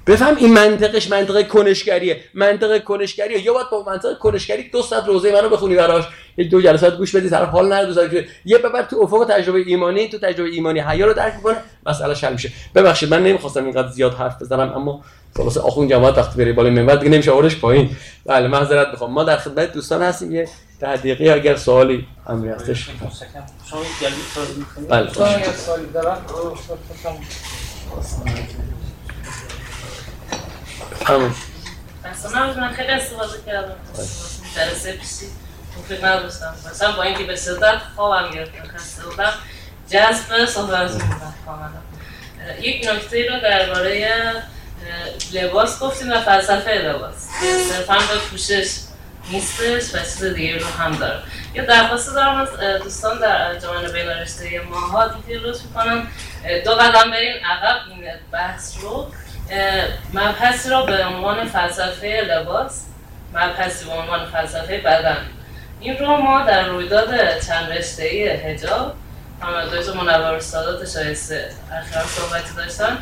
بفهم 0.07 0.37
این 0.37 0.53
منطقش 0.53 1.11
منطقه 1.11 1.45
کنشگریه. 1.45 2.21
منطقه 2.35 2.81
کنشگریه. 2.81 3.45
یا 3.45 3.53
باید 3.53 3.67
با 3.71 3.85
منطقه 3.87 4.15
کنشگری 4.15 4.71
دو 4.71 4.83
ساعت 4.83 5.07
روزه 5.07 5.33
منو 5.33 5.49
بخونی 5.49 5.75
براش. 5.75 6.05
یک 6.37 6.51
دو 6.51 6.63
جلسات 6.63 6.97
گوش 6.97 7.17
بدی 7.17 7.31
طرف 7.31 7.49
حال 7.49 7.73
نداره 7.73 7.87
دوست 7.87 8.27
یه 8.45 8.59
ببر 8.59 8.83
تو 8.83 9.01
افق 9.01 9.27
تجربه 9.31 9.59
ایمانی 9.59 10.09
تو 10.09 10.19
تجربه 10.19 10.51
ایمانی 10.51 10.81
حیا 10.81 11.07
رو 11.07 11.13
درک 11.13 11.43
کنه 11.43 11.57
مسئله 11.87 12.15
حل 12.15 12.33
میشه. 12.33 12.53
ببخشید 12.75 13.11
من 13.11 13.23
نمی‌خواستم 13.23 13.65
اینقدر 13.65 13.89
زیاد 13.89 14.15
حرف 14.15 14.43
بزنم 14.43 14.73
اما 14.73 15.05
خلاص 15.37 15.57
آخون 15.57 15.89
جماعت 15.89 16.19
وقتی 16.19 16.39
بری 16.39 16.53
بالا 16.53 16.71
منبر 16.71 16.97
دیگه 16.97 17.11
نمیشه 17.11 17.31
آوردش 17.31 17.57
پایین. 17.57 17.97
بله 18.27 18.49
معذرت 18.49 18.89
می‌خوام. 18.89 19.13
ما 19.13 19.25
در 19.25 19.37
خدمت 19.37 19.73
دوستان 19.73 20.03
هستیم 20.03 20.33
یه 20.33 20.49
ده 20.81 20.97
دقیقه 20.97 21.33
اگر 21.33 21.57
سوالی 21.57 22.07
امری 22.27 22.51
هستش 22.51 22.89
بله. 24.89 25.11
چون 25.11 25.27
اگر 25.27 25.53
سوالی 25.53 25.87
دارم 25.95 26.27
همون. 31.07 31.35
من 32.35 32.73
خیلی 32.73 32.93
مثلا 36.67 36.93
با 36.93 37.05
جذب 39.91 40.47
صحبت 40.47 40.91
یک 42.61 42.89
نکته 42.89 43.29
رو 43.31 43.41
درباره 43.41 44.33
لباس 45.33 45.79
گفتیم 45.79 46.13
و 46.13 46.21
فلسفه 46.21 46.71
لباس. 46.71 47.29
صرفا 47.69 47.95
به 47.95 48.19
پوشش 48.31 48.71
نیستش 49.31 49.95
و 49.95 49.99
چیز 49.99 50.25
دیگه 50.25 50.59
رو 50.59 50.67
هم 50.67 50.97
داره 50.97 51.23
یه 51.55 51.63
درخواست 51.63 52.15
دارم 52.15 52.49
دوستان 52.79 53.19
در 53.19 53.43
انجمن 53.43 53.93
بین 53.93 54.09
ماها 54.71 55.09
دیگه 55.09 55.39
لطف 55.39 55.63
می‌کنم. 55.63 56.07
دو 56.65 56.75
قدم 56.75 57.11
بریم. 57.11 57.45
عقب 57.45 57.81
این 57.91 58.11
بحث 58.33 58.77
رو 58.81 59.13
مبحثی 60.15 60.71
را 60.71 60.83
به 60.83 61.05
عنوان 61.07 61.49
فلسفه 61.49 62.21
لباس 62.29 62.85
مبحثی 63.35 63.85
به 63.85 63.93
عنوان 63.93 64.27
فلسفه 64.27 64.79
بدن. 64.79 65.27
این 65.81 65.99
رو 65.99 66.17
ما 66.17 66.43
در 66.43 66.69
رویداد 66.69 67.41
چند 67.41 67.73
رشته 67.73 68.03
ای 68.03 68.29
هجاب 68.29 68.95
دکتر 69.73 69.93
منور 69.93 70.41
سادات 70.41 70.89
شایسته 70.89 71.49
اخیرا 71.73 72.05
صحبتی 72.05 72.55
داشتن 72.57 72.99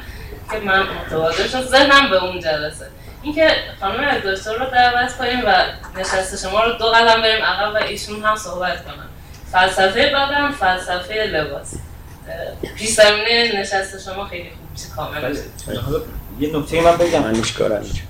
که 0.50 0.58
من 0.58 0.82
متوجه 0.82 1.48
شد 1.48 1.66
ذهنم 1.66 2.10
به 2.10 2.24
اون 2.24 2.40
جلسه. 2.40 2.86
اینکه 3.22 3.50
خانم 3.80 4.18
دکتر 4.18 4.54
رو 4.54 4.66
دعوت 4.66 5.16
کنیم 5.16 5.40
و 5.46 5.64
نشست 6.00 6.48
شما 6.48 6.64
رو 6.64 6.72
دو 6.72 6.84
قدم 6.84 7.22
بریم 7.22 7.44
عقب 7.44 7.74
و 7.74 7.76
ایشون 7.76 8.22
هم 8.22 8.36
صحبت 8.36 8.84
کنن. 8.84 9.08
فلسفه 9.52 10.10
بدن 10.10 10.50
فلسفه 10.50 11.14
لباس. 11.14 11.74
پیش 12.76 12.90
زمینه 12.90 13.60
نشست 13.60 14.10
شما 14.10 14.26
خیلی 14.26 14.50
خوب 14.50 14.96
کامل. 14.96 15.20
بله. 15.20 15.40
یه 16.40 16.56
نکته 16.56 16.80
من 16.80 16.96
بگم. 16.96 17.24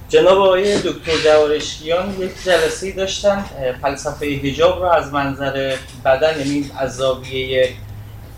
جناب 0.08 0.38
آقای 0.38 0.78
دکتر 0.78 1.16
جوارشیان 1.24 2.16
یک 2.20 2.44
جلسه 2.44 2.92
داشتن 2.92 3.44
فلسفه 3.82 4.40
حجاب 4.44 4.78
رو 4.82 4.84
از 4.84 5.12
منظر 5.12 5.76
بدن 6.04 6.38
یعنی 6.38 6.70
از 6.78 6.96
زاویه 6.96 7.68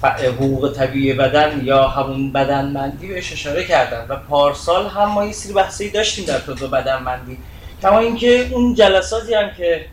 حقوق 0.03 0.73
طبیعی 0.77 1.13
بدن 1.13 1.61
یا 1.65 1.89
همون 1.89 2.33
بدنمندی 2.33 3.07
بهش 3.07 3.33
اشاره 3.33 3.65
کردن 3.65 4.07
و 4.09 4.17
پارسال 4.17 4.87
هم 4.87 5.05
ما 5.05 5.25
یه 5.25 5.33
سری 5.33 5.53
بحثی 5.53 5.91
داشتیم 5.91 6.25
در 6.25 6.39
بدن 6.39 6.71
بدنمندی. 6.71 7.39
کما 7.83 7.99
اینکه 7.99 8.49
اون 8.53 8.75
جلساتی 8.75 9.35
هم 9.35 9.51
که 9.57 9.85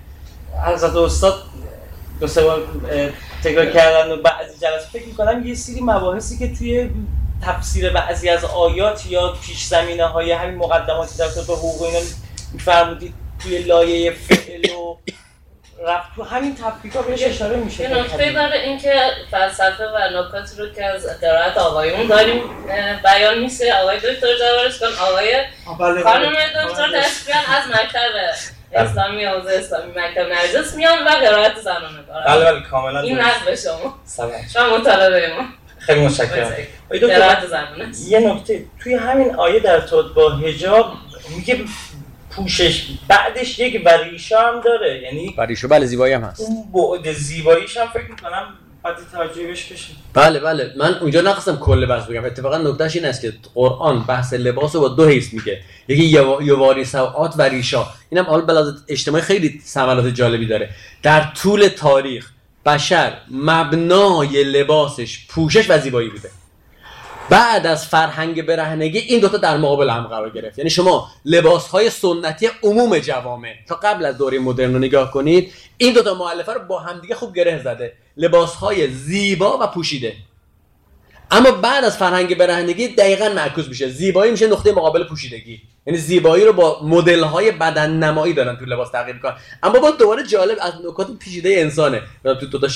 حضرت 0.66 0.96
استاد 0.96 1.44
دو 2.20 2.28
سه 2.28 2.44
بار 2.44 2.64
تکرار 3.44 3.66
کردن 3.66 4.12
و 4.12 4.18
بعضی 4.18 4.60
جلسات 4.62 4.90
فکر 4.94 5.06
می‌کنم 5.06 5.48
یه 5.48 5.56
سری 5.56 5.82
مباحثی 5.82 6.38
که 6.38 6.56
توی 6.58 6.90
تفسیر 7.46 7.90
بعضی 7.90 8.30
از 8.30 8.46
آیات 8.46 9.06
یا 9.06 9.34
پیش 9.48 9.64
زمینه 9.64 10.06
های 10.06 10.32
همین 10.32 10.56
مقدماتی 10.56 11.18
در 11.18 11.28
به 11.28 11.54
حقوق 11.54 11.82
اینا 11.82 12.00
میفرمودید. 12.54 13.14
توی 13.44 13.58
لایه 13.58 14.12
فعل 14.12 14.70
و 14.70 14.98
رفت. 15.88 16.16
تو 16.16 16.24
همین 16.24 16.56
تفکیکا 16.56 17.02
بهش 17.02 17.24
اشاره 17.24 17.56
میشه. 17.56 17.84
یه 17.84 17.90
نکته 17.90 18.32
داره 18.32 18.60
اینکه 18.60 18.94
فلسفه 19.32 19.88
و 19.88 20.22
نکاتی 20.22 20.58
رو 20.58 20.70
که 20.74 20.86
از 20.86 21.20
قرائت 21.22 21.58
آقایون 21.58 22.08
داریم 22.08 22.42
بیان 23.04 23.40
میشه 23.40 23.74
آقای 23.74 23.98
دکتر 23.98 24.38
جوارش 24.40 24.80
کن 24.80 24.88
آقای 25.02 25.44
بله، 25.80 26.04
خانم 26.04 26.34
بله. 26.34 26.66
دکتر 26.66 27.02
تشکیان 27.02 27.44
از 27.58 27.64
مکتب 27.70 28.10
اسلامی 28.74 29.26
حوزه 29.26 29.54
اسلامی 29.54 29.92
مکتب 29.92 30.28
نرجس 30.30 30.76
میان 30.76 31.08
و 31.08 31.10
قرائت 31.10 31.60
زنانه 31.60 32.04
دارن. 32.08 32.26
بله 32.26 32.52
بله 32.52 32.62
کاملا 32.62 33.00
این 33.00 33.20
نقل 33.20 33.56
شما. 33.56 34.00
سلام. 34.06 34.32
شما 34.54 34.78
مطالبه 34.78 35.34
ما. 35.34 35.46
خیلی 35.90 36.06
متشکرم. 36.06 36.54
یه 38.08 38.20
نکته. 38.20 38.66
توی 38.84 38.94
همین 38.94 39.36
آیه 39.36 39.60
در 39.60 39.74
ارتباط 39.74 40.06
با 40.06 40.30
حجاب 40.30 40.94
میگه 41.36 41.60
پوشش 42.30 42.88
بعدش 43.08 43.60
یک 43.60 43.82
وریشا 43.86 44.40
هم 44.40 44.62
داره. 44.62 45.02
یعنی 45.02 45.36
وریشا 45.38 45.68
بله 45.68 45.86
زیبایی 45.86 46.14
هم 46.14 46.24
هست. 46.24 46.42
اون 46.42 47.04
بعد 47.04 47.14
زیباییش 47.14 47.78
هم 47.78 47.88
فکر 47.88 48.12
می‌کنم 48.12 48.44
بشه. 49.54 49.76
بله 50.14 50.40
بله. 50.40 50.74
من 50.78 50.94
اونجا 50.94 51.22
نخواستم 51.22 51.56
کل 51.56 51.86
بحث 51.86 52.06
بگم. 52.06 52.26
اتفاقا 52.26 52.58
نکتهش 52.58 52.96
این 52.96 53.06
است 53.06 53.22
که 53.22 53.34
قرآن 53.56 54.04
بحث 54.04 54.34
لباس 54.34 54.76
رو 54.76 54.82
با 54.82 54.88
دو 54.88 55.08
حیث 55.08 55.34
میگه. 55.34 55.62
یکی 55.88 56.04
یواری 56.42 56.86
سوات 56.86 57.34
و 57.38 57.42
ریشا 57.42 57.88
اینم 58.10 58.26
حال 58.26 58.42
بلاز 58.42 58.84
اجتماعی 58.88 59.24
خیلی 59.24 59.62
ثمرات 59.66 60.08
جالبی 60.08 60.46
داره. 60.46 60.70
در 61.04 61.22
طول 61.42 61.68
تاریخ 61.68 62.32
بشر 62.70 63.18
مبنای 63.32 64.44
لباسش 64.44 65.28
پوشش 65.28 65.70
و 65.70 65.80
زیبایی 65.80 66.10
بوده. 66.10 66.30
بعد 67.30 67.68
از 67.68 67.88
فرهنگ 67.88 68.46
برهنگی 68.46 69.00
این 69.00 69.20
دوتا 69.20 69.38
در 69.38 69.58
مقابل 69.58 69.90
هم 69.90 70.04
قرار 70.04 70.30
گرفت. 70.30 70.58
یعنی 70.58 70.70
شما 70.70 71.08
لباس 71.26 71.68
های 71.68 71.90
سنتی 71.90 72.50
عموم 72.64 73.00
جوامع 73.00 73.54
تا 73.68 73.76
قبل 73.76 74.06
از 74.06 74.18
دوره 74.18 74.40
مدرن 74.40 74.74
رو 74.74 74.80
نگاه 74.80 75.12
کنید 75.12 75.54
این 75.78 75.94
دوتا 75.94 76.14
معلفه 76.14 76.54
رو 76.54 76.60
با 76.60 76.80
همدیگه 76.80 77.16
خوب 77.16 77.36
گره 77.36 77.64
زده. 77.64 77.94
لباس 78.18 78.56
های 78.56 78.88
زیبا 78.88 79.58
و 79.62 79.68
پوشیده. 79.68 80.14
اما 81.32 81.52
بعد 81.52 81.84
از 81.86 81.98
فرهنگ 81.98 82.38
برهنگی 82.38 82.88
دقیقا 82.88 83.30
معکوس 83.30 83.68
میشه. 83.68 83.90
زیبایی 83.90 84.32
میشه 84.32 84.48
نقطه 84.48 84.72
مقابل 84.72 85.04
پوشیدگی. 85.04 85.62
یعنی 85.86 86.00
زیبایی 86.00 86.46
رو 86.46 86.54
با 86.54 86.80
مدل 86.84 87.24
های 87.24 87.52
بدن 87.52 87.92
نمایی 87.92 88.34
دارن 88.34 88.58
تو 88.58 88.66
لباس 88.66 88.92
تغییر 88.92 89.16
می‌کنن. 89.16 89.36
اما 89.64 89.80
با 89.80 89.92
دوباره 89.92 90.24
جالب 90.24 90.58
از 90.62 90.74
نکات 90.86 91.08
پیچیده 91.20 91.50
انسانه. 91.58 92.02
تو 92.24 92.36
تو 92.36 92.68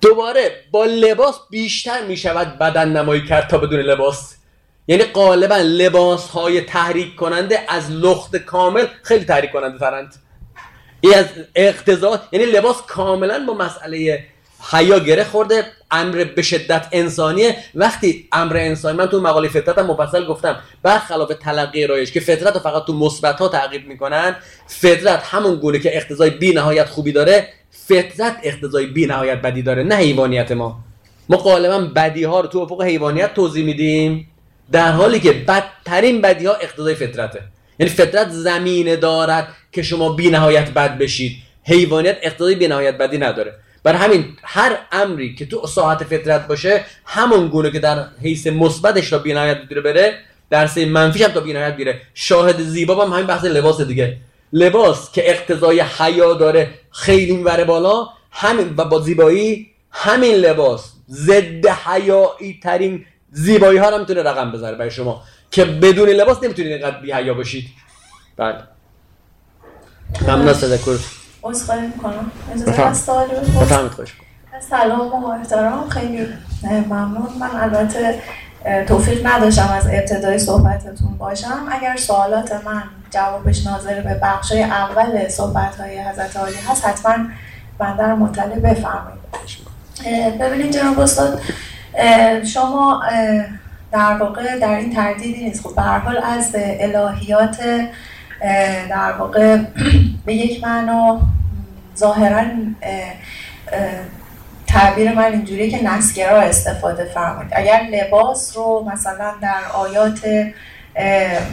دوباره 0.00 0.64
با 0.70 0.84
لباس 0.84 1.40
بیشتر 1.50 2.06
می 2.06 2.16
شود 2.16 2.58
بدن 2.58 2.88
نمایی 2.88 3.26
کرد 3.26 3.48
تا 3.48 3.58
بدون 3.58 3.80
لباس. 3.80 4.34
یعنی 4.88 5.04
غالبا 5.04 5.56
لباس 5.56 6.28
های 6.28 6.60
تحریک 6.60 7.16
کننده 7.16 7.60
از 7.68 7.90
لخت 7.90 8.36
کامل 8.36 8.86
خیلی 9.02 9.24
تحریک 9.24 9.52
کننده 9.52 9.78
ترند. 9.78 10.14
این 11.00 11.14
از 11.14 11.26
اقتضا 11.54 12.20
یعنی 12.32 12.46
لباس 12.46 12.82
کاملا 12.86 13.44
با 13.46 13.54
مسئله 13.54 14.24
حیا 14.70 14.98
گره 14.98 15.24
خورده 15.24 15.64
امر 15.90 16.24
به 16.24 16.42
شدت 16.42 16.86
انسانیه. 16.92 17.56
وقتی 17.74 18.28
امر 18.32 18.56
انسانی 18.56 18.98
من 18.98 19.06
تو 19.06 19.20
مقاله 19.20 19.48
فطرت 19.48 19.78
هم 19.78 19.86
مفصل 19.86 20.26
گفتم 20.26 20.56
برخلاف 20.82 21.32
تلقی 21.40 21.86
رایش 21.86 22.12
که 22.12 22.20
فطرت 22.20 22.54
رو 22.54 22.60
فقط 22.60 22.84
تو 22.84 22.92
مثبت 22.92 23.38
ها 23.38 23.48
تعقیب 23.48 23.86
می‌کنن 23.88 24.36
فطرت 24.66 25.22
همون 25.24 25.54
گونه 25.54 25.78
که 25.78 25.96
اقتضای 25.96 26.30
بی 26.30 26.52
نهایت 26.52 26.88
خوبی 26.88 27.12
داره 27.12 27.48
فطرت 27.70 28.36
اقتضای 28.42 28.86
بی 28.86 29.06
نهایت 29.06 29.42
بدی 29.42 29.62
داره 29.62 29.82
نه 29.82 29.94
حیوانیت 29.94 30.52
ما. 30.52 30.78
ما 31.28 31.36
غالبا 31.36 31.78
بدی 31.80 32.24
ها 32.24 32.40
رو 32.40 32.48
تو 32.48 32.58
افق 32.58 32.82
حیوانیت 32.82 33.34
توضیح 33.34 33.64
میدیم 33.64 34.28
در 34.72 34.92
حالی 34.92 35.20
که 35.20 35.32
بدترین 35.32 36.20
بدی 36.20 36.46
ها 36.46 36.54
اقتضای 36.54 36.94
فطرته. 36.94 37.40
یعنی 37.78 37.92
فطرت 37.92 38.28
زمینه 38.30 38.96
دارد 38.96 39.48
که 39.72 39.82
شما 39.82 40.12
بی 40.12 40.30
نهایت 40.30 40.70
بد 40.70 40.98
بشید. 40.98 41.36
حیوانیت 41.62 42.16
اقتضای 42.22 42.54
بی 42.54 42.68
نهایت 42.68 42.98
بدی 42.98 43.18
نداره. 43.18 43.54
بر 43.84 43.94
همین 43.94 44.36
هر 44.42 44.78
امری 44.92 45.34
که 45.34 45.46
تو 45.46 45.66
ساعت 45.66 46.04
فطرت 46.04 46.46
باشه 46.46 46.84
همون 47.04 47.48
گونه 47.48 47.70
که 47.70 47.78
در 47.78 48.04
حیث 48.22 48.46
مثبتش 48.46 49.12
را 49.12 49.18
بی 49.18 49.32
نهایت 49.32 49.58
بره 49.68 50.18
در 50.50 50.66
سه 50.66 50.86
منفیش 50.86 51.22
هم 51.22 51.30
تا 51.30 51.40
بی 51.40 51.52
نهایت 51.52 51.76
بیره 51.76 52.00
شاهد 52.14 52.60
زیبا 52.60 53.06
هم 53.06 53.12
همین 53.12 53.26
بحث 53.26 53.44
لباس 53.44 53.80
دیگه. 53.80 54.16
لباس 54.52 55.12
که 55.12 55.30
اقتضای 55.30 55.80
حیا 55.80 56.34
داره 56.34 56.70
خیلی 56.90 57.36
می‌بره 57.36 57.64
بالا 57.64 58.08
همین 58.30 58.74
و 58.76 58.84
با 58.84 59.00
زیبایی 59.00 59.70
همین 59.90 60.34
لباس 60.34 60.92
ضد 61.10 61.66
حیایی 61.66 62.60
ترین 62.62 63.06
زیبایی 63.30 63.78
ها 63.78 63.90
رو 63.90 63.98
می‌تونه 63.98 64.22
رقم 64.22 64.52
بذاره 64.52 64.76
برای 64.76 64.90
شما 64.90 65.22
که 65.50 65.64
بدون 65.64 66.08
لباس 66.08 66.42
نمی‌تونید 66.42 66.72
اینقدر 66.72 67.00
بی 67.00 67.12
حیا 67.12 67.34
باشید. 67.34 67.64
بله. 68.36 68.58
ممنون 70.22 70.48
از 70.48 70.64
عذرخواهی 71.44 71.86
می‌کنم 71.86 72.30
اجازه 72.54 72.82
هست 72.82 73.10
خوش 73.88 74.14
سلام 74.70 75.24
و 75.24 75.26
احترام 75.26 75.88
خیلی 75.88 76.26
ممنون. 76.62 77.28
من 77.40 77.50
البته 77.60 78.18
توفیق 78.86 79.26
نداشتم 79.26 79.68
از 79.72 79.86
ابتدای 79.86 80.38
صحبتتون 80.38 81.16
باشم. 81.18 81.66
اگر 81.70 81.96
سوالات 81.96 82.52
من 82.52 82.82
جوابش 83.10 83.66
ناظر 83.66 84.00
به 84.00 84.14
بخشای 84.22 84.62
اول 84.62 85.28
صحبت 85.28 85.76
های 85.80 85.98
حضرت 85.98 86.36
عالی 86.36 86.56
هست 86.68 86.86
حتما 86.86 87.14
بنده 87.78 88.02
رو 88.02 88.16
مطلع 88.16 88.58
بفرمایید. 88.58 89.18
ببینید 90.40 90.72
جناب 90.72 91.00
استاد 91.00 91.40
شما 92.44 93.02
در 93.92 94.16
واقع 94.20 94.58
در 94.58 94.74
این 94.74 94.94
تردیدی 94.94 95.44
نیست. 95.44 95.66
خب 95.66 95.74
به 95.74 95.82
حال 95.82 96.16
از 96.24 96.50
الهیات 96.54 97.56
در 98.90 99.12
واقع 99.18 99.58
به 100.26 100.34
یک 100.34 100.64
معنا 100.64 101.20
ظاهرا 101.96 102.44
تعبیر 104.66 105.12
من 105.12 105.24
اینجوری 105.24 105.70
که 105.70 105.84
نسگرا 105.84 106.40
استفاده 106.40 107.04
فرمایید 107.04 107.52
اگر 107.54 107.82
لباس 107.92 108.56
رو 108.56 108.90
مثلا 108.92 109.32
در 109.42 109.60
آیات 109.74 110.20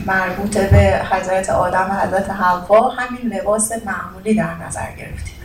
مربوط 0.05 0.57
به 0.57 1.01
حضرت 1.11 1.49
آدم 1.49 1.89
و 1.91 2.07
حضرت 2.07 2.29
حوا 2.29 2.89
همین 2.89 3.33
لباس 3.33 3.71
معمولی 3.85 4.35
در 4.35 4.55
نظر 4.67 4.91
گرفتیم. 4.97 5.35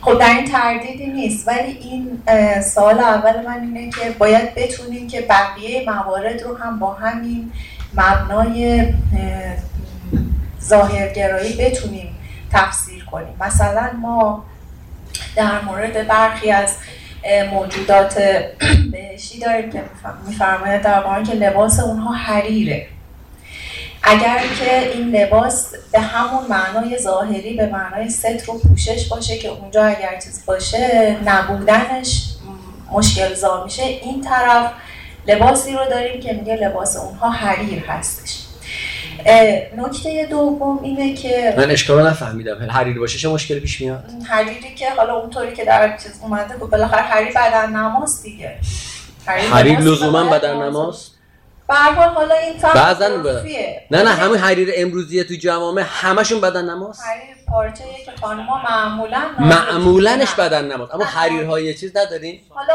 خب 0.00 0.18
در 0.18 0.28
این 0.28 0.44
تردیدی 0.44 1.06
نیست. 1.06 1.48
ولی 1.48 1.72
این 1.72 2.22
سال 2.60 2.98
اول 2.98 3.46
من 3.46 3.60
اینه 3.60 3.90
که 3.90 4.10
باید 4.18 4.54
بتونیم 4.54 5.08
که 5.08 5.20
بقیه 5.20 5.90
موارد 5.90 6.42
رو 6.42 6.56
هم 6.56 6.78
با 6.78 6.94
همین 6.94 7.52
مبنای 7.94 8.86
ظاهرگرایی 10.62 11.56
بتونیم 11.56 12.16
تفسیر 12.52 12.99
کنیم 13.12 13.36
مثلا 13.40 13.90
ما 14.02 14.44
در 15.36 15.60
مورد 15.60 16.08
برخی 16.08 16.50
از 16.50 16.76
موجودات 17.52 18.22
بهشتی 18.92 19.38
داریم 19.38 19.72
که 19.72 19.82
میفرماید 20.26 20.82
در 20.82 21.06
مورد 21.06 21.28
که 21.28 21.34
لباس 21.34 21.80
اونها 21.80 22.12
حریره. 22.12 22.86
اگر 24.02 24.38
که 24.58 24.90
این 24.94 25.10
لباس 25.16 25.74
به 25.92 26.00
همون 26.00 26.46
معنای 26.46 26.98
ظاهری 26.98 27.54
به 27.54 27.66
معنای 27.66 28.10
ستر 28.10 28.50
و 28.50 28.58
پوشش 28.58 29.08
باشه 29.08 29.38
که 29.38 29.48
اونجا 29.48 29.84
اگر 29.84 30.20
چیز 30.24 30.46
باشه 30.46 31.16
نبودنش 31.24 32.34
مشکل 32.92 33.34
زا 33.34 33.64
میشه 33.64 33.82
این 33.82 34.20
طرف 34.20 34.72
لباسی 35.26 35.72
رو 35.72 35.84
داریم 35.90 36.20
که 36.20 36.32
میگه 36.32 36.56
لباس 36.56 36.96
اونها 36.96 37.30
حریر 37.30 37.84
هستش. 37.84 38.49
نکته 39.76 40.26
دوم 40.30 40.78
اینه 40.82 41.14
که 41.14 41.54
من 41.56 41.70
اشکال 41.70 42.06
نفهمیدم. 42.06 42.70
حریر 42.70 42.98
باشه 42.98 43.18
چه 43.18 43.28
مشکلی 43.28 43.60
پیش 43.60 43.80
میاد؟ 43.80 44.04
حریری 44.28 44.74
که 44.74 44.90
حالا 44.90 45.14
اونطوری 45.14 45.52
که 45.52 45.64
در 45.64 45.96
چیز 45.96 46.12
اومده 46.22 46.54
خب 46.54 46.66
بالاخره 46.66 47.02
حریر 47.02 47.28
بدن 47.28 47.70
نماز 47.70 48.22
دیگه 48.22 48.58
حریر 49.26 49.80
لزوما 49.80 50.24
بدن 50.24 50.62
نماز 50.62 51.10
به 51.68 51.74
حال 51.76 52.08
حالا 52.08 52.34
این 52.34 52.54
بعضا 52.74 53.08
نه 53.90 54.02
نه 54.02 54.10
همین 54.10 54.38
حریر 54.38 54.68
امروزیه 54.76 55.24
تو 55.24 55.34
جوامع 55.34 55.84
همشون 55.86 56.40
بدن 56.40 56.70
نماز 56.70 57.00
حریر 57.00 57.36
پارچه 57.48 57.84
که 58.04 58.12
خانم‌ها 58.20 58.62
معمولا 58.62 59.22
معمولنش 59.38 60.34
بدن 60.34 60.72
نماز 60.72 60.90
اما 60.90 61.04
حریرهای 61.04 61.74
چیز 61.74 61.96
ندارین 61.96 62.40
حالا 62.48 62.74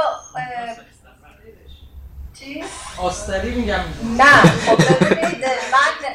چی؟ 2.46 2.64
آستری 2.98 3.56
میگم 3.56 3.80
نه 4.18 4.42
خب 4.42 5.06
ببینید 5.06 5.46
من 5.46 6.10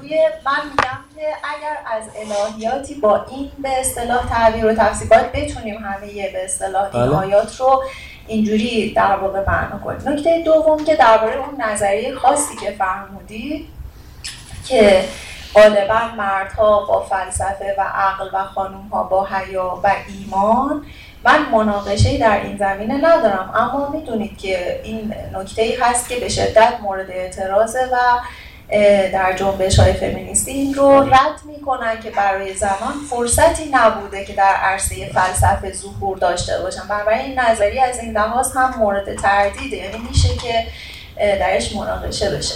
روی 0.00 0.18
من 0.44 0.70
میگم 0.70 0.98
که 1.16 1.26
اگر 1.56 1.76
از 1.86 2.02
الهیاتی 2.16 2.94
با 2.94 3.26
این 3.30 3.50
به 3.58 3.80
اصطلاح 3.80 4.28
تعبیر 4.28 4.66
و 4.66 4.74
تفسیر 4.74 5.08
باید 5.08 5.32
بتونیم 5.32 5.76
همه 5.76 6.30
به 6.32 6.44
اصطلاح 6.44 6.96
این 6.96 7.06
بله. 7.06 7.16
آیات 7.16 7.56
رو 7.60 7.82
اینجوری 8.26 8.92
در 8.92 9.16
واقع 9.16 9.40
معنا 9.46 9.78
کنید 9.78 10.08
نکته 10.08 10.42
دوم 10.44 10.84
که 10.84 10.96
درباره 10.96 11.36
اون 11.36 11.60
نظریه 11.60 12.14
خاصی 12.14 12.56
که 12.56 12.70
فرمودید 12.70 13.68
که 14.68 15.04
غالبا 15.54 16.00
مردها 16.16 16.86
با 16.86 17.00
فلسفه 17.00 17.74
و 17.78 17.82
عقل 17.82 18.28
و 18.32 18.44
خانوم 18.44 18.88
ها 18.88 19.02
با 19.02 19.24
حیا 19.26 19.80
و 19.84 19.92
ایمان 20.08 20.84
من 21.24 21.46
مناقشه 21.52 22.18
در 22.18 22.40
این 22.40 22.56
زمینه 22.56 22.94
ندارم 22.94 23.52
اما 23.54 23.88
می‌دونید 23.88 24.38
که 24.38 24.80
این 24.84 25.14
نکته 25.34 25.62
ای 25.62 25.76
هست 25.76 26.08
که 26.08 26.16
به 26.16 26.28
شدت 26.28 26.72
مورد 26.82 27.10
اعتراضه 27.10 27.84
و 27.92 27.96
در 29.12 29.32
جنبش 29.36 29.78
های 29.78 29.92
فمینیستی 29.92 30.50
این 30.50 30.74
رو 30.74 31.00
رد 31.00 31.40
می‌کنن 31.44 32.00
که 32.02 32.10
برای 32.10 32.54
زمان 32.54 32.92
فرصتی 33.10 33.70
نبوده 33.72 34.24
که 34.24 34.32
در 34.32 34.54
عرصه 34.54 35.10
فلسفه 35.14 35.72
ظهور 35.72 36.18
داشته 36.18 36.52
باشن. 36.62 36.82
برای 36.88 37.18
این 37.18 37.38
نظری 37.38 37.78
از 37.78 37.98
این 37.98 38.12
لحاظ 38.12 38.56
هم 38.56 38.74
مورد 38.78 39.16
تردیده 39.16 39.76
یعنی 39.76 39.98
میشه 40.08 40.28
که 40.28 40.66
درش 41.16 41.76
مناقشه 41.76 42.30
بشه. 42.30 42.54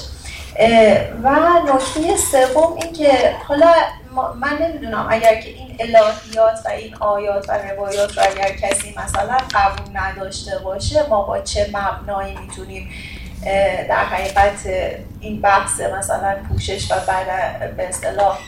و 1.23 1.31
نکته 1.75 2.17
سوم 2.17 2.77
این 2.83 2.93
که 2.93 3.35
حالا 3.49 3.73
من 4.23 4.59
نمی‌دونم 4.61 5.07
اگر 5.11 5.41
که 5.41 5.49
این 5.49 5.77
الهیات 5.81 6.59
و 6.65 6.69
این 6.69 6.95
آیات 6.95 7.49
و 7.49 7.53
روایات 7.53 8.19
رو 8.19 8.25
اگر 8.31 8.57
کسی 8.57 8.95
مثلا 8.97 9.39
قبول 9.55 9.87
نداشته 9.97 10.59
باشه 10.59 11.09
ما 11.09 11.23
با 11.23 11.41
چه 11.41 11.71
مبنایی 11.73 12.37
می‌تونیم 12.37 12.91
در 13.89 14.05
حقیقت 14.05 14.67
این 15.21 15.41
بحث 15.41 15.81
مثلا 15.81 16.37
پوشش 16.49 16.93
و 16.93 16.95
بعد 17.07 17.77
به 17.77 17.89
اصطلاح 17.89 18.39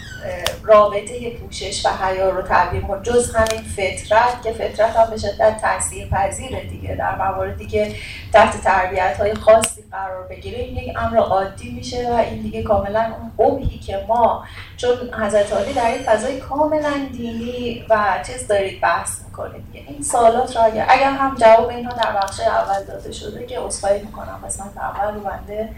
رابطه 0.62 1.30
پوشش 1.30 1.86
و 1.86 1.88
حیا 1.88 2.30
رو 2.30 2.42
تعبیر 2.42 2.80
کن 2.80 3.02
جز 3.02 3.34
همین 3.34 3.62
فطرت 3.62 4.42
که 4.42 4.52
فطرت 4.52 4.96
هم 4.96 5.10
به 5.10 5.16
شدت 5.16 5.60
تاثیر 5.60 6.08
پذیره 6.08 6.64
دیگه. 6.64 6.94
در 6.94 7.16
مواردی 7.16 7.66
که 7.66 7.94
تحت 8.32 8.60
تربیت 8.60 9.16
های 9.20 9.34
خاصی 9.34 9.84
قرار 9.90 10.28
بگیره. 10.28 10.58
این 10.58 10.74
دیگه 10.74 11.02
امر 11.02 11.16
عادی 11.16 11.70
میشه 11.70 12.12
و 12.12 12.14
این 12.14 12.42
دیگه 12.42 12.62
کاملا 12.62 13.12
اون 13.18 13.32
قبحی 13.38 13.78
که 13.78 14.04
ما 14.08 14.44
چون 14.76 15.14
حضرت 15.14 15.52
عالی 15.52 15.72
در 15.72 15.90
این 15.90 16.02
فضای 16.02 16.38
کاملا 16.38 16.92
دینی 17.12 17.84
و 17.90 18.24
چیز 18.26 18.46
دارید 18.46 18.80
بحث 18.80 19.10
می‌کنید. 19.26 19.64
این 19.72 20.02
سوالات 20.02 20.56
را 20.56 20.62
اگر, 20.62 20.86
اگر 20.88 21.10
هم 21.10 21.36
جواب 21.40 21.68
اینها 21.68 21.92
در 21.92 22.12
بخش 22.12 22.40
اول 22.40 22.84
داده 22.84 23.12
شده 23.12 23.46
که 23.46 23.60
اصفایی 23.60 24.02
می‌کنم. 24.02 24.40
قسمت 24.46 24.76
اول 24.76 25.14
رو 25.14 25.20
بنده 25.20 25.68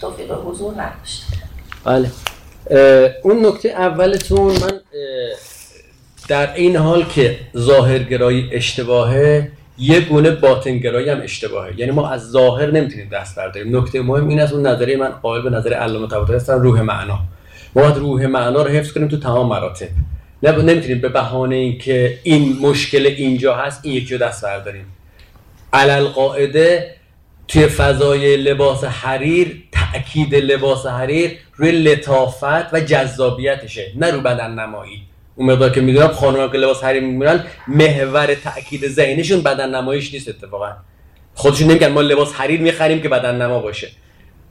توفیق 0.00 0.32
حضور 0.32 0.82
نداشته 0.82 1.26
بله. 1.84 2.10
اون 3.22 3.46
نکته 3.46 3.68
اولتون 3.68 4.52
من 4.52 4.80
در 6.28 6.54
این 6.54 6.76
حال 6.76 7.04
که 7.04 7.38
ظاهرگرایی 7.56 8.48
اشتباهه 8.52 9.50
یه 9.78 10.00
گونه 10.00 10.30
باطنگرایی 10.30 11.08
هم 11.08 11.20
اشتباهه. 11.22 11.80
یعنی 11.80 11.92
ما 11.92 12.10
از 12.10 12.30
ظاهر 12.30 12.70
نمی‌تونیم 12.70 13.08
دست 13.12 13.36
برداریم. 13.36 13.76
نکته 13.76 14.02
مهم 14.02 14.28
این 14.28 14.40
است 14.40 14.52
اون 14.52 14.66
نظریه 14.66 14.96
من 14.96 15.08
قائل 15.08 15.42
به 15.42 15.50
نظر 15.50 15.72
علامه 15.72 16.08
طباطبایی 16.08 16.36
هستم 16.36 16.60
روح 16.60 16.80
معنا. 16.80 17.18
ما 17.76 17.82
باید 17.82 17.96
روح 17.96 18.26
معنا 18.26 18.62
رو 18.62 18.70
حفظ 18.70 18.92
کنیم 18.92 19.08
تو 19.08 19.18
تمام 19.18 19.48
مراتب. 19.48 19.88
نمی‌تونیم 20.42 21.00
به 21.00 21.08
بهانه 21.08 21.56
اینکه 21.56 22.18
این 22.22 22.58
مشکل 22.60 23.06
اینجا 23.06 23.54
هست 23.56 23.80
این 23.82 23.94
یکی 23.94 24.14
رو 24.14 24.26
دست 24.26 24.44
برداریم. 24.44 24.84
علل 25.72 26.04
قاعده 26.04 26.94
توی 27.48 27.66
فضای 27.66 28.36
لباس 28.36 28.84
حریر 28.84 29.62
تأکید 29.72 30.34
لباس 30.34 30.86
حریر 30.86 31.38
روی 31.56 31.72
لطافت 31.72 32.74
و 32.74 32.80
جذابیتشه 32.80 33.92
نه 33.96 34.10
رو 34.10 34.20
بدن 34.20 34.50
نمایی. 34.50 35.02
اون 35.36 35.50
مقدار 35.50 35.70
که 35.70 35.80
می‌دونم 35.80 36.08
خانم 36.08 36.50
که 36.52 36.58
لباس 36.58 36.84
حریر 36.84 37.02
میمونن 37.02 37.44
محور 37.68 38.34
تأکید 38.34 38.88
ذهنشون 38.88 39.42
بدن 39.42 39.74
نماییش 39.74 40.14
نیست 40.14 40.28
اتفاقا. 40.28 40.72
خودشون 41.34 41.70
نمیگن 41.70 41.88
ما 41.88 42.00
لباس 42.00 42.32
حریر 42.32 42.60
می‌خریم 42.60 43.02
که 43.02 43.08
بدن 43.08 43.42
نما 43.42 43.58
باشه. 43.58 43.88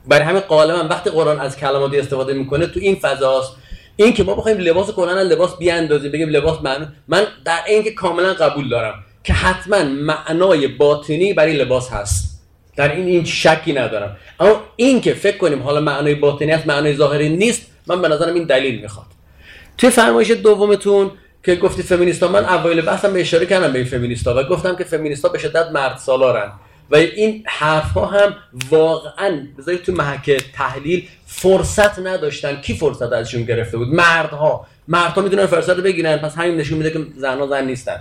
برای 0.06 0.24
همین 0.24 0.40
قالما 0.40 0.88
وقتی 0.88 1.10
قرآن 1.10 1.40
از 1.40 1.56
کلماتی 1.56 1.98
استفاده 1.98 2.34
می‌کنه 2.34 2.66
تو 2.66 2.80
این 2.80 2.94
فضاست. 2.94 3.56
این 3.96 4.12
که 4.12 4.24
ما 4.24 4.34
بخوایم 4.34 4.58
لباس 4.58 4.90
کنن 4.90 5.18
لباس 5.18 5.58
بیاندازیم 5.58 6.12
بگیم 6.12 6.28
لباس 6.28 6.62
معنی 6.62 6.86
من 7.08 7.26
در 7.44 7.58
این 7.66 7.82
که 7.82 7.90
کاملا 7.90 8.34
قبول 8.34 8.68
دارم 8.68 8.94
که 9.24 9.32
حتما 9.32 9.82
معنای 9.84 10.68
باطنی 10.68 11.32
برای 11.32 11.52
لباس 11.52 11.92
هست. 11.92 12.33
در 12.76 12.92
این 12.92 13.06
این 13.06 13.24
شکی 13.24 13.72
ندارم. 13.72 14.16
اما 14.40 14.62
این 14.76 15.00
که 15.00 15.14
فکر 15.14 15.36
کنیم 15.36 15.62
حالا 15.62 15.80
معنای 15.80 16.14
باطنی 16.14 16.52
است 16.52 16.66
معنای 16.66 16.96
ظاهری 16.96 17.28
نیست 17.28 17.66
من 17.86 18.02
به 18.02 18.08
نظرم 18.08 18.34
این 18.34 18.44
دلیل 18.44 18.80
می‌خواد. 18.80 19.06
توی 19.78 19.90
فرمایش 19.90 20.30
دومتون 20.30 21.10
که 21.44 21.56
گفتی 21.56 21.82
فمینیستا 21.82 22.28
من 22.28 22.44
اوایل 22.44 22.80
بحثم 22.80 23.12
به 23.12 23.20
اشاره 23.20 23.46
کردم 23.46 23.72
به 23.72 23.84
فمینیستا 23.84 24.34
و 24.36 24.42
گفتم 24.42 24.76
که 24.76 24.84
فمینیستا 24.84 25.28
به 25.28 25.38
شدت 25.38 25.70
مرد 25.70 25.96
سالارن. 25.96 26.52
و 26.90 26.96
این 26.96 27.44
حرف 27.46 27.92
ها 27.92 28.06
هم 28.06 28.34
واقعا 28.70 29.46
بذارید 29.58 29.82
تو 29.82 29.92
محک 29.92 30.30
تحلیل 30.54 31.08
فرصت 31.26 31.98
نداشتن. 31.98 32.60
کی 32.60 32.74
فرصت 32.74 33.12
ازشون 33.12 33.42
گرفته 33.42 33.78
بود؟ 33.78 33.88
مردها. 33.88 34.66
مردها 34.88 35.22
می‌دونن 35.22 35.46
فرصت 35.46 35.76
بگیرن. 35.76 36.16
پس 36.16 36.36
همین 36.36 36.56
نشون 36.56 36.78
میده 36.78 36.90
که 36.90 36.98
زنها 37.16 37.46
زن 37.46 37.66
نیستن. 37.66 38.00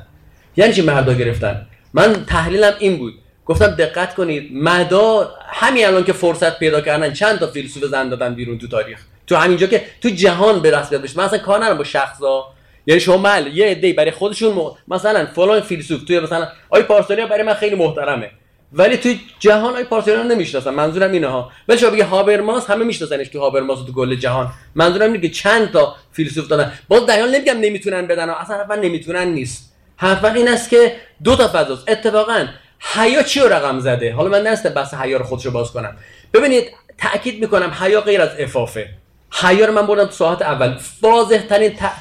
یعنی 0.58 0.74
چی 0.74 0.82
مردها 0.82 1.14
گرفتن؟ 1.14 1.66
من 1.94 2.26
تحلیلم 2.26 2.74
این 2.80 2.98
بود. 2.98 3.14
گفتم 3.46 3.68
دقت 3.68 4.16
کنید 4.16 4.50
مدا 4.54 5.32
همین 5.48 5.86
الان 5.88 6.04
که 6.04 6.14
فرصت 6.14 6.60
پیدا 6.60 6.82
کردن 6.82 7.14
چند 7.14 7.40
تا 7.40 7.48
فیلسوف 7.48 7.84
زن 7.84 8.10
دادن 8.10 8.36
بیرون 8.36 8.58
تو 8.58 8.68
تاریخ. 8.68 9.00
تو 9.28 9.36
همینجا 9.36 9.68
که 9.68 9.86
تو 10.02 10.10
جهان 10.10 10.60
به 10.60 10.78
رسمیت 10.78 11.02
بشه 11.02 11.18
من 11.18 11.24
اصلا 11.24 11.40
کار 11.40 11.60
ندارم 11.60 11.78
با 11.78 11.84
شخصا. 11.84 12.46
یعنی 12.88 13.02
شما 13.02 13.18
مل 13.18 13.58
یه 13.58 13.66
عده 13.66 13.94
برای 13.94 14.12
خودشون 14.12 14.54
م... 14.54 14.72
مثلا 14.88 15.26
فلان 15.26 15.62
فیلسوف 15.62 16.04
توی 16.04 16.20
مثلا 16.20 16.48
آی 16.70 16.84
پارسانیا 16.84 17.28
برای 17.28 17.44
من 17.44 17.54
خیلی 17.54 17.76
محترمه. 17.76 18.32
ولی 18.74 18.98
توی 18.98 19.20
جهان 19.40 19.76
آی 19.76 19.84
پارسانیا 19.84 20.24
نمی‌شناسن 20.24 20.70
منظورم 20.70 21.12
اینه 21.12 21.28
ها. 21.28 21.52
ولی 21.68 21.80
شما 21.80 21.90
بگی 21.90 22.02
هابرماس 22.02 22.70
همه 22.70 22.86
میشناسنش 22.86 23.28
تو 23.28 23.40
هابرماس 23.40 23.80
تو 23.86 23.94
کل 23.94 24.16
جهان. 24.16 24.48
منظورم 24.76 25.12
اینه 25.12 25.28
که 25.28 25.30
چند 25.30 25.72
تا 25.72 25.96
فیلسوف 26.12 26.48
دادن. 26.48 26.74
باز 26.88 27.06
در 27.06 27.26
نمیگم 27.26 27.60
نمی‌تونن 27.60 28.08
بدن 28.08 28.30
اصلا 28.30 28.58
حتما 28.58 28.76
نمی‌تونن 28.76 29.28
نیست. 29.28 29.74
حرف 29.98 30.26
این 30.26 30.48
است 30.48 30.70
که 30.70 30.96
دو 31.24 31.36
تا 31.36 31.48
فضاست. 31.48 31.90
اتفاقا 31.90 32.46
حیا 32.84 33.24
چی 33.24 33.40
رو 33.40 33.48
رقم 33.48 33.80
زده؟ 33.80 34.14
حالا 34.14 34.30
من 34.30 34.48
نست 34.48 34.68
بحث 34.68 34.94
حیا 34.94 35.18
رو 35.18 35.24
خودشو 35.24 35.52
باز 35.52 35.72
کنم. 35.72 35.98
ببینید 36.34 36.72
تاکید 36.98 37.42
می‌کنم 37.42 37.78
حیا 37.80 38.02
غیر 38.02 38.22
از 38.22 38.30
افافه. 38.40 38.90
حیا 39.32 39.66
رو 39.66 39.74
من 39.74 39.88
بردم 39.88 40.06
تو 40.06 40.12
ساعت 40.12 40.42
اول. 40.42 40.78
واضح 41.02 41.38
ترین 41.38 41.76
ت... 41.76 41.92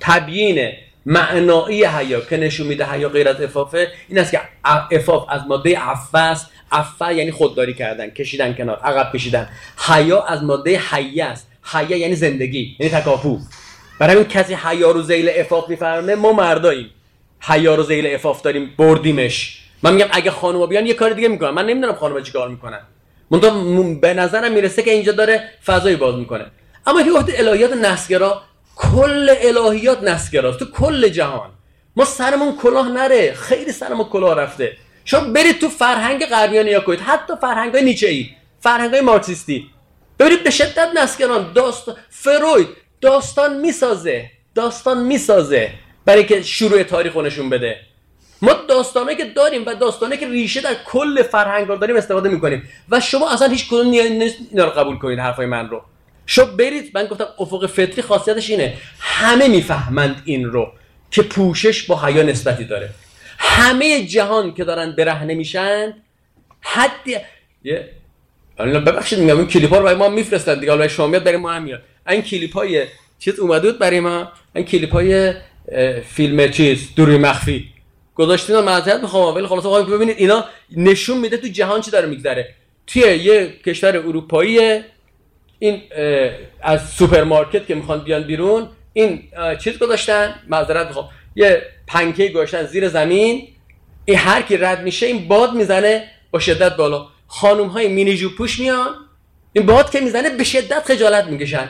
تبیین 0.00 0.72
معنایی 1.06 1.84
حیا 1.84 2.20
که 2.20 2.36
نشون 2.36 2.66
میده 2.66 2.84
حیا 2.84 3.08
غیر 3.08 3.28
از 3.28 3.40
افافه 3.40 3.88
این 4.08 4.18
است 4.18 4.30
که 4.30 4.40
افاف 4.64 5.26
از 5.28 5.40
ماده 5.48 5.78
عفه 5.78 6.18
است. 6.18 6.46
عفه 6.72 7.14
یعنی 7.14 7.30
خودداری 7.30 7.74
کردن 7.74 8.10
کشیدن 8.10 8.54
کنار 8.54 8.76
عقب 8.76 9.12
کشیدن. 9.12 9.48
حیا 9.88 10.22
از 10.22 10.42
ماده 10.42 10.78
حیه 10.78 11.24
است. 11.24 11.50
حیا 11.62 11.96
یعنی 11.96 12.14
زندگی 12.14 12.76
یعنی 12.78 12.92
تکاپو. 12.92 13.38
برای 13.98 14.14
همین 14.14 14.28
کسی 14.28 14.54
حیا 14.54 14.90
رو 14.90 15.02
زیل 15.02 15.30
افاف 15.36 15.68
میفرمه 15.68 16.14
ما 16.14 16.32
مرداییم. 16.32 16.90
حیا 17.48 17.74
رو 17.74 17.82
زیل 17.82 18.14
افاف 18.14 18.42
داریم 18.42 18.74
بردیمش. 18.78 19.62
من 19.82 19.94
میگم 19.94 20.08
اگه 20.10 20.30
خانوما 20.30 20.66
بیان 20.66 20.86
یه 20.86 20.94
کار 20.94 21.10
دیگه 21.10 21.28
می‌کنن. 21.28 21.50
من 21.50 21.66
نمی‌دونم 21.66 21.94
خانوما 21.94 22.20
چیکار 22.20 22.48
می‌کنن. 22.48 22.80
من 23.30 24.00
به 24.00 24.14
نظرم 24.14 24.52
می‌رسه 24.52 24.82
که 24.82 24.90
اینجا 24.90 25.12
داره 25.12 25.50
فضایی 25.66 25.96
باز 25.96 26.14
می‌کنه. 26.14 26.46
اما 26.86 27.02
که 27.02 27.10
وقت 27.10 27.40
الهیات 27.40 27.72
نسگرا 27.72 28.42
کل 28.76 29.34
الهیات 29.40 30.02
نسگراست. 30.02 30.58
تو 30.58 30.64
کل 30.64 31.08
جهان. 31.08 31.50
ما 31.96 32.04
سرمون 32.04 32.56
کلاه 32.56 32.88
نره. 32.88 33.32
خیلی 33.32 33.72
سرمون 33.72 34.06
کلاه 34.06 34.34
رفته. 34.34 34.76
شما 35.04 35.20
برید 35.20 35.60
تو 35.60 35.68
فرهنگ 35.68 36.26
غربیان 36.26 36.66
یا 36.66 36.80
کنید 36.80 37.00
حتی 37.00 37.32
فرهنگ 37.40 37.74
های 37.74 37.84
نیچه 37.84 38.08
ای 38.08 38.30
فرهنگ 38.60 38.90
های 38.90 39.00
مارکسیستی. 39.00 39.70
ببینید 40.18 40.44
به 40.44 40.50
شدت 40.50 40.88
نسگران. 40.96 41.52
داستان 41.52 41.96
فروید 42.10 42.68
داستان 43.00 43.60
می‌سازه. 43.60 44.30
داستان 44.54 45.02
می‌سازه. 45.02 45.70
برای 46.06 46.24
که 46.24 46.42
شروع 46.42 46.82
تاریخ 46.82 47.16
نشون 47.16 47.50
بده. 47.50 47.80
ما 48.42 48.52
داستانه 48.52 49.14
که 49.16 49.24
داریم 49.24 49.66
و 49.66 49.74
داستانه 49.74 50.16
که 50.16 50.28
ریشه 50.28 50.60
در 50.60 50.74
کل 50.86 51.22
فرهنگ 51.22 51.66
داریم 51.66 51.96
استفاده 51.96 52.28
می‌کنیم 52.28 52.68
و 52.90 53.00
شما 53.00 53.30
اصلا 53.30 53.48
هیچ 53.48 53.68
کدوم 53.68 53.90
اینا 53.90 54.64
رو 54.64 54.70
قبول 54.70 54.98
کنید 54.98 55.18
حرفای 55.18 55.46
من 55.46 55.68
رو. 55.68 55.82
شما 56.26 56.44
برید 56.44 56.90
من 56.94 57.06
گفتم 57.06 57.26
افق 57.38 57.66
فطری 57.66 58.02
خاصیتش 58.02 58.50
اینه. 58.50 58.74
همه 58.98 59.48
می‌فهمند 59.48 60.22
این 60.24 60.44
رو 60.44 60.72
که 61.10 61.22
پوشش 61.22 61.82
با 61.82 62.00
حیا 62.00 62.22
نسبتی 62.22 62.64
داره. 62.64 62.90
همه 63.38 64.06
جهان 64.06 64.54
که 64.54 64.64
دارن 64.64 64.92
برهنه 64.92 65.34
میشن 65.34 65.94
حدی 66.60 67.16
یه 67.64 67.90
ببخشید 68.58 69.18
میگم 69.18 69.38
این 69.38 69.46
کلیپ 69.46 69.70
ها 69.70 69.78
رو 69.78 69.84
برای 69.84 69.96
ما 69.96 70.08
میفرستن 70.08 70.60
دیگه. 70.60 70.72
حالا 70.72 70.88
شما 70.88 71.06
میاد 71.06 71.24
برای 71.24 71.36
ما 71.36 71.52
هم 71.52 71.62
میاد. 71.62 71.82
این 72.08 72.22
کلیپ 72.22 72.54
های 72.54 72.86
چیز 73.18 73.40
اومده 73.40 73.70
بود 73.70 73.78
برای 73.78 74.00
ما؟ 74.00 74.32
این 74.54 74.64
کلیپ 74.64 74.92
های 74.92 75.34
فیلم 76.04 76.50
چیز 76.50 76.94
دوری 76.96 77.18
مخفی. 77.18 77.68
گذاشتین 78.14 78.60
معذرت 78.60 79.00
می‌خوام 79.00 79.34
ولی 79.34 79.46
خلاص 79.46 79.66
آقا 79.66 79.82
ببینید 79.82 80.16
اینا 80.18 80.44
نشون 80.76 81.18
میده 81.18 81.36
تو 81.36 81.48
جهان 81.48 81.80
چی 81.80 81.90
داره 81.90 82.06
میگذره. 82.06 82.54
توی 82.86 83.02
یه 83.02 83.52
کشور 83.66 83.96
اروپایی 83.96 84.82
این 85.58 85.82
از 86.62 86.90
سوپرمارکت 86.90 87.66
که 87.66 87.74
می‌خوان 87.74 88.04
بیان 88.04 88.22
بیرون 88.22 88.68
این 88.92 89.22
چیز 89.64 89.78
گذاشتن 89.78 90.34
معذرت 90.48 90.86
می‌خوام. 90.86 91.08
یه 91.36 91.62
پنکه 91.86 92.32
گذاشتن 92.32 92.66
زیر 92.66 92.88
زمین 92.88 93.48
این 94.04 94.18
هر 94.18 94.42
کی 94.42 94.56
رد 94.56 94.82
میشه 94.82 95.06
این 95.06 95.28
باد 95.28 95.54
می‌زنه 95.54 96.10
با 96.30 96.38
شدت 96.38 96.76
بالا. 96.76 97.06
خانم 97.26 97.66
های 97.66 97.88
مینی 97.88 98.28
پوش 98.38 98.60
میان 98.60 98.94
این 99.52 99.66
باد 99.66 99.90
که 99.90 100.00
می‌زنه 100.00 100.30
به 100.30 100.44
شدت 100.44 100.82
خجالت 100.84 101.24
می‌کشن. 101.24 101.68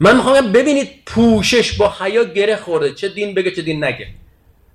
من 0.00 0.16
می‌خوام 0.16 0.52
ببینید 0.52 0.90
پوشش 1.06 1.72
با 1.72 1.94
حیا 2.00 2.24
گره 2.24 2.56
خورده. 2.56 2.94
چه 2.94 3.08
دین 3.08 3.34
بگه 3.34 3.50
چه 3.50 3.62
دین 3.62 3.84
نگه. 3.84 4.06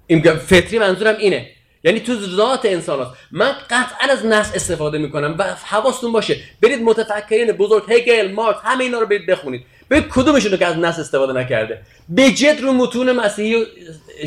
این 0.07 0.35
فطری 0.35 0.79
منظورم 0.79 1.15
اینه. 1.17 1.49
یعنی 1.83 1.99
تو 1.99 2.15
ذات 2.15 2.65
انسان 2.65 3.01
هست. 3.01 3.11
من 3.31 3.51
قطعا 3.69 4.11
از 4.11 4.25
نس 4.25 4.51
استفاده 4.55 4.97
می‌کنم 4.97 5.35
و 5.39 5.43
حواستون 5.63 6.11
باشه. 6.11 6.37
برید 6.61 6.81
متفکرین 6.81 7.51
بزرگ 7.51 7.83
هگل 7.89 8.31
مارکس 8.31 8.59
همه 8.63 8.83
اینا 8.83 8.99
رو 8.99 9.05
برید 9.05 9.25
بخونید. 9.25 9.65
ببین 9.89 10.03
کدومشون 10.03 10.51
رو 10.51 10.57
که 10.57 10.65
از 10.65 10.77
نس 10.77 10.99
استفاده 10.99 11.33
نکرده. 11.33 11.81
به 12.09 12.31
جد 12.31 12.61
رو 12.61 12.73
متون 12.73 13.11
مسیحی 13.11 13.55
و 13.55 13.65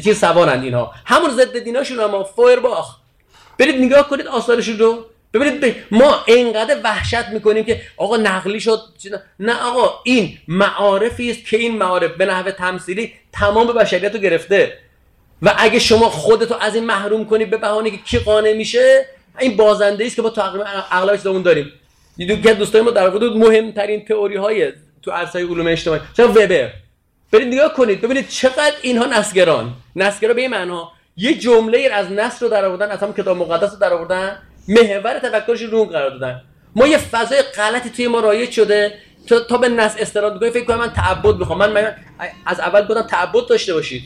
چیز 0.05 0.19
سوارند 0.19 0.65
اینها. 0.65 0.93
همون 1.05 1.31
ضد 1.31 1.59
دیناشون 1.59 2.01
اما 2.01 2.25
فویرباخ 2.25 2.97
برید 3.59 3.77
نگاه 3.77 4.09
کنید 4.09 4.27
آثارشون 4.27 4.79
رو. 4.79 5.05
ببینید 5.35 5.77
ما 5.91 6.25
اینقدر 6.27 6.77
وحشت 6.85 7.29
می‌کنیم 7.29 7.65
که 7.65 7.81
آقا 7.97 8.17
نقلی 8.17 8.61
شد 8.61 8.81
نه 9.41 9.63
آقا 9.63 10.01
این 10.05 10.39
معارفی 10.49 11.31
است 11.31 11.47
که 11.47 11.57
این 11.57 11.77
معارف 11.77 12.11
به 12.11 12.27
نحو 12.27 12.51
تمثیلی 12.51 13.13
تمام 13.33 13.67
بشریت 13.67 14.15
رو 14.15 14.21
گرفته. 14.21 14.79
و 15.43 15.55
اگه 15.59 15.79
شما 15.79 16.11
خودتو 16.11 16.55
از 16.55 16.75
این 16.75 16.85
محروم 16.87 17.25
کنی 17.25 17.45
به 17.45 17.57
بهانه 17.57 17.91
که 17.91 17.97
کی 17.97 18.19
قانع 18.19 18.53
میشه 18.53 19.07
این 19.39 19.57
بازنده 19.57 20.07
است 20.07 20.17
که 20.17 20.23
ما 20.23 20.31
تقریبا 20.31 20.65
اغلبش 20.91 21.27
اون 21.27 21.43
داریم. 21.43 21.73
یه 22.19 22.55
دوستای 22.55 22.81
ما 22.81 22.91
در 22.91 23.11
حدود 23.11 23.37
مهمترین 23.37 24.05
تئوری 24.05 24.37
های 24.37 24.73
تو 25.03 25.11
عرصه 25.11 25.39
علوم 25.39 25.67
اجتماعی. 25.67 26.01
چرا 26.17 26.29
وبر. 26.29 26.73
برید 27.33 27.55
نگاه 27.55 27.73
کنید 27.73 28.01
ببینید 28.01 28.29
چقدر 28.29 28.75
اینها 28.83 29.07
نسگران. 29.07 29.75
نسگرا 29.97 30.35
به 30.35 30.41
این 30.41 30.51
معنا 30.51 30.93
یه 31.17 31.35
جمله 31.35 31.89
از 31.93 32.13
نصر 32.13 32.47
رو 32.47 32.49
در 32.49 32.65
آوردن 32.65 32.91
از 32.91 32.99
هم 32.99 33.13
کتاب 33.13 33.37
مقدس 33.37 33.73
رو 33.73 33.79
در 33.79 33.93
آوردن. 33.93 34.39
محور 34.69 35.19
تفکرش 35.19 35.63
رو 35.63 35.85
قرار 35.85 36.11
دادن. 36.11 36.43
ما 36.77 36.87
یه 36.87 36.99
فضای 36.99 37.43
غلطی 37.43 37.91
توی 37.91 38.09
ما 38.09 38.21
رایج 38.21 38.51
شده. 38.51 38.95
تا, 39.27 39.41
تا 39.41 39.59
به 39.59 39.69
نص 39.69 39.95
استناد 39.99 40.33
می‌کنیم 40.33 40.53
فکر 40.53 40.65
کنم 40.65 40.79
من 40.79 40.93
تعبد 40.93 41.37
می‌خوام. 41.37 41.59
من, 41.59 41.97
از 42.47 42.61
اول 42.61 42.87
گفتم 42.87 43.03
تعبد 43.03 43.47
داشته 43.49 43.75
باشید. 43.75 44.03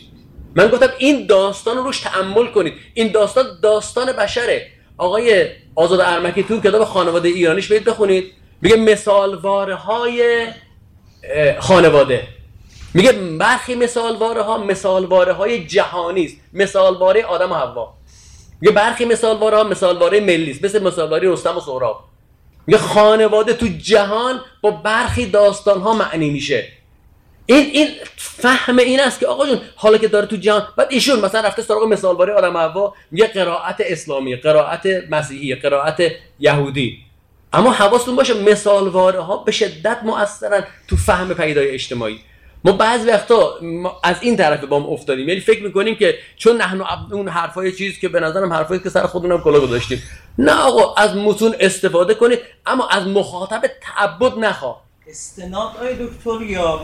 من 0.55 0.69
گفتم 0.69 0.89
این 0.99 1.27
داستان 1.27 1.77
رو 1.77 1.83
روش 1.83 2.01
تأمل 2.01 2.47
کنید. 2.47 2.75
این 2.95 3.13
داستان 3.13 3.45
داستان 3.63 4.13
بشره. 4.13 4.67
آقای 4.99 5.47
آزاد 5.75 6.01
ارمکی 6.01 6.43
تو 6.43 6.61
کتاب 6.61 6.85
خانواده 6.85 7.29
ایرانیش 7.29 7.69
برید 7.69 7.85
بخونید. 7.85 8.33
میگه 8.63 8.77
مثالواره 8.77 9.75
های 9.75 10.47
خانواده. 11.59 12.23
میگه 12.95 13.13
برخی 13.13 13.75
مثالواره 13.75 14.43
ها 14.43 14.59
مثالواره 14.59 15.33
های 15.33 15.67
جهانی 15.67 16.25
است. 16.25 16.37
مثالواره 16.53 17.25
آدم 17.25 17.53
و 17.53 17.55
حوا. 17.55 17.95
میگه 18.63 18.75
برخی 18.75 19.05
مثالواره 19.05 19.57
ها 19.57 19.65
مثالواره 19.65 20.21
ملی 20.21 20.51
است. 20.51 20.65
مثل 20.65 20.83
مثالواره 20.83 21.33
رستم 21.33 21.57
و 21.57 21.61
سهراب. 21.61 22.05
میگه 22.67 22.79
خانواده 22.79 23.53
تو 23.53 23.67
جهان 23.67 24.41
با 24.61 24.71
برخی 24.71 25.27
داستان 25.27 25.81
ها 25.81 25.93
معنی 25.93 26.31
میشه. 26.31 26.69
این 27.47 27.71
این 27.73 27.89
فهم 28.17 28.79
این 28.79 29.01
است 29.01 29.21
که 29.21 29.27
آقا 29.27 29.47
جون 29.47 29.61
حالا 29.77 29.99
که 29.99 30.09
داره 30.09 30.27
تو 30.27 30.37
جهان 30.37 30.69
بعد 30.77 30.87
ایشون 30.91 31.21
مثلا 31.21 31.41
رفته 31.41 31.63
سراغ 31.63 31.85
مثالواره 31.85 32.33
آدم 32.33 32.57
حوا 32.57 32.95
میگه 33.11 33.27
قرائت 33.27 33.77
اسلامی 33.79 34.37
قرائت 34.37 34.87
مسیحی 35.11 35.55
قرائت 35.55 36.13
یهودی. 36.39 36.99
اما 37.53 37.73
حواستون 37.73 38.17
باشه 38.17 38.35
مثالواره 38.35 39.21
ها 39.21 39.37
به 39.37 39.53
شدت 39.53 39.99
مؤثرن 40.03 40.65
تو 40.89 40.97
فهم 40.97 41.35
پیدای 41.35 41.71
اجتماعی. 41.71 42.21
ما 42.65 42.73
بعضی 42.73 43.09
وقتا 43.09 43.55
از 44.03 44.17
این 44.21 44.37
طرف 44.37 44.65
با 44.65 44.79
ما 44.79 44.89
افتادیم. 44.89 45.29
یعنی 45.29 45.41
فکر 45.41 45.63
می‌کنیم 45.63 45.95
که 45.95 46.19
چون 46.37 46.57
نحن 46.57 46.81
اون 47.13 47.29
حرفای 47.29 47.73
چیز 47.73 47.99
که 47.99 48.09
به 48.09 48.21
نظرم 48.21 48.53
حرفایی 48.53 48.81
که 48.81 48.91
سر 48.91 49.07
خودمونم 49.07 49.41
کلا 49.41 49.61
گذاشتیم. 49.61 50.03
نه 50.39 50.53
آقا 50.53 50.95
از 50.95 51.17
متون 51.17 51.55
استفاده 51.61 52.15
کنید 52.15 52.39
اما 52.67 52.89
از 52.89 53.07
مخاطب 53.07 53.63
تعبد 53.81 54.39
نخواه 54.39 54.83
استناد 55.07 55.77
آی 55.81 55.95
دکتر 55.95 56.43
یا 56.43 56.81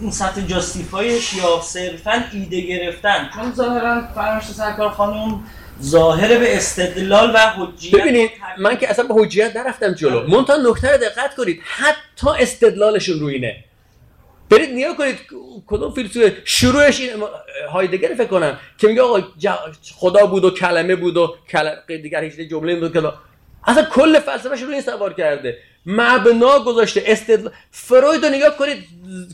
اون 0.00 0.10
سطح 0.10 0.40
جاستیفایش 0.40 1.34
یا 1.34 1.60
صرفا 1.62 2.24
ایده 2.32 2.60
گرفتن؟ 2.60 3.30
چون 3.34 3.52
ظاهرا 3.54 4.02
فرمایش 4.14 4.44
سرکار 4.44 4.90
خانم 4.90 5.40
ظاهر 5.82 6.38
به 6.38 6.56
استدلال 6.56 7.30
و 7.34 7.38
حجیت 7.38 7.94
ببینید 7.94 8.30
من 8.58 8.76
که 8.76 8.90
اصلا 8.90 9.04
به 9.04 9.14
حجیت 9.14 9.56
نرفتم 9.56 9.92
جلو. 9.92 10.18
آره. 10.18 10.30
منتها 10.30 10.56
نکته 10.56 10.96
دقت 10.96 11.34
کنید. 11.36 11.60
حتی 11.64 12.30
استدلالشون 12.42 13.20
روی 13.20 13.34
اینه. 13.34 13.64
برید 14.50 14.70
نیا 14.70 14.94
کنید 14.94 15.18
کدوم 15.66 15.94
فیلسوف 15.94 16.32
شروعش 16.44 17.00
این 17.00 17.10
هایدگر 17.70 18.14
فکر 18.14 18.26
کنم 18.26 18.58
که 18.78 18.88
میگه 18.88 19.02
آقا 19.02 19.22
خدا 19.96 20.26
بود 20.26 20.44
و 20.44 20.50
کلمه 20.50 20.96
بود 20.96 21.16
و 21.16 21.34
کلمه 21.50 21.96
دیگر 22.02 22.24
هیچ 22.24 22.34
جمله 22.50 22.80
بود 22.80 22.92
که 22.92 23.12
اصلا 23.66 23.84
کل 23.84 24.18
فلسفهش 24.18 24.62
رو 24.62 24.70
این 24.70 24.80
سوار 24.80 25.12
کرده. 25.12 25.58
مبنا 25.86 26.58
گذاشته 26.58 27.02
استدلال 27.06 27.52
فروید 27.70 28.24
رو 28.24 28.30
نگاه 28.30 28.56
کنید 28.56 28.84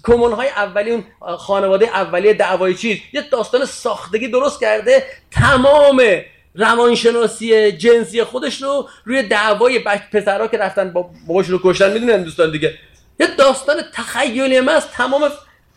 کمون 0.05 0.33
های 0.33 0.49
اولی 0.49 0.91
اون 0.91 1.05
خانواده 1.21 1.87
اولیه 1.87 2.35
دعوای 2.35 2.75
چیز. 2.75 2.99
یه 3.13 3.23
داستان 3.31 3.65
ساختگی 3.65 4.29
درست 4.29 4.61
کرده. 4.61 5.05
تمام 5.31 6.03
روانشناسی 6.55 7.73
جنسی 7.73 8.25
خودش 8.25 8.63
رو 8.63 8.89
روی 9.05 9.23
دعوای 9.23 9.79
پسرها 10.13 10.47
که 10.47 10.59
رفتن 10.59 10.93
با 10.93 11.11
باباش 11.27 11.47
رو 11.47 11.61
کشتن. 11.65 11.93
می‌دونن 11.93 12.23
دوستان 12.23 12.51
دیگه. 12.51 12.75
یه 13.21 13.27
داستان 13.27 13.77
تخیلی 13.93 14.61
ما 14.61 14.73
از 14.73 14.89
تمام 14.89 15.31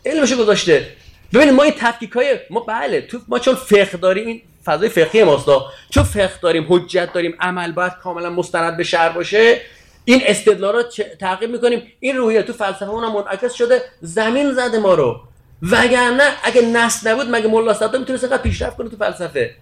علمش 0.06 0.34
گذاشته. 0.34 0.88
ببینید 1.34 1.54
ما 1.54 1.62
این 1.62 1.74
تفکیک 1.78 2.12
های 2.12 2.38
ما 2.50 2.60
بله 2.60 3.00
تو 3.00 3.20
ما 3.28 3.38
چون 3.38 3.54
فقه 3.54 3.96
داریم 3.96 4.26
این 4.26 4.42
فضای 4.64 4.88
فقهی 4.88 5.24
ماست 5.24 5.46
چون 5.90 6.04
فقه 6.04 6.32
داریم 6.42 6.66
حجت 6.68 7.12
داریم 7.12 7.36
عمل 7.40 7.72
باید 7.72 7.92
کاملا 7.92 8.30
مستند 8.30 8.76
به 8.76 8.84
شهر 8.84 9.08
باشه. 9.08 9.60
این 10.04 10.22
استدلال 10.26 10.74
رو 10.74 10.82
تعقیب 11.20 11.50
می‌کنیم. 11.50 11.92
این 12.00 12.16
روحیه 12.16 12.42
تو 12.42 12.52
فلسفه 12.52 12.88
اونم 12.88 13.12
منعکس 13.12 13.52
شده. 13.52 13.82
زمین 14.00 14.52
زده 14.52 14.78
ما 14.78 14.94
رو. 14.94 15.20
وگرنه 15.62 16.32
اگه 16.42 16.62
نس 16.62 17.06
نبود 17.06 17.26
مگه 17.30 17.48
ملا 17.48 17.74
صدام 17.74 18.00
می‌تونست 18.00 18.36
پیشرفت 18.36 18.76
کنه 18.76 18.88
تو 18.88 18.96
فلسفه؟ 18.96 19.54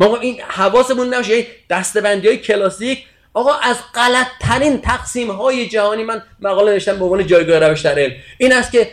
ما 0.00 0.16
این 0.16 0.40
حواسمون 0.40 1.14
نشه 1.14 1.46
دستبندی 1.70 2.28
های 2.28 2.38
کلاسیک 2.38 3.06
آقا 3.34 3.54
از 3.54 3.76
غلط 3.94 4.26
ترین 4.40 4.80
تقسیم 4.80 5.30
های 5.30 5.68
جهانی 5.68 6.04
من 6.04 6.22
مقاله 6.40 6.72
نوشتم 6.72 6.98
به 6.98 7.04
عنوان 7.04 7.26
جایگاه 7.26 7.58
روش 7.58 7.80
در 7.80 7.98
علم. 7.98 8.12
این 8.38 8.52
است 8.52 8.72
که 8.72 8.90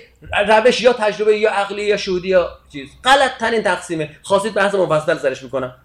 روش 0.47 0.81
یا 0.81 0.93
تجربه 0.93 1.37
یا 1.37 1.51
عقلی 1.51 1.83
یا 1.83 1.97
شهودی 1.97 2.27
یا 2.27 2.49
چیز. 2.71 2.89
غلط 3.03 3.37
ترین 3.37 3.63
تقسیمه. 3.63 4.09
خواستید 4.23 4.53
بحث 4.53 4.75
مفصل 4.75 5.17
سرش 5.17 5.43
می‌کنم 5.43 5.75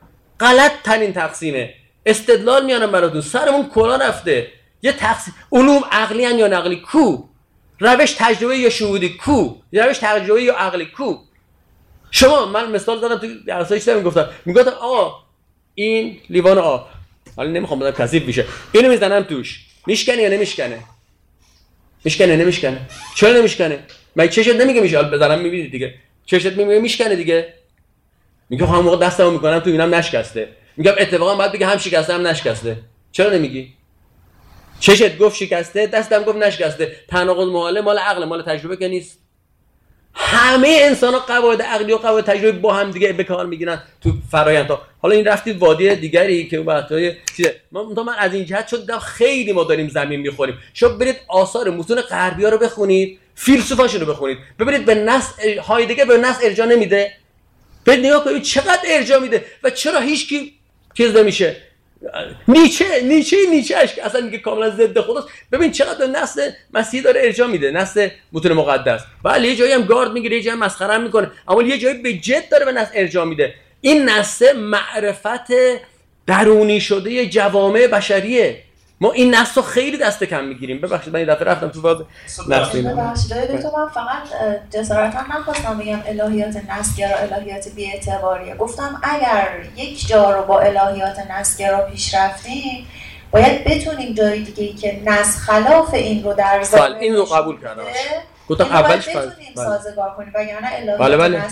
غلط 0.41 0.73
ترین 0.85 1.13
تقسیمه. 1.13 1.75
استدلال 2.07 2.65
میانم 2.65 2.93
براتون. 2.93 3.21
سرمون 3.21 3.69
کلا 3.69 3.97
رفته. 3.97 4.47
یه 4.83 4.93
تقسیم. 4.93 5.35
علوم 5.53 5.85
عقلی 5.93 6.23
یا 6.23 6.47
نقلی؟ 6.47 6.77
کو. 6.77 7.25
روش 7.81 8.15
تجربه 8.19 8.57
یا 8.57 8.71
شهودی؟ 8.71 9.09
کو. 9.09 9.55
روش 9.73 9.99
تجربه 9.99 10.43
یا 10.43 10.55
عقلی؟ 10.55 10.87
کو. 10.87 11.17
شما 12.11 12.47
من 12.47 12.71
مثال 12.71 12.99
زدم 12.99 13.17
تو 13.19 13.27
درسایش 13.47 13.89
می‌گفتم 13.89 14.29
می‌گفتم 14.45 14.71
آقا 14.71 15.13
این 15.75 16.19
لیوان 16.31 16.59
آب 16.59 16.89
حالا 17.37 17.51
نمی‌خوام 17.51 17.81
بذارم 17.81 17.95
کثیف 17.95 18.23
میشه. 18.23 18.45
اینو 18.73 18.89
می‌زنم 18.89 19.23
توش. 19.23 19.67
میشکنه 19.87 20.23
یا 20.23 20.29
نمیشکنه؟ 20.29 20.79
میشکنه 22.05 22.37
نمیشکنه؟ 22.37 22.81
چرا 23.17 23.33
نمیشکنه؟ 23.33 23.79
من 24.17 24.29
چشت 24.29 24.49
نمیگه 24.49 24.81
میشه؟ 24.81 25.03
بزنم 25.03 25.41
می‌بینید 25.41 25.73
دیگه. 25.73 25.95
چشت 26.27 26.47
میگه 26.47 26.79
میشکنه 26.79 27.17
دیگه. 27.17 27.55
میگه 28.51 28.67
خب 28.67 28.73
همون 28.73 28.85
موقع 28.85 29.07
دستمو 29.07 29.31
می‌کنم 29.31 29.59
تو 29.59 29.71
اینم 29.71 29.95
نشکسته. 29.95 30.49
میگم 30.77 30.93
اتفاقا 30.99 31.35
باید 31.35 31.53
بگه 31.53 31.67
هم 31.67 31.79
شکسته 31.79 32.15
هم 32.15 32.27
نشکسته. 32.27 32.77
چرا 33.13 33.31
نمیگی؟ 33.31 33.73
چشت 34.81 35.19
گفت 35.19 35.37
شکسته 35.37 35.87
دستم 35.87 36.23
گفت 36.23 36.37
نشکسته. 36.39 36.97
تناقض 37.09 37.49
مال 37.49 37.81
مال 37.81 37.99
عقل 37.99 38.25
مال 38.25 38.43
تجربه 38.43 38.77
که 38.77 38.89
نیست. 38.89 39.22
همه 40.15 40.79
انسان 40.81 41.15
ها 41.15 41.21
قواعد 41.21 41.63
عقلی 41.63 41.93
و 41.93 41.97
قواعد 41.97 42.25
تجربه 42.25 42.53
با 42.53 42.75
هم 42.75 42.91
دیگه 42.91 43.13
به 43.13 43.25
کار 43.25 43.47
می‌گیرن 43.47 43.83
تو 44.03 44.13
فرایند 44.31 44.71
ها. 44.71 44.83
حالا 45.03 45.15
این 45.15 45.25
رفتید 45.25 45.59
وادی 45.59 45.97
دیگری 45.97 46.49
که 46.49 46.59
وقتای 46.59 47.13
چیزه. 47.37 47.61
من 47.73 47.83
من 47.83 48.15
از 48.19 48.35
این 48.35 48.45
جهت 48.45 48.69
شد 48.69 48.99
خیلی 48.99 49.53
ما 49.53 49.65
داریم 49.65 49.89
زمین 49.89 50.21
می‌خوریم. 50.21 50.59
شما 50.75 50.89
برید 50.89 51.17
آثار 51.29 51.71
متون 51.71 52.01
غربی 52.01 52.45
ها 52.45 52.49
رو 52.49 52.59
بخونید 52.59 53.19
فیلسوفاشون 53.35 54.01
رو 54.01 54.07
بخونید. 54.07 54.39
ببینید 54.59 54.85
به 54.85 54.95
نص 54.95 55.25
هایدگر 55.63 56.05
به 56.05 56.19
نص 56.19 56.37
ارجاع 56.43 56.67
نمیده. 56.67 57.13
برید 57.87 58.07
نگاه 58.07 58.25
کنید 58.25 58.43
چقدر 58.43 58.81
ارجاع 58.87 59.19
میده 59.19 59.45
و 59.63 59.71
چرا 59.71 60.01
هیچکی 60.01 60.55
چیز 60.95 61.17
نمیشه. 61.17 61.57
نیچه 62.49 63.01
نیچه 63.03 63.37
نیچهش 63.51 63.95
که 63.95 64.07
اصلا 64.07 64.21
میگه 64.21 64.39
کاملا 64.39 64.71
ضد 64.71 65.01
خداست. 65.01 65.29
ببین 65.53 65.71
چقدر 65.71 66.07
نسل 66.07 66.51
مسیحی 66.75 67.03
داره 67.03 67.21
ارجاع 67.25 67.49
میده 67.49 67.71
نسل 67.71 68.09
متون 68.33 68.53
مقدس. 68.53 69.01
بله 69.25 69.49
یه 69.49 69.57
جایی 69.57 69.73
هم 69.73 69.83
گارد 69.83 70.13
می‌گیره 70.13 70.37
یه 70.37 70.43
جایی 70.43 70.59
مسخره 70.59 70.99
می‌کنه 70.99 71.31
اما 71.49 71.63
یه 71.63 71.79
جایی 71.79 72.03
به 72.03 72.13
جد 72.13 72.49
داره 72.49 72.65
به 72.65 72.73
نسل 72.73 72.91
ارجاع 72.95 73.25
میده. 73.25 73.55
این 73.81 74.09
نسل 74.09 74.57
معرفت 74.57 75.53
درونی 76.27 76.81
شده 76.81 77.27
جوامع 77.27 77.87
بشریه. 77.87 78.63
ما 79.03 79.13
این 79.13 79.35
نسل 79.35 79.53
رو 79.55 79.63
خیلی 79.63 79.99
دست 79.99 80.25
کم 80.25 80.45
می‌گیریم. 80.45 80.81
ببخشید 80.81 81.13
من 81.13 81.19
این 81.19 81.35
دفعه 81.35 81.45
رفتم 81.45 81.69
تو 81.69 81.83
فاز 81.83 81.97
نسلی 82.49 82.83
ببخشید 82.83 83.33
من 83.33 83.89
فقط 83.95 84.19
جسارتا 84.71 85.21
نخواستم 85.21 85.79
بگم 85.79 85.99
الهیات 86.07 86.57
نسلگرا 86.71 87.17
الهیات 87.17 87.69
بی‌اعتباریه. 87.69 88.55
گفتم 88.57 89.01
اگر 89.03 89.49
یک 89.77 90.09
جا 90.09 90.31
رو 90.31 90.43
با 90.43 90.61
الهیات 90.61 91.17
نسلگرا 91.31 91.81
پیش 91.81 92.15
رفتیم 92.15 92.87
باید 93.31 93.65
بتونیم 93.65 94.15
جای 94.15 94.43
دیگه 94.43 94.65
ای 94.65 94.73
که 94.73 95.03
نسل 95.05 95.39
خلاف 95.39 95.95
این 95.95 96.25
رو 96.25 96.35
در 96.35 96.63
این 97.01 97.15
رو 97.15 97.25
قبول 97.25 97.61
کردم. 97.61 97.83
گفتم 98.49 98.65
اولش 98.65 99.09
بتونیم 99.09 99.33
بله. 99.57 99.65
سازگار 99.65 100.15
کنیم. 100.17 100.33
وگرنه 100.35 100.69
الهیات 100.73 100.99
بله 100.99 101.17
بله. 101.17 101.43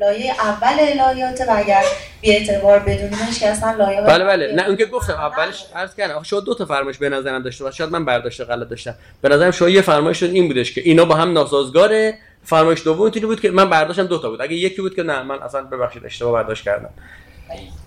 لایه 0.00 0.32
اول 0.40 0.76
الهیات 0.80 1.40
و 1.40 1.52
اگر 1.56 1.82
بی 2.20 2.30
اعتبار 2.30 2.78
بدونیمش 2.78 3.40
که 3.40 3.48
اصلا 3.48 3.72
لایه 3.72 4.00
بله 4.00 4.24
بله. 4.24 4.54
نه 4.54 4.66
اون 4.66 4.76
که 4.76 4.86
گفتم 4.86 5.12
اولش 5.12 5.64
عرض 5.74 5.94
کردم. 5.94 6.22
شما 6.22 6.40
دو 6.40 6.54
تا 6.54 6.64
فرمایش 6.64 6.98
به 6.98 7.08
نظرم 7.08 7.42
داشته 7.42 7.64
باشه. 7.64 7.76
شاید 7.76 7.90
من 7.90 8.04
برداشت 8.04 8.40
غلط 8.40 8.68
داشتم. 8.68 8.94
به 9.22 9.28
نظرم 9.28 9.50
شما 9.50 9.68
یه 9.68 9.82
فرمایش 9.82 10.22
این 10.22 10.48
بودش 10.48 10.72
که 10.72 10.80
اینا 10.84 11.04
با 11.04 11.14
هم 11.14 11.32
ناسازگاره 11.32 12.18
فرمایش 12.44 12.84
دوم 12.84 13.10
بود 13.10 13.40
که 13.40 13.50
من 13.50 13.70
برداشتم 13.70 14.06
دو 14.06 14.18
تا 14.18 14.30
بود. 14.30 14.42
اگه 14.42 14.54
یکی 14.54 14.82
بود 14.82 14.96
که 14.96 15.02
نه 15.02 15.22
من 15.22 15.42
اصلا 15.42 15.62
ببخشید 15.62 16.04
اشتباه 16.06 16.32
برداشت 16.32 16.64
کردم. 16.64 16.90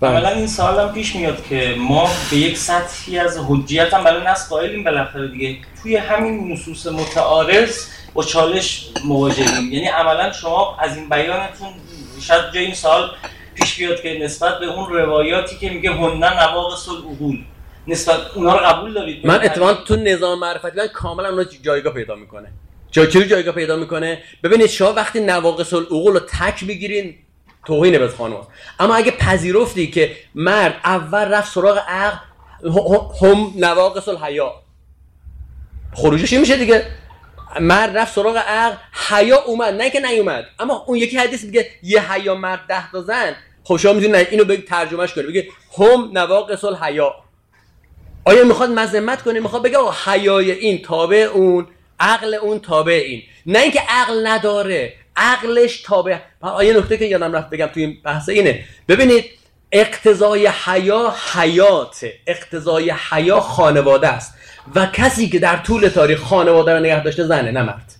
اولا 0.02 0.28
این 0.28 0.46
سوال 0.46 0.80
هم 0.80 0.94
پیش 0.94 1.16
میاد 1.16 1.46
که 1.48 1.74
ما 1.78 2.10
به 2.30 2.36
یک 2.36 2.58
سطحی 2.58 3.18
از 3.18 3.38
حجیت 3.48 3.94
هم 3.94 4.04
برای 4.04 4.26
نصب 4.26 4.50
قائلیم 4.50 4.84
بالاخره 4.84 5.28
دیگه. 5.28 5.56
توی 5.82 5.96
همین 5.96 6.52
نصوص 6.52 6.86
متعارض 6.86 7.86
با 8.14 8.22
چالش 8.22 8.88
مواجهیم 9.04 9.72
یعنی 9.72 9.86
عملا 9.86 10.32
شما 10.32 10.76
از 10.80 10.96
این 10.96 11.08
بیانتون 11.08 11.68
شاید 12.20 12.52
جای 12.54 12.64
این 12.64 12.74
سال 12.74 13.10
پیش 13.54 13.78
بیاد 13.78 14.02
که 14.02 14.18
نسبت 14.22 14.58
به 14.58 14.66
اون 14.66 14.92
روایاتی 14.92 15.58
که 15.58 15.70
میگه 15.70 15.90
هنن 15.90 16.32
نواقص 16.32 16.88
العقول. 16.88 17.44
نسبت 17.86 18.16
اونا 18.34 18.56
رو 18.56 18.66
قبول 18.66 18.94
دارید؟ 18.94 19.26
من 19.26 19.44
اتفاقا 19.44 19.74
تو 19.74 19.96
نظام 19.96 20.38
معرفتی 20.38 20.76
من 20.76 20.86
کاملا 20.86 21.28
اونا 21.28 21.44
جایگاه 21.44 21.94
پیدا 21.94 22.14
می‌کنه. 22.14 22.52
جای 22.90 23.06
جایگاه 23.06 23.54
پیدا 23.54 23.76
می‌کنه؟ 23.76 24.22
ببینید 24.42 24.66
شما 24.66 24.92
وقتی 24.92 25.20
نواقص 25.20 25.72
العقول 25.72 26.12
رو 26.12 26.20
تک 26.20 26.62
می‌گیرین 26.62 27.14
توهین 27.66 27.98
به 27.98 28.08
خانم. 28.08 28.46
اما 28.80 28.94
اگه 28.94 29.10
پذیرفتی 29.10 29.90
که 29.90 30.16
مرد 30.34 30.80
اول 30.84 31.24
رفت 31.24 31.52
سراغ 31.52 31.78
عقل 31.88 32.16
هم 33.22 33.52
نواقص 33.56 34.08
الحیا. 34.08 34.54
خروجش 35.94 36.32
میشه 36.32 36.56
دیگه؟ 36.56 36.86
مرد 37.60 37.98
رفت 37.98 38.14
سراغ 38.14 38.36
عقل 38.36 38.76
حیا 39.08 39.42
اومد 39.42 39.74
نه 39.74 39.90
که 39.90 40.00
نیومد. 40.00 40.46
اما 40.58 40.84
اون 40.86 40.98
یکی 40.98 41.16
حدیث 41.16 41.44
میگه 41.44 41.70
یه 41.82 42.12
حیا 42.12 42.34
مرد 42.34 42.60
ده 42.68 42.90
تا 42.90 43.02
زن. 43.02 43.36
خب 43.64 43.76
شما 43.76 43.92
می‌تونید 43.92 44.28
اینو 44.30 44.44
بگید 44.44 44.66
ترجمهش 44.66 45.12
کنید 45.12 45.26
بگه 45.26 45.48
هم 45.78 46.10
نواقص 46.12 46.64
الحیا. 46.64 47.14
آیا 48.24 48.44
می‌خواد 48.44 48.70
مذمت 48.70 49.22
کنه؟ 49.22 49.40
می‌خواد 49.40 49.62
بگه 49.62 49.78
حیای 50.04 50.50
این 50.50 50.82
تابع 50.82 51.16
اون 51.16 51.66
عقل 52.00 52.34
اون 52.34 52.60
تابع 52.60 52.92
این. 52.92 53.22
نه 53.46 53.58
اینکه 53.58 53.80
عقل 53.88 54.26
نداره. 54.26 54.92
عقلش 55.16 55.82
تابع. 55.82 56.18
آیا 56.40 56.78
نکته 56.78 56.98
که 56.98 57.04
یادم 57.04 57.32
رفت 57.32 57.50
بگم 57.50 57.66
توی 57.66 57.84
این 57.84 57.98
بحث 58.04 58.28
اینه. 58.28 58.64
ببینید 58.88 59.24
اقتضای 59.72 60.46
حیا 60.46 61.14
حیات 61.34 62.04
اقتضای 62.26 62.94
حیا 63.10 63.40
خانواده 63.40 64.08
است. 64.08 64.34
و 64.74 64.86
کسی 64.86 65.28
که 65.28 65.38
در 65.38 65.56
طول 65.56 65.88
تاریخ 65.88 66.20
خانواده 66.20 66.72
رو 66.72 66.80
نگه 66.80 67.02
داشته 67.02 67.24
زنه 67.24 67.50
نه 67.50 67.62
مرد. 67.62 67.92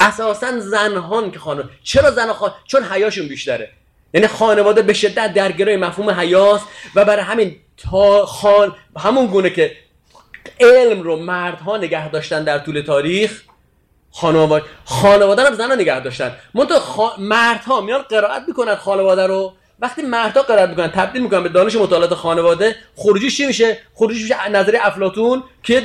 اساسا 0.00 0.60
زنهان 0.60 1.30
که 1.30 1.38
خانواده 1.38 1.68
چرا 1.82 2.10
زن 2.10 2.32
خان... 2.32 2.52
چون 2.66 2.84
حیاشون 2.84 3.28
بیشتره. 3.28 3.70
یعنی 4.14 4.26
خانواده 4.26 4.82
به 4.82 4.92
شدت 4.92 5.34
درگیره 5.34 5.76
مفهوم 5.76 6.10
حیاست 6.10 6.64
و 6.94 7.04
برای 7.04 7.22
همین 7.22 7.56
تا 7.76 8.26
خان 8.26 8.76
همون 8.96 9.26
گونه 9.26 9.50
که 9.50 9.76
علم 10.60 11.02
رو 11.02 11.16
مردها 11.16 11.76
نگه 11.76 12.10
داشتن 12.10 12.44
در 12.44 12.58
طول 12.58 12.80
تاریخ 12.80 13.42
خانواده 14.12 14.64
خانواده 14.84 15.48
رو 15.48 15.54
زن 15.54 15.80
نگه 15.80 16.00
داشتن. 16.00 16.36
منتها 16.54 16.78
خ... 16.78 17.18
مردها 17.18 17.80
میان 17.80 18.02
قرائت 18.02 18.42
می‌کنن 18.48 18.74
خانواده 18.74 19.26
رو. 19.26 19.52
وقتی 19.82 20.02
مردها 20.02 20.42
قرار 20.42 20.68
می‌کنن 20.68 20.88
تبدیل 20.88 21.22
می‌کنن 21.22 21.42
به 21.42 21.48
دانش 21.48 21.76
مطالعات 21.76 22.14
خانواده 22.14 22.76
خروجیش 22.96 23.36
چی 23.36 23.46
میشه؟ 23.46 23.78
خروجیش 23.94 24.22
میشه 24.22 24.48
نظریه 24.48 24.86
افلاطون 24.86 25.42
که 25.62 25.80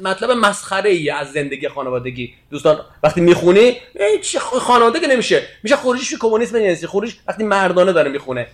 مطلب 0.00 0.30
مسخره 0.30 0.90
ای 0.90 1.10
از 1.10 1.32
زندگی 1.32 1.68
خانوادگی. 1.68 2.34
دوستان 2.50 2.80
وقتی 3.02 3.20
می‌خونی 3.20 3.76
چه 4.22 4.38
خانواده 4.38 5.00
که 5.00 5.06
نمیشه. 5.06 5.42
میشه 5.62 5.76
خروجیش 5.76 6.14
کمونیسم 6.20 6.56
نمیشه 6.56 6.86
خروج 6.86 7.14
وقتی 7.28 7.44
مردانه 7.44 7.92
داره 7.92 8.10
می‌خونه. 8.10 8.46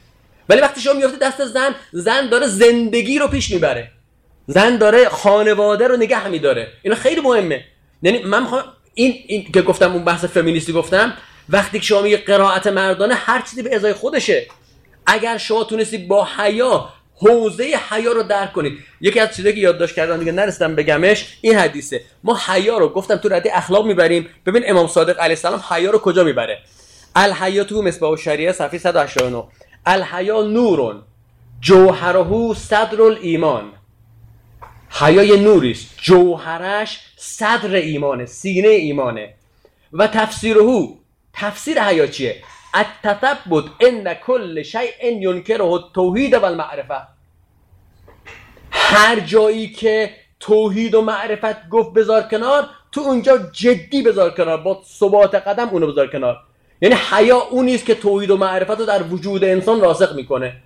ولی 0.48 0.60
وقتی 0.60 0.80
شما 0.80 0.92
میفته 0.92 1.18
دست 1.18 1.44
زن 1.44 1.74
زن 1.92 2.28
داره 2.28 2.46
زندگی 2.46 3.18
رو 3.18 3.28
پیش 3.28 3.50
می‌بره. 3.50 3.90
زن 4.46 4.76
داره 4.76 5.08
خانواده 5.08 5.88
رو 5.88 5.96
نگه 5.96 6.28
میداره. 6.28 6.68
اینا 6.82 6.96
خیلی 6.96 7.20
مهمه. 7.20 7.64
یعنی 8.02 8.22
من 8.22 8.46
این, 8.94 9.14
این 9.26 9.52
که 9.52 9.62
گفتم 9.62 9.92
اون 9.92 10.04
بحث 10.04 10.24
فمینیستی 10.24 10.72
گفتم 10.72 11.12
وقتی 11.48 11.78
که 11.78 11.84
شما 11.84 12.02
میگه 12.02 12.16
قرائت 12.16 12.66
مردانه 12.66 13.14
هر 13.14 13.42
چیزی 13.50 13.62
به 13.62 13.74
ازای 13.74 13.92
خودشه. 13.92 14.46
اگر 15.06 15.38
شما 15.38 15.64
تونستی 15.64 15.98
با 15.98 16.28
حیا 16.38 16.88
حوزه 17.16 17.80
حیا 17.90 18.12
رو 18.12 18.22
درک 18.22 18.52
کنید. 18.52 18.78
یکی 19.00 19.20
از 19.20 19.36
چیزایی 19.36 19.54
که 19.54 19.60
یادداشت 19.60 19.94
کردم 19.94 20.16
دیگه 20.16 20.32
نرسیدم 20.32 20.74
بگمش 20.74 21.38
این 21.40 21.54
حدیثه. 21.54 22.00
ما 22.24 22.38
حیا 22.46 22.78
رو 22.78 22.88
گفتم 22.88 23.16
تو 23.16 23.28
رده 23.28 23.56
اخلاق 23.56 23.86
می‌بریم. 23.86 24.28
ببین 24.46 24.62
امام 24.66 24.86
صادق 24.86 25.20
علیه 25.20 25.36
السلام 25.36 25.62
حیا 25.70 25.90
رو 25.90 25.98
کجا 25.98 26.24
می‌بره؟ 26.24 26.58
الحیا 27.16 27.64
تو 27.64 27.82
مصباح 27.82 28.16
شریعه 28.16 28.52
صفحه 28.52 28.78
189 28.78 29.44
الحیا 29.86 30.42
نورون. 30.42 31.02
جوهره 31.60 32.54
صدر 32.54 33.02
الایمان. 33.02 33.72
حیای 34.90 35.40
نوریست 35.40 35.96
جوهرش 35.96 37.00
صدر 37.16 37.74
ایمانه 37.74 38.26
سینه 38.26 38.68
ایمانه. 38.68 39.34
و 39.92 40.06
تفسیره 40.06 40.88
تفسیر 41.32 41.82
حیا 41.82 42.06
چیه؟ 42.06 42.42
التثبت 42.74 43.38
ان 43.80 44.14
کل 44.14 44.62
شیء 44.62 44.90
ینکره 45.02 45.78
توحید 45.94 46.34
و 46.34 46.44
المعرفه 46.44 46.94
هر 48.70 49.20
جایی 49.20 49.68
که 49.68 50.10
توحید 50.40 50.94
و 50.94 51.02
معرفت 51.02 51.68
گفت 51.68 51.92
بذار 51.92 52.22
کنار 52.22 52.68
تو 52.92 53.00
اونجا 53.00 53.38
جدی 53.38 54.02
بذار 54.02 54.30
کنار 54.30 54.56
با 54.56 54.82
ثبات 54.98 55.34
قدم 55.34 55.68
اونو 55.68 55.86
بذار 55.92 56.06
کنار. 56.06 56.36
یعنی 56.82 56.94
حیا 56.94 57.38
اون 57.38 57.76
که 57.76 57.94
توحید 57.94 58.30
و 58.30 58.36
معرفت 58.36 58.80
رو 58.80 58.86
در 58.86 59.02
وجود 59.02 59.44
انسان 59.44 59.80
راسخ 59.80 60.12
می‌کنه. 60.12 60.56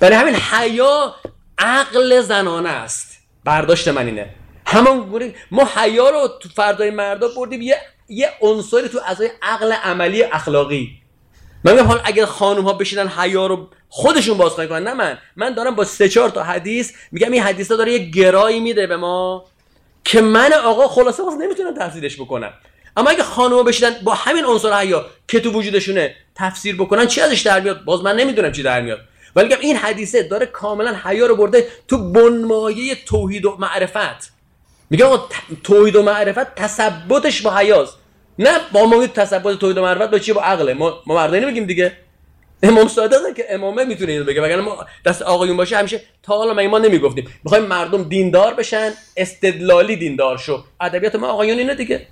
برای 0.00 0.16
همین 0.16 0.34
حیا 0.34 1.14
عقل 1.58 2.20
زنانه 2.20 2.68
است. 2.68 3.05
برداشت 3.46 3.88
من 3.88 4.06
اینه. 4.06 4.28
همان 4.66 5.32
ما 5.50 5.68
حیا 5.76 6.10
رو 6.10 6.28
تو 6.40 6.48
فردای 6.48 6.90
مردا 6.90 7.28
بردیم. 7.36 7.62
یه 7.62 7.76
یه 8.08 8.30
عنصری 8.40 8.88
تو 8.88 9.00
ازای 9.06 9.30
عقل 9.42 9.72
عملی 9.72 10.22
اخلاقی. 10.22 11.02
من 11.64 11.72
میگم 11.72 11.86
حالا 11.86 12.00
اگر 12.04 12.24
خانم 12.24 12.62
ها 12.62 12.72
بشینن 12.72 13.08
حیا 13.08 13.46
رو 13.46 13.68
خودشون 13.88 14.38
بازخواهی 14.38 14.68
کنن 14.68 14.82
نه 14.82 14.94
من. 14.94 15.18
من 15.36 15.54
دارم 15.54 15.74
با 15.74 15.84
سه 15.84 16.08
چهار 16.08 16.28
تا 16.28 16.42
حدیث 16.42 16.92
میگم 17.12 17.32
این 17.32 17.42
حدیث 17.42 17.72
داره 17.72 17.92
یه 17.92 17.98
گرایی 17.98 18.60
میده 18.60 18.86
به 18.86 18.96
ما 18.96 19.44
که 20.04 20.20
من 20.20 20.52
آقا 20.52 20.88
خلاصه 20.88 21.22
باز 21.22 21.34
نمی‌تونم 21.34 21.74
تفسیرش 21.74 22.16
بکنم. 22.16 22.52
اما 22.96 23.10
اگه 23.10 23.22
ها 23.22 23.62
بشینن 23.62 23.90
با 24.04 24.14
همین 24.14 24.44
عنصر 24.44 24.80
حیا 24.80 25.06
که 25.28 25.40
تو 25.40 25.50
وجودشونه 25.50 26.14
تفسیر 26.34 26.76
بکنن 26.76 27.06
چی 27.06 27.20
ازش 27.20 27.40
در 27.40 27.60
میاد؟ 27.60 27.84
باز 27.84 28.02
من 28.02 28.16
نمی‌دونم 28.16 28.52
چی 28.52 28.62
در 28.62 28.80
میاد. 28.80 29.00
ولی 29.36 29.54
این 29.54 29.76
حدیثه 29.76 30.22
داره 30.22 30.46
کاملا 30.46 30.96
حیا 31.04 31.26
رو 31.26 31.36
برده 31.36 31.66
تو 31.88 32.12
بنمایه 32.12 32.94
توحید 33.06 33.44
و 33.44 33.56
معرفت. 33.58 34.32
میگم 34.90 35.06
توحید 35.64 35.96
و 35.96 36.02
معرفت 36.02 36.54
تثبتش 36.54 37.42
با 37.42 37.56
حیاست. 37.56 37.98
نه 38.38 38.58
با 38.72 38.86
ما 38.86 39.06
تثبت 39.06 39.58
توحید 39.58 39.78
و 39.78 39.82
معرفت 39.82 40.10
با 40.10 40.18
چی؟ 40.18 40.32
با 40.32 40.42
عقله. 40.42 40.74
ما 40.74 41.02
ما 41.06 41.14
مردانی 41.14 41.40
نمیگیم 41.40 41.64
دیگه. 41.64 41.92
امام 42.62 42.88
صادقه 42.88 43.34
که 43.36 43.46
امامه 43.48 43.84
می‌تونه 43.84 44.12
اینو 44.12 44.24
بگه. 44.24 44.42
وگرنه 44.42 44.62
ما 44.62 44.86
دست 45.04 45.22
آقایون 45.22 45.56
باشه 45.56 45.76
همیشه 45.76 46.00
تا 46.22 46.36
حالا 46.36 46.68
ما 46.68 46.78
نمی‌گفتیم. 46.78 47.28
می‌خوایم 47.44 47.64
مردم 47.64 48.02
دیندار 48.02 48.54
بشن 48.54 48.92
استدلالی 49.16 49.96
دیندار 49.96 50.38
شو. 50.38 50.64
ادبیات 50.80 51.14
ما 51.14 51.28
آقایون 51.28 51.58
اینه 51.58 51.74
دیگه. 51.74 52.06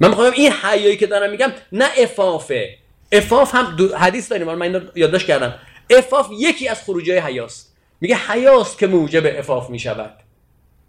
من 0.00 0.08
می‌خوام 0.08 0.32
این 0.32 0.52
حیایی 0.52 0.96
که 0.96 1.06
دارم 1.06 1.30
میگم 1.30 1.52
نه 1.72 1.88
افافه. 1.98 2.76
افاف 3.12 3.54
هم 3.54 3.90
حدیث 3.98 4.30
داریم. 4.30 4.46
من 4.46 4.62
اینو 4.62 4.80
یادداشت 4.94 5.26
کردم. 5.26 5.54
افاف 5.90 6.28
یکی 6.38 6.68
از 6.68 6.82
خروجای 6.82 7.18
حیاست 7.18 7.76
میگه 8.00 8.16
حیاست 8.16 8.78
که 8.78 8.86
موجب 8.86 9.38
افاف 9.38 9.70
می‌شود. 9.70 10.14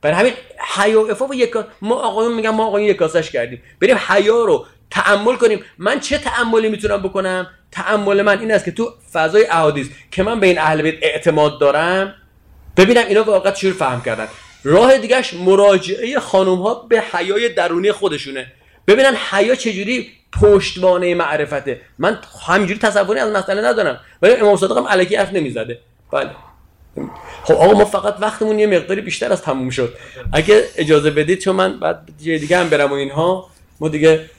برای 0.01 0.15
همین 0.15 0.33
حیا 0.75 1.01
و 1.01 1.11
افاف 1.11 1.31
یک 1.33 1.53
ما 1.81 1.95
آقایون 1.95 2.33
میگم 2.33 2.49
ما 2.49 2.67
آقایون 2.67 2.89
یک 2.89 2.95
کاسش 2.95 3.31
کردیم. 3.31 3.61
بریم 3.81 3.97
حیا 4.07 4.43
رو 4.43 4.65
تعمل 4.91 5.35
کنیم. 5.35 5.63
من 5.77 5.99
چه 5.99 6.17
تعملی 6.17 6.69
می‌تونم 6.69 7.01
بکنم؟ 7.01 7.47
تعمل 7.71 8.21
من 8.21 8.39
این 8.39 8.51
است 8.51 8.65
که 8.65 8.71
تو 8.71 8.93
فضای 9.13 9.45
احادیث 9.45 9.87
که 10.11 10.23
من 10.23 10.39
به 10.39 10.47
این 10.47 10.59
اهل 10.59 10.81
بیت 10.81 10.95
اعتماد 11.01 11.59
دارم 11.59 12.15
ببینم 12.77 13.05
اینا 13.07 13.23
واقعا 13.23 13.51
چجور 13.51 13.73
فهم 13.73 14.01
کردن. 14.01 14.27
راه 14.63 14.97
دیگهش 14.97 15.33
مراجعه 15.33 16.19
خانم 16.19 16.61
ها 16.61 16.73
به 16.73 17.01
حیای 17.01 17.49
درونی 17.49 17.91
خودشونه. 17.91 18.51
ببینن 18.87 19.15
حیا 19.15 19.55
چجوری 19.55 20.11
پشتوانه 20.33 21.15
معرفته. 21.15 21.81
من 21.97 22.19
همینجوری 22.47 22.79
تصوری 22.79 23.19
از 23.19 23.31
مسئله 23.31 23.61
ندارم. 23.61 23.99
ولی 24.21 24.33
امام 24.33 24.57
صادق 24.57 24.77
هم 24.77 24.85
الکی 24.89 25.15
حرف 25.15 25.33
نمی‌زده. 25.33 25.79
بله. 26.11 26.29
خب 27.43 27.53
آقا 27.53 27.73
ما 27.73 27.85
فقط 27.85 28.15
وقتمون 28.21 28.59
یه 28.59 28.67
مقداری 28.67 29.01
بیشتر 29.01 29.31
از 29.31 29.41
تموم 29.41 29.69
شد. 29.69 29.93
اگه 30.33 30.63
اجازه 30.75 31.11
بدید 31.11 31.39
چون 31.39 31.55
من 31.55 31.79
بعد 31.79 32.09
جای 32.25 32.39
دیگه 32.39 32.57
هم 32.57 32.69
برم 32.69 32.91
و 32.91 32.93
اینها 32.93 33.49
ما 33.79 33.89
دیگه 33.89 34.29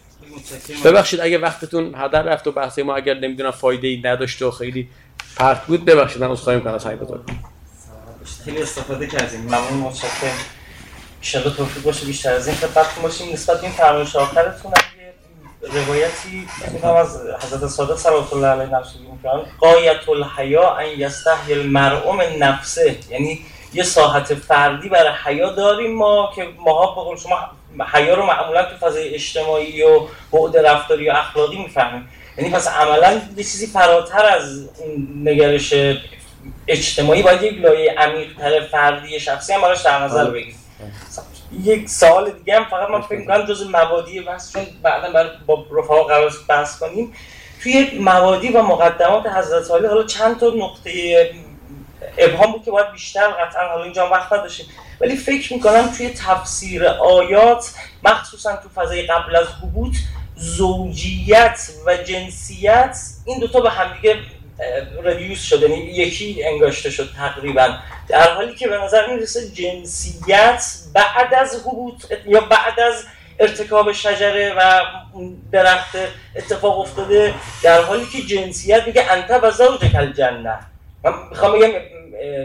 ببخشید 0.84 1.20
اگه 1.20 1.38
وقتتون 1.38 1.94
هدر 1.96 2.22
رفت 2.22 2.46
و 2.46 2.52
بحث 2.52 2.78
ما 2.78 2.96
اگر 2.96 3.14
نمی‌دونم 3.14 3.50
فایده 3.50 3.88
ای 3.88 4.00
نداشته 4.04 4.46
و 4.46 4.50
خیلی 4.50 4.88
پرت 5.36 5.66
بود 5.66 5.84
ببخشید 5.84 6.22
من 6.22 6.30
عذرخواهی 6.30 6.58
می‌کنم 6.58 6.74
از 6.74 6.84
همین 6.84 6.98
بزرگ 6.98 7.20
خیلی 8.44 8.62
استفاده 8.62 9.06
کردیم. 9.06 9.40
ممنون 9.40 9.78
متشکرم. 9.80 10.38
ان 11.34 11.42
توفیق 11.42 11.82
باشه 11.82 12.06
بیشتر 12.06 12.32
از 12.32 12.48
این 12.48 12.56
خدمتتون 12.56 13.02
باشیم. 13.02 13.32
نسبت 13.32 13.56
به 13.56 13.62
این 13.62 13.72
فرمایش 13.72 14.16
آخرتون 14.16 14.72
روایتی 15.62 16.48
می‌تونم 16.72 16.94
از 16.94 17.20
حضرت 17.42 17.70
صادق 17.70 17.96
صلوات 17.96 18.32
الله 18.32 18.46
علیه 18.46 18.74
نفسه 18.74 18.92
می‌کنم 19.12 19.42
قایت 19.60 20.08
الحیا 20.08 20.70
ان 20.70 20.86
یستحی 20.86 21.52
المرء 21.52 22.12
من 22.12 22.36
نفسه. 22.38 22.96
یعنی 23.10 23.40
یه 23.72 23.82
ساحت 23.82 24.34
فردی 24.34 24.88
برای 24.88 25.12
حیا 25.24 25.50
داریم 25.50 25.94
ما 25.94 26.32
که 26.36 26.48
ماها 26.58 27.10
به 27.10 27.20
شما 27.20 27.38
حیا 27.92 28.14
رو 28.14 28.26
معمولا 28.26 28.62
تو 28.62 28.86
فضای 28.86 29.14
اجتماعی 29.14 29.82
و 29.82 30.00
بعد 30.32 30.56
رفتاری 30.66 31.10
و 31.10 31.12
اخلاقی 31.12 31.58
می‌فهمیم. 31.58 32.08
یعنی 32.38 32.50
پس 32.50 32.68
عملا 32.68 33.20
یه 33.36 33.44
چیزی 33.44 33.66
فراتر 33.66 34.26
از 34.26 34.68
نگرش 35.24 35.74
اجتماعی 36.68 37.22
باید 37.22 37.42
یک 37.42 37.60
لایه 37.60 37.94
عمیق‌تر 37.98 38.60
فردی 38.60 39.20
شخصی 39.20 39.52
هم 39.52 39.60
براش 39.60 39.82
در 39.82 40.02
نظر 40.02 40.30
بگیریم. 40.30 40.58
یک 41.52 41.88
سوال 41.88 42.30
دیگه 42.30 42.56
هم 42.56 42.64
فقط 42.64 42.90
من 42.90 43.00
فکر 43.00 43.18
می‌کنم 43.18 43.46
جز 43.46 43.66
مبادی 43.70 44.20
بحث 44.20 44.52
چون 44.52 44.66
بعدا 44.82 45.12
برای 45.12 45.30
با 45.46 45.66
رفقا 45.78 46.02
قرار 46.02 46.32
بحث 46.48 46.78
کنیم. 46.78 47.14
توی 47.62 47.98
مبادی 48.00 48.48
و 48.48 48.62
مقدمات 48.62 49.26
حضرت 49.26 49.70
علی 49.70 49.86
حالا 49.86 50.02
چند 50.02 50.40
تا 50.40 50.46
نقطه 50.46 50.90
ابهام 52.18 52.52
بود 52.52 52.64
که 52.64 52.70
باید 52.70 52.92
بیشتر 52.92 53.28
قطعا 53.28 53.68
حالا 53.68 53.84
اینجا 53.84 54.08
وقت 54.08 54.32
نداشتیم. 54.32 54.66
ولی 55.00 55.16
فکر 55.16 55.52
می‌کنم 55.52 55.88
توی 55.96 56.10
تفسیر 56.10 56.86
آیات 56.86 57.74
مخصوصا 58.04 58.56
تو 58.56 58.68
فضای 58.68 59.02
قبل 59.02 59.36
از 59.36 59.46
حبوط 59.62 59.96
زوجیت 60.36 61.70
و 61.86 61.96
جنسیت 61.96 62.98
این 63.24 63.38
دوتا 63.38 63.60
به 63.60 63.70
همدیگه 63.70 64.16
ردیوس 65.02 65.42
شده 65.42 65.70
یعنی 65.70 65.82
یکی 65.82 66.44
انگاشته 66.44 66.90
شد 66.90 67.10
تقریبا. 67.16 67.78
در 68.08 68.32
حالی 68.34 68.54
که 68.54 68.68
به 68.68 68.78
نظر 68.78 69.06
می‌رسه 69.06 69.48
جنسیت 69.48 70.64
بعد 70.94 71.34
از 71.34 71.62
حبوط 71.66 72.04
یا 72.26 72.40
بعد 72.40 72.80
از 72.80 73.04
ارتکاب 73.38 73.92
شجره 73.92 74.54
و 74.58 74.82
درخت 75.52 75.96
اتفاق 76.36 76.80
افتاده 76.80 77.34
در 77.62 77.82
حالی 77.82 78.06
که 78.06 78.22
جنسیت 78.22 78.86
میگه 78.86 79.12
انت 79.12 79.30
و 79.42 79.50
زوجک 79.50 79.94
الجنه. 79.94 80.58
من 81.04 81.12
می‌خوام 81.30 81.52
بگم 81.52 81.72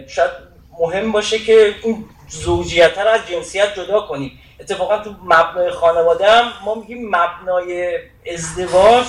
شاید 0.08 0.32
مهم 0.80 1.12
باشه 1.12 1.40
که 1.40 1.76
این 1.84 2.06
زوجیت 2.30 2.98
رو 2.98 3.08
از 3.08 3.22
جنسیت 3.32 3.76
جدا 3.76 4.00
کنیم. 4.02 4.40
اتفاقا 4.60 4.98
تو 4.98 5.16
مبنای 5.24 5.72
خانواده 5.72 6.32
هم 6.32 6.54
ما 6.66 6.76
میگیم 6.76 7.10
مبنای 7.10 8.00
ازدواج 8.34 9.06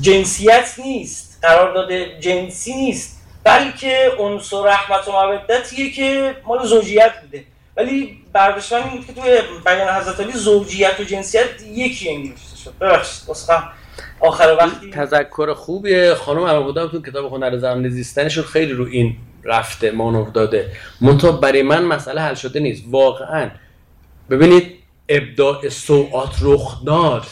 جنسیت 0.00 0.74
نیست. 0.78 1.25
قرارداد 1.42 2.20
جنسی 2.20 2.74
نیست. 2.74 3.16
بلکه 3.44 4.12
عنصر 4.18 4.62
رحمت 4.64 5.08
و 5.08 5.12
مودتیه 5.12 5.90
که 5.90 6.36
مال 6.46 6.66
زوجیت 6.66 7.12
بوده. 7.22 7.44
ولی 7.76 8.18
برداشت 8.32 8.72
این 8.72 8.90
بود 8.90 9.06
که 9.06 9.12
توی 9.12 9.38
بیان 9.64 9.94
حضرت 9.94 10.20
علی 10.20 10.32
زوجیت 10.32 11.00
و 11.00 11.04
جنسیت 11.04 11.62
یکی 11.62 12.08
انگلیسی 12.08 12.56
شد. 12.64 12.72
ببخشید 12.80 13.28
آخر 14.20 14.56
وقتی 14.60 14.90
تذکر 14.90 15.54
خوبیه. 15.54 16.14
خانم 16.14 16.44
علامه 16.44 16.72
تو 16.72 17.02
کتاب 17.02 17.32
هنر 17.32 17.58
زمان 17.58 17.88
زیستنشون 17.88 18.44
خیلی 18.44 18.72
رو 18.72 18.86
این 18.86 19.16
رفته 19.44 19.90
مانور 19.90 20.28
داده. 20.28 20.70
منتها 21.00 21.32
برای 21.32 21.62
من 21.62 21.84
مسئله 21.84 22.20
حل 22.20 22.34
شده 22.34 22.60
نیست. 22.60 22.84
واقعا. 22.90 23.50
ببینید 24.30 24.76
ابداع 25.08 25.68
سوعات 25.68 26.34
رخ 26.42 26.84
داد. 26.84 27.26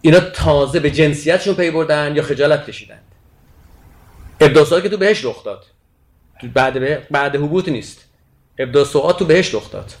اینا 0.00 0.20
تازه 0.20 0.80
به 0.80 0.90
جنسیتشون 0.90 1.54
پی 1.54 1.70
بردن 1.70 2.16
یا 2.16 2.22
خجالت 2.22 2.66
کشیدند 2.66 3.07
ابداع 4.40 4.80
که 4.80 4.88
تو 4.88 4.96
بهش 4.96 5.24
رخ 5.24 5.44
داد. 5.44 5.64
بعد 6.54 7.08
بعد 7.10 7.36
حبوط 7.36 7.68
نیست. 7.68 8.04
ابداع 8.58 9.12
تو 9.12 9.24
بهش 9.24 9.54
رخ 9.54 9.70
داد. 9.70 9.92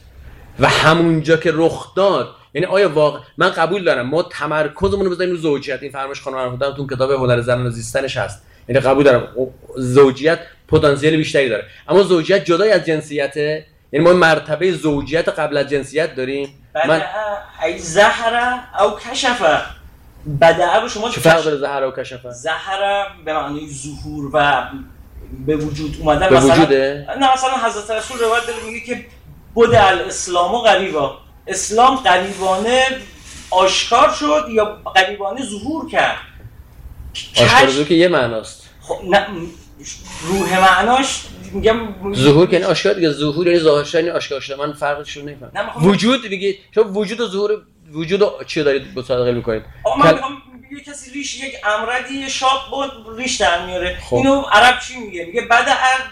و 0.60 0.68
همونجا 0.68 1.36
که 1.36 1.50
رخ 1.54 1.94
داد 1.94 2.34
یعنی 2.54 2.66
آیا 2.66 2.88
واقع 2.88 3.20
من 3.36 3.50
قبول 3.50 3.84
دارم. 3.84 4.06
ما 4.06 4.22
تمرکزمون 4.22 5.04
رو 5.04 5.10
بزنیم 5.10 5.30
رو 5.30 5.36
زوجیت. 5.36 5.82
این 5.82 5.92
فرمایش 5.92 6.20
خانم 6.20 6.56
تو 6.56 6.86
کتاب 6.86 7.10
هنر 7.10 7.40
زنان 7.40 7.66
و 7.66 7.70
زیستنش 7.70 8.16
هست. 8.16 8.42
یعنی 8.68 8.80
قبول 8.80 9.04
دارم. 9.04 9.28
زوجیت 9.76 10.38
پتانسیل 10.68 11.16
بیشتری 11.16 11.48
داره. 11.48 11.64
اما 11.88 12.02
زوجیت 12.02 12.44
جدای 12.44 12.70
از 12.70 12.86
جنسیته 12.86 13.66
یعنی 13.92 14.04
ما 14.04 14.12
مرتبه 14.12 14.72
زوجیت 14.72 15.28
قبل 15.28 15.56
از 15.56 15.68
جنسیت 15.68 16.14
داریم. 16.14 16.48
من 16.88 17.02
ای 17.64 17.78
زهره 17.78 18.82
او 18.82 18.98
کشفه. 18.98 19.77
بدعه 20.40 20.80
به 20.80 20.88
شما 20.88 21.10
چه 21.10 21.20
فرق 21.20 21.44
داره 21.44 21.56
زهره 21.56 21.86
و 21.86 21.90
کشفه؟ 21.90 22.30
زهره 22.30 23.06
به 23.24 23.34
معنی 23.34 23.68
ظهور 23.70 24.30
و 24.32 24.68
به 25.46 25.56
وجود 25.56 25.96
اومدن 26.00 26.28
به 26.28 26.40
وجوده؟ 26.40 27.06
نه 27.20 27.32
مثلا 27.32 27.68
حضرت 27.68 27.90
رسول 27.90 28.18
روایت 28.18 28.46
داره 28.46 28.64
میگه 28.66 28.80
که 28.80 29.06
بود 29.54 29.74
الاسلام 29.74 30.54
و 30.54 30.58
غریبا. 30.58 31.18
اسلام 31.46 31.96
غریبانه 31.96 32.84
آشکار 33.50 34.10
شد 34.10 34.46
یا 34.50 34.64
غریبانه 34.96 35.42
ظهور 35.44 35.90
کرد؟ 35.90 36.16
آشکار 37.36 37.84
که 37.84 37.94
یه 37.94 38.08
معناست. 38.08 38.68
خب 38.80 39.00
نه 39.04 39.26
روح 40.22 40.60
معناش 40.60 41.24
میگم 41.52 41.78
ظهور 42.14 42.46
که 42.46 42.66
آشکار 42.66 42.94
دیگه 42.94 43.10
ظهور 43.10 43.46
یعنی 43.46 43.58
ظاهر 43.58 43.84
شدن 43.84 43.98
یعنی 43.98 44.10
آشکار 44.10 44.40
شدن 44.40 44.56
من 44.56 44.72
فرقش 44.72 45.16
رو 45.16 45.22
نمی‌فهمم 45.22 45.86
وجود 45.86 46.28
دیگه 46.28 46.54
شما 46.74 46.84
وجود 46.84 47.20
و 47.20 47.28
ظهور 47.28 47.62
وجود 47.92 48.46
چی 48.46 48.62
دارید 48.62 48.98
مصادقه 48.98 49.32
می‌کنید؟ 49.32 49.62
من 49.98 50.14
میگم 50.14 50.76
یه 50.78 50.84
کسی 50.84 51.10
ریش 51.10 51.40
یک 51.42 51.54
امردی 51.64 52.30
شاب 52.30 52.60
بود 52.70 53.18
ریش 53.18 53.36
در 53.36 53.66
میاره. 53.66 53.98
خب. 54.00 54.16
اینو 54.16 54.40
عرب 54.40 54.80
چی 54.80 54.96
میگه؟ 54.96 55.24
میگه 55.24 55.40
بعد 55.40 55.68
هر 55.68 56.04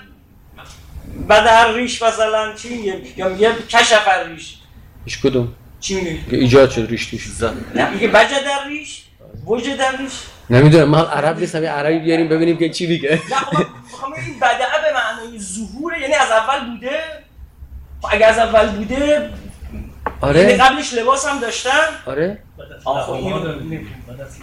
بعد 1.28 1.46
هر 1.46 1.72
ریش 1.72 2.02
مثلا 2.02 2.54
چی 2.54 2.68
میگه؟ 2.68 3.02
یا 3.16 3.28
میگه 3.28 3.52
کشف 3.68 4.08
ریش. 4.26 4.56
هیچ 5.04 5.20
کدوم. 5.20 5.54
چی 5.80 5.94
میگه؟ 5.94 6.20
ایجاد 6.30 6.70
شد 6.70 6.86
ریش 6.90 7.06
توش. 7.06 7.26
نه 7.74 7.90
میگه 7.90 8.08
بجا 8.08 8.40
در 8.40 8.68
ریش 8.68 9.02
وجه 9.46 9.76
در 9.76 9.96
ریش. 9.96 10.12
نمی‌دونم 10.50 10.88
ما 10.88 10.98
عرب 10.98 11.38
نیستم 11.38 11.62
یه 11.62 11.70
عربی 11.70 11.98
بیاریم 11.98 12.28
ببینیم 12.28 12.56
که 12.56 12.68
چی 12.70 12.86
میگه. 12.86 13.10
نه 13.10 13.36
خب 13.92 14.12
این 14.16 14.38
بدعه 14.40 14.82
به 14.82 14.92
معنای 14.94 15.38
ظهور 15.38 15.98
یعنی 15.98 16.14
از 16.14 16.30
اول 16.30 16.70
بوده. 16.70 17.00
خب 18.02 18.08
اگه 18.12 18.26
از 18.26 18.38
اول 18.38 18.68
بوده 18.68 19.30
آره. 20.20 20.40
یعنی 20.40 20.52
قبلش 20.52 20.94
لباس 20.94 21.26
هم 21.26 21.40
داشتن؟ 21.40 21.70
آره. 22.06 22.38
خب 22.84 22.90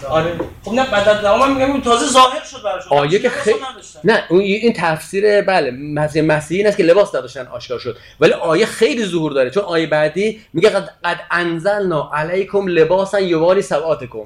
آره. 0.09 0.39
خب 0.63 0.73
نه 0.73 0.91
بعد 0.91 1.07
از 1.07 1.39
من 1.39 1.53
میگم 1.53 1.81
تازه 1.81 2.05
ظاهر 2.05 2.43
شد 2.43 2.63
براشون. 2.63 2.97
آیه 2.97 3.19
که 3.19 3.29
خیلی 3.29 3.59
نه 4.03 4.23
اون 4.29 4.41
این 4.41 4.73
تفسیر 4.73 5.41
بله 5.41 5.71
مسیح 5.71 6.23
مسیحی 6.23 6.59
این 6.59 6.67
است 6.67 6.77
که 6.77 6.83
لباس 6.83 7.15
نداشتن 7.15 7.47
آشکار 7.47 7.79
شد. 7.79 7.97
ولی 8.19 8.33
آیه 8.33 8.65
خیلی 8.65 9.05
ظهور 9.05 9.31
داره 9.31 9.49
چون 9.49 9.63
آیه 9.63 9.87
بعدی 9.87 10.41
میگه 10.53 10.69
قد, 10.69 10.89
قد 11.03 11.19
انزلنا 11.31 12.11
علیکم 12.13 12.67
لباسا 12.67 13.19
یواری 13.19 13.61
سواتکم 13.61 14.25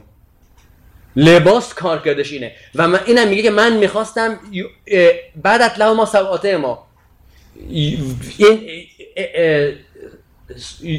لباس 1.15 1.73
کار 1.73 2.01
کردش 2.01 2.31
اینه. 2.31 2.51
و 2.75 2.87
من 2.87 2.99
اینم 3.05 3.27
میگه 3.27 3.41
که 3.41 3.49
من 3.49 3.77
می‌خواستم 3.77 4.39
بعد 5.35 5.61
اطلع 5.61 5.91
ما 5.91 6.05
سوعاته 6.05 6.57
ما. 6.57 6.87
این 7.69 8.17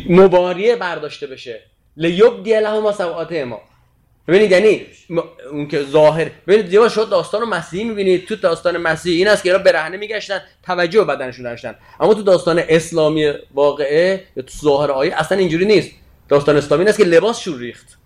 مباریه 0.09 0.77
برداشته 0.77 1.27
بشه. 1.27 1.61
لیبدی 1.97 2.61
له 2.61 2.81
ما 2.81 2.93
سوعاته 2.93 3.45
ما 3.45 3.61
ببینید 4.29 4.51
یعنی 4.51 4.87
اون 5.51 5.69
که 5.69 5.83
ظاهر. 5.83 6.31
ببینید 6.47 6.67
دیگه 6.67 6.89
شد 6.89 7.09
داستان 7.11 7.45
مسیحی 7.45 7.85
می‌بینید 7.85 8.27
تو 8.27 8.37
داستان 8.37 8.77
مسیحی 8.77 9.17
این 9.17 9.29
است 9.29 9.43
که 9.43 9.51
اینا 9.53 9.63
برهنه 9.63 9.97
میگشتن 9.97 10.41
توجه 10.63 11.05
بدنشون 11.05 11.45
داشتن. 11.45 11.75
اما 12.01 12.15
تو 12.15 12.23
داستان 12.23 12.63
اسلامی 12.69 13.33
واقعه 13.55 14.25
یا 14.37 14.43
تو 14.43 14.59
ظاهر 14.63 14.91
آیه 14.91 15.15
اصلا 15.15 15.39
اینجوری 15.39 15.67
نیست. 15.67 15.91
داستان 16.29 16.57
اسلامی 16.57 16.81
این 16.81 16.89
است 16.89 16.99
که 16.99 17.05
لباس 17.05 17.39
شور 17.39 17.59
ریخت. 17.59 17.99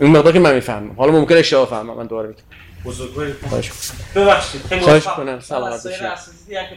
این 0.00 0.10
مقدار 0.10 0.32
که 0.32 0.38
من 0.38 0.54
می‌فهمم. 0.54 0.94
حالا 0.96 1.12
ممکنه 1.12 1.38
اشتباه 1.38 1.68
فهمم 1.68 1.96
من 1.96 2.06
دوباره 2.06 2.28
میگم. 2.28 2.42
بزرگواری. 2.86 3.34
ببخشید 4.14 4.62
خیلی 4.68 4.80
خواهش 4.80 5.02
کنم 5.04 5.40
سلامت 5.40 5.84
باشید 5.84 6.00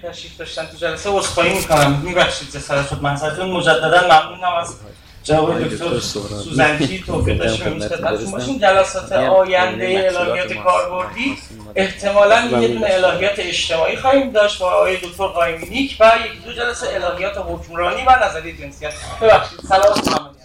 که 0.01 0.07
تشریف 0.09 0.37
داشتن 0.37 0.65
تو 0.65 0.77
جلسه 0.77 1.09
عذرخواهی 1.09 1.53
می‌کنم. 1.53 2.01
میبخشید 2.05 2.51
جسارت 2.51 2.89
شد 2.89 3.01
منظرتون 3.01 3.51
مجددا 3.51 4.01
ممنونم 4.01 4.53
از 4.61 4.75
جواب 5.23 5.63
دکتر 5.63 5.99
سوزنکی 5.99 6.99
توفیق 7.07 7.37
داشتیم 7.37 7.67
امروز 7.67 7.87
خدمتتون 7.87 8.31
باشیم 8.31 8.57
جلسات 8.59 9.11
آینده 9.11 10.11
الهیات 10.17 10.53
کاربردی 10.53 11.37
احتمالا 11.75 12.41
یه 12.61 12.67
دونه 12.67 12.87
الهیات 12.89 13.33
اجتماعی 13.39 13.95
خواهیم 13.97 14.31
داشت 14.31 14.59
با 14.59 14.71
آقای 14.71 14.97
دکتر 14.97 15.27
قایمینیک 15.27 15.97
و 15.99 16.11
یک 16.25 16.45
دو 16.45 16.53
جلسه 16.53 16.87
الهیات 16.93 17.37
حکمرانی 17.37 18.01
و 18.07 18.25
نظریه 18.25 18.57
جنسیت 18.57 18.93
ببخشید 19.21 19.59
سلام. 19.59 20.01
محمد 20.05 20.35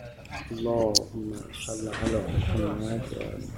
اللهم 0.51 1.33
صل 1.67 1.89
علی 1.89 2.17
محمد. 2.17 3.54